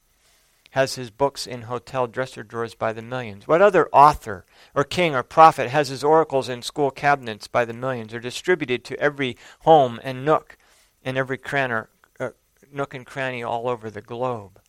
has 0.72 0.96
his 0.96 1.10
books 1.10 1.46
in 1.46 1.64
hotel 1.64 2.08
dresser 2.08 2.44
drawers 2.44 2.74
by 2.74 2.94
the 2.94 3.02
millions? 3.02 3.46
What 3.46 3.62
other 3.62 3.90
author 3.92 4.46
or 4.74 4.86
king 4.86 5.14
or 5.14 5.24
prophet 5.24 5.70
has 5.70 5.90
his 5.90 6.06
oracles 6.06 6.48
in 6.48 6.62
school 6.62 6.90
cabinets 6.90 7.48
by 7.48 7.66
the 7.66 7.74
millions 7.74 8.14
or 8.14 8.20
distributed 8.22 8.86
to 8.86 9.00
every 9.00 9.36
home 9.62 10.00
and 10.04 10.24
nook 10.24 10.58
and 11.04 11.18
every 11.18 11.38
cranner, 11.38 11.90
uh, 12.18 12.30
nook 12.72 12.94
and 12.94 13.06
cranny 13.06 13.44
all 13.44 13.68
over 13.68 13.90
the 13.90 14.02
globe? 14.02 14.62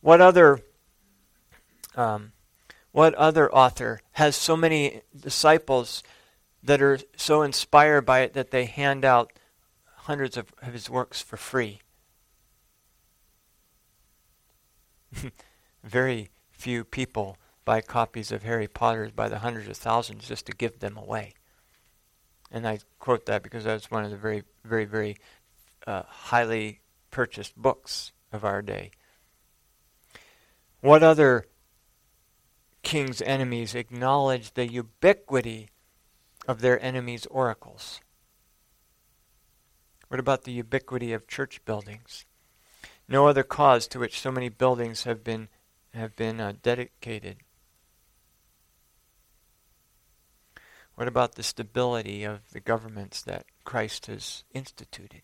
What 0.00 0.20
other 0.20 0.60
um, 1.96 2.32
what 2.92 3.14
other 3.14 3.52
author 3.52 4.00
has 4.12 4.36
so 4.36 4.56
many 4.56 5.02
disciples 5.18 6.02
that 6.62 6.82
are 6.82 6.98
so 7.16 7.42
inspired 7.42 8.02
by 8.02 8.20
it 8.20 8.34
that 8.34 8.50
they 8.50 8.66
hand 8.66 9.04
out 9.04 9.32
hundreds 9.96 10.36
of, 10.36 10.52
of 10.62 10.72
his 10.72 10.90
works 10.90 11.20
for 11.20 11.36
free? 11.36 11.80
Very 15.84 16.30
few 16.50 16.84
people 16.84 17.36
buy 17.64 17.80
copies 17.80 18.32
of 18.32 18.42
Harry 18.42 18.68
Potter 18.68 19.10
by 19.14 19.28
the 19.28 19.38
hundreds 19.38 19.68
of 19.68 19.76
thousands 19.76 20.26
just 20.26 20.46
to 20.46 20.52
give 20.52 20.80
them 20.80 20.96
away. 20.96 21.34
And 22.50 22.66
I 22.66 22.80
quote 22.98 23.26
that 23.26 23.42
because 23.42 23.64
that's 23.64 23.90
one 23.90 24.04
of 24.04 24.10
the 24.10 24.16
very, 24.16 24.42
very, 24.64 24.84
very 24.84 25.16
uh, 25.86 26.02
highly 26.04 26.80
purchased 27.10 27.56
books 27.56 28.12
of 28.32 28.44
our 28.44 28.60
day. 28.60 28.90
What 30.80 31.02
other 31.02 31.46
king's 32.82 33.22
enemies 33.22 33.74
acknowledge 33.74 34.54
the 34.54 34.66
ubiquity 34.66 35.68
of 36.48 36.60
their 36.60 36.82
enemies' 36.82 37.26
oracles? 37.26 38.00
What 40.08 40.20
about 40.20 40.42
the 40.42 40.52
ubiquity 40.52 41.12
of 41.12 41.28
church 41.28 41.64
buildings? 41.64 42.24
No 43.08 43.26
other 43.26 43.42
cause 43.42 43.86
to 43.88 43.98
which 43.98 44.20
so 44.20 44.32
many 44.32 44.48
buildings 44.48 45.04
have 45.04 45.22
been 45.22 45.48
have 45.94 46.14
been 46.14 46.40
uh, 46.40 46.52
dedicated. 46.62 47.38
What 50.94 51.08
about 51.08 51.34
the 51.34 51.42
stability 51.42 52.24
of 52.24 52.50
the 52.50 52.60
governments 52.60 53.22
that 53.22 53.46
Christ 53.64 54.06
has 54.06 54.44
instituted? 54.52 55.22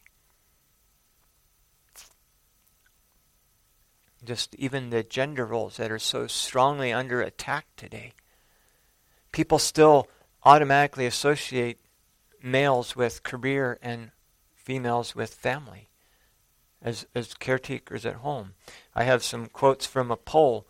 Just 4.25 4.55
even 4.57 4.91
the 4.91 5.03
gender 5.03 5.47
roles 5.47 5.77
that 5.77 5.91
are 5.91 5.99
so 5.99 6.27
strongly 6.27 6.93
under 6.93 7.21
attack 7.21 7.67
today. 7.77 8.13
People 9.33 9.59
still 9.59 10.09
automatically 10.45 11.07
associate 11.07 11.79
males 12.43 12.97
with 12.97 13.23
career 13.23 13.79
and 13.83 14.11
females 14.55 15.15
with 15.15 15.35
family 15.35 15.89
as, 16.83 17.07
as 17.15 17.35
caretakers 17.35 18.07
at 18.07 18.17
home. 18.17 18.55
I 18.95 19.05
have 19.05 19.23
some 19.23 19.47
quotes 19.47 19.87
from 19.87 20.11
a 20.11 20.17
poll 20.17 20.67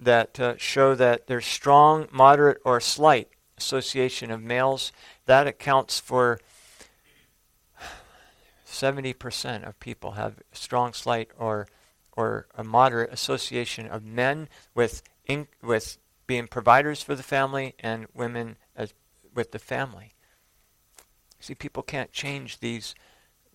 that 0.00 0.38
uh, 0.40 0.54
show 0.56 0.94
that 0.94 1.28
there's 1.28 1.46
strong, 1.46 2.08
moderate, 2.10 2.58
or 2.64 2.80
slight 2.80 3.28
association 3.56 4.30
of 4.30 4.42
males. 4.42 4.92
That 5.26 5.46
accounts 5.46 6.00
for 6.00 6.40
70% 8.66 9.66
of 9.66 9.78
people 9.78 10.12
have 10.12 10.40
strong, 10.52 10.92
slight, 10.92 11.30
or 11.38 11.68
or 12.16 12.46
a 12.54 12.64
moderate 12.64 13.12
association 13.12 13.86
of 13.86 14.04
men 14.04 14.48
with 14.74 15.02
in, 15.26 15.48
with 15.62 15.98
being 16.26 16.46
providers 16.46 17.02
for 17.02 17.14
the 17.14 17.22
family 17.22 17.74
and 17.78 18.06
women 18.14 18.56
as 18.76 18.94
with 19.34 19.52
the 19.52 19.58
family. 19.58 20.12
See, 21.40 21.54
people 21.54 21.82
can't 21.82 22.12
change 22.12 22.60
these 22.60 22.94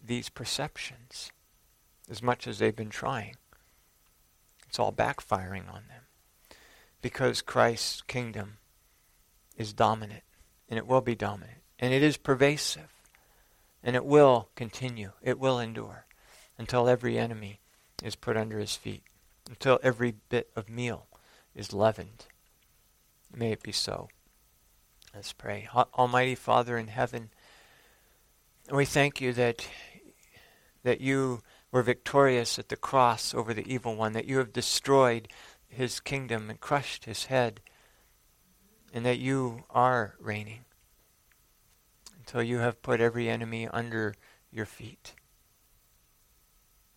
these 0.03 0.29
perceptions 0.29 1.31
as 2.09 2.21
much 2.21 2.47
as 2.47 2.59
they've 2.59 2.75
been 2.75 2.89
trying. 2.89 3.35
It's 4.67 4.79
all 4.79 4.91
backfiring 4.91 5.67
on 5.69 5.83
them. 5.87 6.03
Because 7.01 7.41
Christ's 7.41 8.01
kingdom 8.01 8.57
is 9.55 9.73
dominant, 9.73 10.23
and 10.69 10.77
it 10.77 10.87
will 10.87 11.01
be 11.01 11.15
dominant, 11.15 11.61
and 11.79 11.93
it 11.93 12.03
is 12.03 12.17
pervasive, 12.17 12.91
and 13.83 13.95
it 13.95 14.05
will 14.05 14.49
continue, 14.55 15.11
it 15.21 15.39
will 15.39 15.59
endure 15.59 16.05
until 16.57 16.89
every 16.89 17.17
enemy 17.17 17.59
is 18.03 18.15
put 18.15 18.37
under 18.37 18.59
his 18.59 18.75
feet, 18.75 19.03
until 19.49 19.79
every 19.81 20.15
bit 20.29 20.49
of 20.55 20.69
meal 20.69 21.07
is 21.55 21.73
leavened. 21.73 22.25
May 23.35 23.51
it 23.51 23.63
be 23.63 23.71
so. 23.71 24.09
Let's 25.13 25.33
pray. 25.33 25.67
Almighty 25.73 26.35
Father 26.35 26.77
in 26.77 26.87
heaven, 26.87 27.31
we 28.71 28.85
thank 28.85 29.19
you 29.19 29.33
that 29.33 29.67
that 30.83 31.01
you 31.01 31.41
were 31.71 31.83
victorious 31.83 32.57
at 32.57 32.69
the 32.69 32.75
cross 32.75 33.33
over 33.33 33.53
the 33.53 33.67
evil 33.71 33.95
one, 33.95 34.13
that 34.13 34.25
you 34.25 34.37
have 34.37 34.53
destroyed 34.53 35.27
his 35.67 35.99
kingdom 35.99 36.49
and 36.49 36.59
crushed 36.61 37.05
his 37.05 37.25
head, 37.25 37.59
and 38.93 39.05
that 39.05 39.19
you 39.19 39.63
are 39.69 40.15
reigning 40.19 40.65
until 42.19 42.41
you 42.41 42.59
have 42.59 42.81
put 42.81 43.01
every 43.01 43.27
enemy 43.27 43.67
under 43.67 44.15
your 44.51 44.65
feet. 44.65 45.13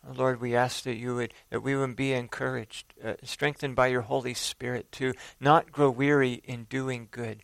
Lord, 0.08 0.40
we 0.40 0.56
ask 0.56 0.84
that 0.84 0.96
you 0.96 1.14
would 1.16 1.34
that 1.50 1.62
we 1.62 1.76
would 1.76 1.94
be 1.94 2.12
encouraged, 2.12 2.94
uh, 3.04 3.14
strengthened 3.22 3.76
by 3.76 3.88
your 3.88 4.00
Holy 4.02 4.34
Spirit 4.34 4.90
to 4.92 5.12
not 5.38 5.72
grow 5.72 5.90
weary 5.90 6.40
in 6.44 6.64
doing 6.64 7.08
good. 7.10 7.42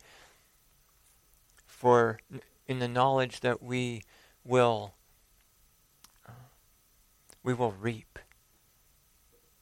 For 1.67 2.19
in 2.67 2.79
the 2.79 2.89
knowledge 2.89 3.41
that 3.41 3.63
we 3.63 4.03
will 4.45 4.95
we 7.43 7.55
will 7.55 7.73
reap 7.73 8.19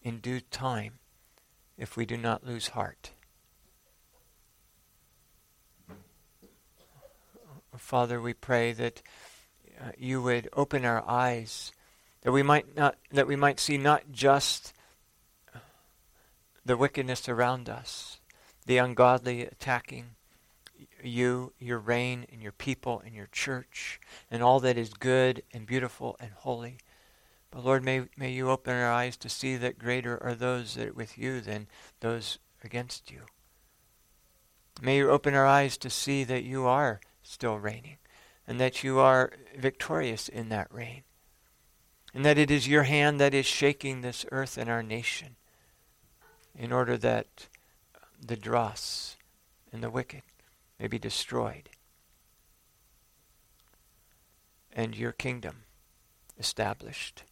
in 0.03 0.19
due 0.19 0.41
time 0.41 0.95
if 1.77 1.97
we 1.97 2.07
do 2.07 2.17
not 2.17 2.47
lose 2.47 2.69
heart. 2.69 3.11
Father, 7.77 8.21
we 8.21 8.33
pray 8.33 8.73
that 8.73 9.03
uh, 9.81 9.91
you 9.99 10.23
would 10.23 10.49
open 10.55 10.85
our 10.85 11.03
eyes 11.09 11.73
that 12.25 12.33
we 12.33 12.43
might 12.43 12.77
not 12.77 12.97
that 13.13 13.29
we 13.29 13.37
might 13.37 13.61
see 13.61 13.79
not 13.79 14.11
just 14.11 14.73
the 16.65 16.77
wickedness 16.77 17.29
around 17.29 17.69
us, 17.69 18.19
the 18.67 18.79
ungodly 18.79 19.43
attacking 19.43 20.17
you, 21.03 21.53
your 21.59 21.79
reign, 21.79 22.27
and 22.33 22.43
your 22.43 22.53
people, 22.53 23.03
and 23.05 23.15
your 23.15 23.29
church, 23.31 24.01
and 24.31 24.43
all 24.43 24.59
that 24.61 24.79
is 24.79 24.95
good 24.95 25.43
and 25.53 25.67
beautiful 25.67 26.17
and 26.19 26.31
holy. 26.33 26.79
But 27.51 27.65
Lord, 27.65 27.85
may, 27.85 28.05
may 28.17 28.33
you 28.33 28.51
open 28.51 28.75
our 28.75 28.91
eyes 28.91 29.17
to 29.19 29.29
see 29.29 29.57
that 29.57 29.79
greater 29.79 30.21
are 30.23 30.35
those 30.35 30.75
that 30.75 30.89
are 30.89 30.93
with 30.93 31.19
you 31.19 31.41
than 31.41 31.69
those 32.01 32.39
against 32.65 33.11
you. 33.11 33.21
May 34.83 34.97
you 34.97 35.11
open 35.11 35.35
our 35.35 35.47
eyes 35.47 35.77
to 35.79 35.91
see 35.91 36.25
that 36.25 36.43
you 36.43 36.67
are 36.67 37.01
still 37.23 37.59
reigning 37.59 37.99
and 38.47 38.59
that 38.59 38.83
you 38.83 38.99
are 38.99 39.33
victorious 39.57 40.29
in 40.29 40.49
that 40.49 40.73
reign. 40.73 41.03
And 42.15 42.25
that 42.25 42.39
it 42.39 42.51
is 42.51 42.69
your 42.69 42.85
hand 42.85 43.21
that 43.21 43.35
is 43.35 43.45
shaking 43.45 44.01
this 44.01 44.25
earth 44.31 44.57
and 44.57 44.71
our 44.71 44.83
nation 44.83 45.37
in 46.57 46.73
order 46.73 46.97
that 46.97 47.49
the 48.25 48.37
dross 48.37 49.17
and 49.73 49.83
the 49.83 49.91
wicked 49.91 50.23
may 50.79 50.87
be 50.87 50.99
destroyed 50.99 51.69
and 54.73 54.97
your 54.97 55.13
kingdom 55.13 55.65
established 56.39 57.25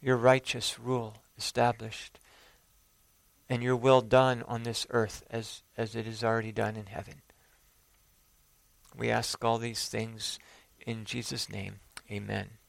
your 0.00 0.16
righteous 0.16 0.78
rule 0.78 1.16
established, 1.36 2.18
and 3.48 3.62
your 3.62 3.76
will 3.76 4.00
done 4.00 4.42
on 4.46 4.62
this 4.62 4.86
earth 4.90 5.24
as, 5.30 5.62
as 5.76 5.94
it 5.96 6.06
is 6.06 6.22
already 6.22 6.52
done 6.52 6.76
in 6.76 6.86
heaven. 6.86 7.22
We 8.96 9.10
ask 9.10 9.44
all 9.44 9.58
these 9.58 9.88
things 9.88 10.38
in 10.86 11.04
Jesus' 11.04 11.48
name. 11.48 11.80
Amen. 12.10 12.59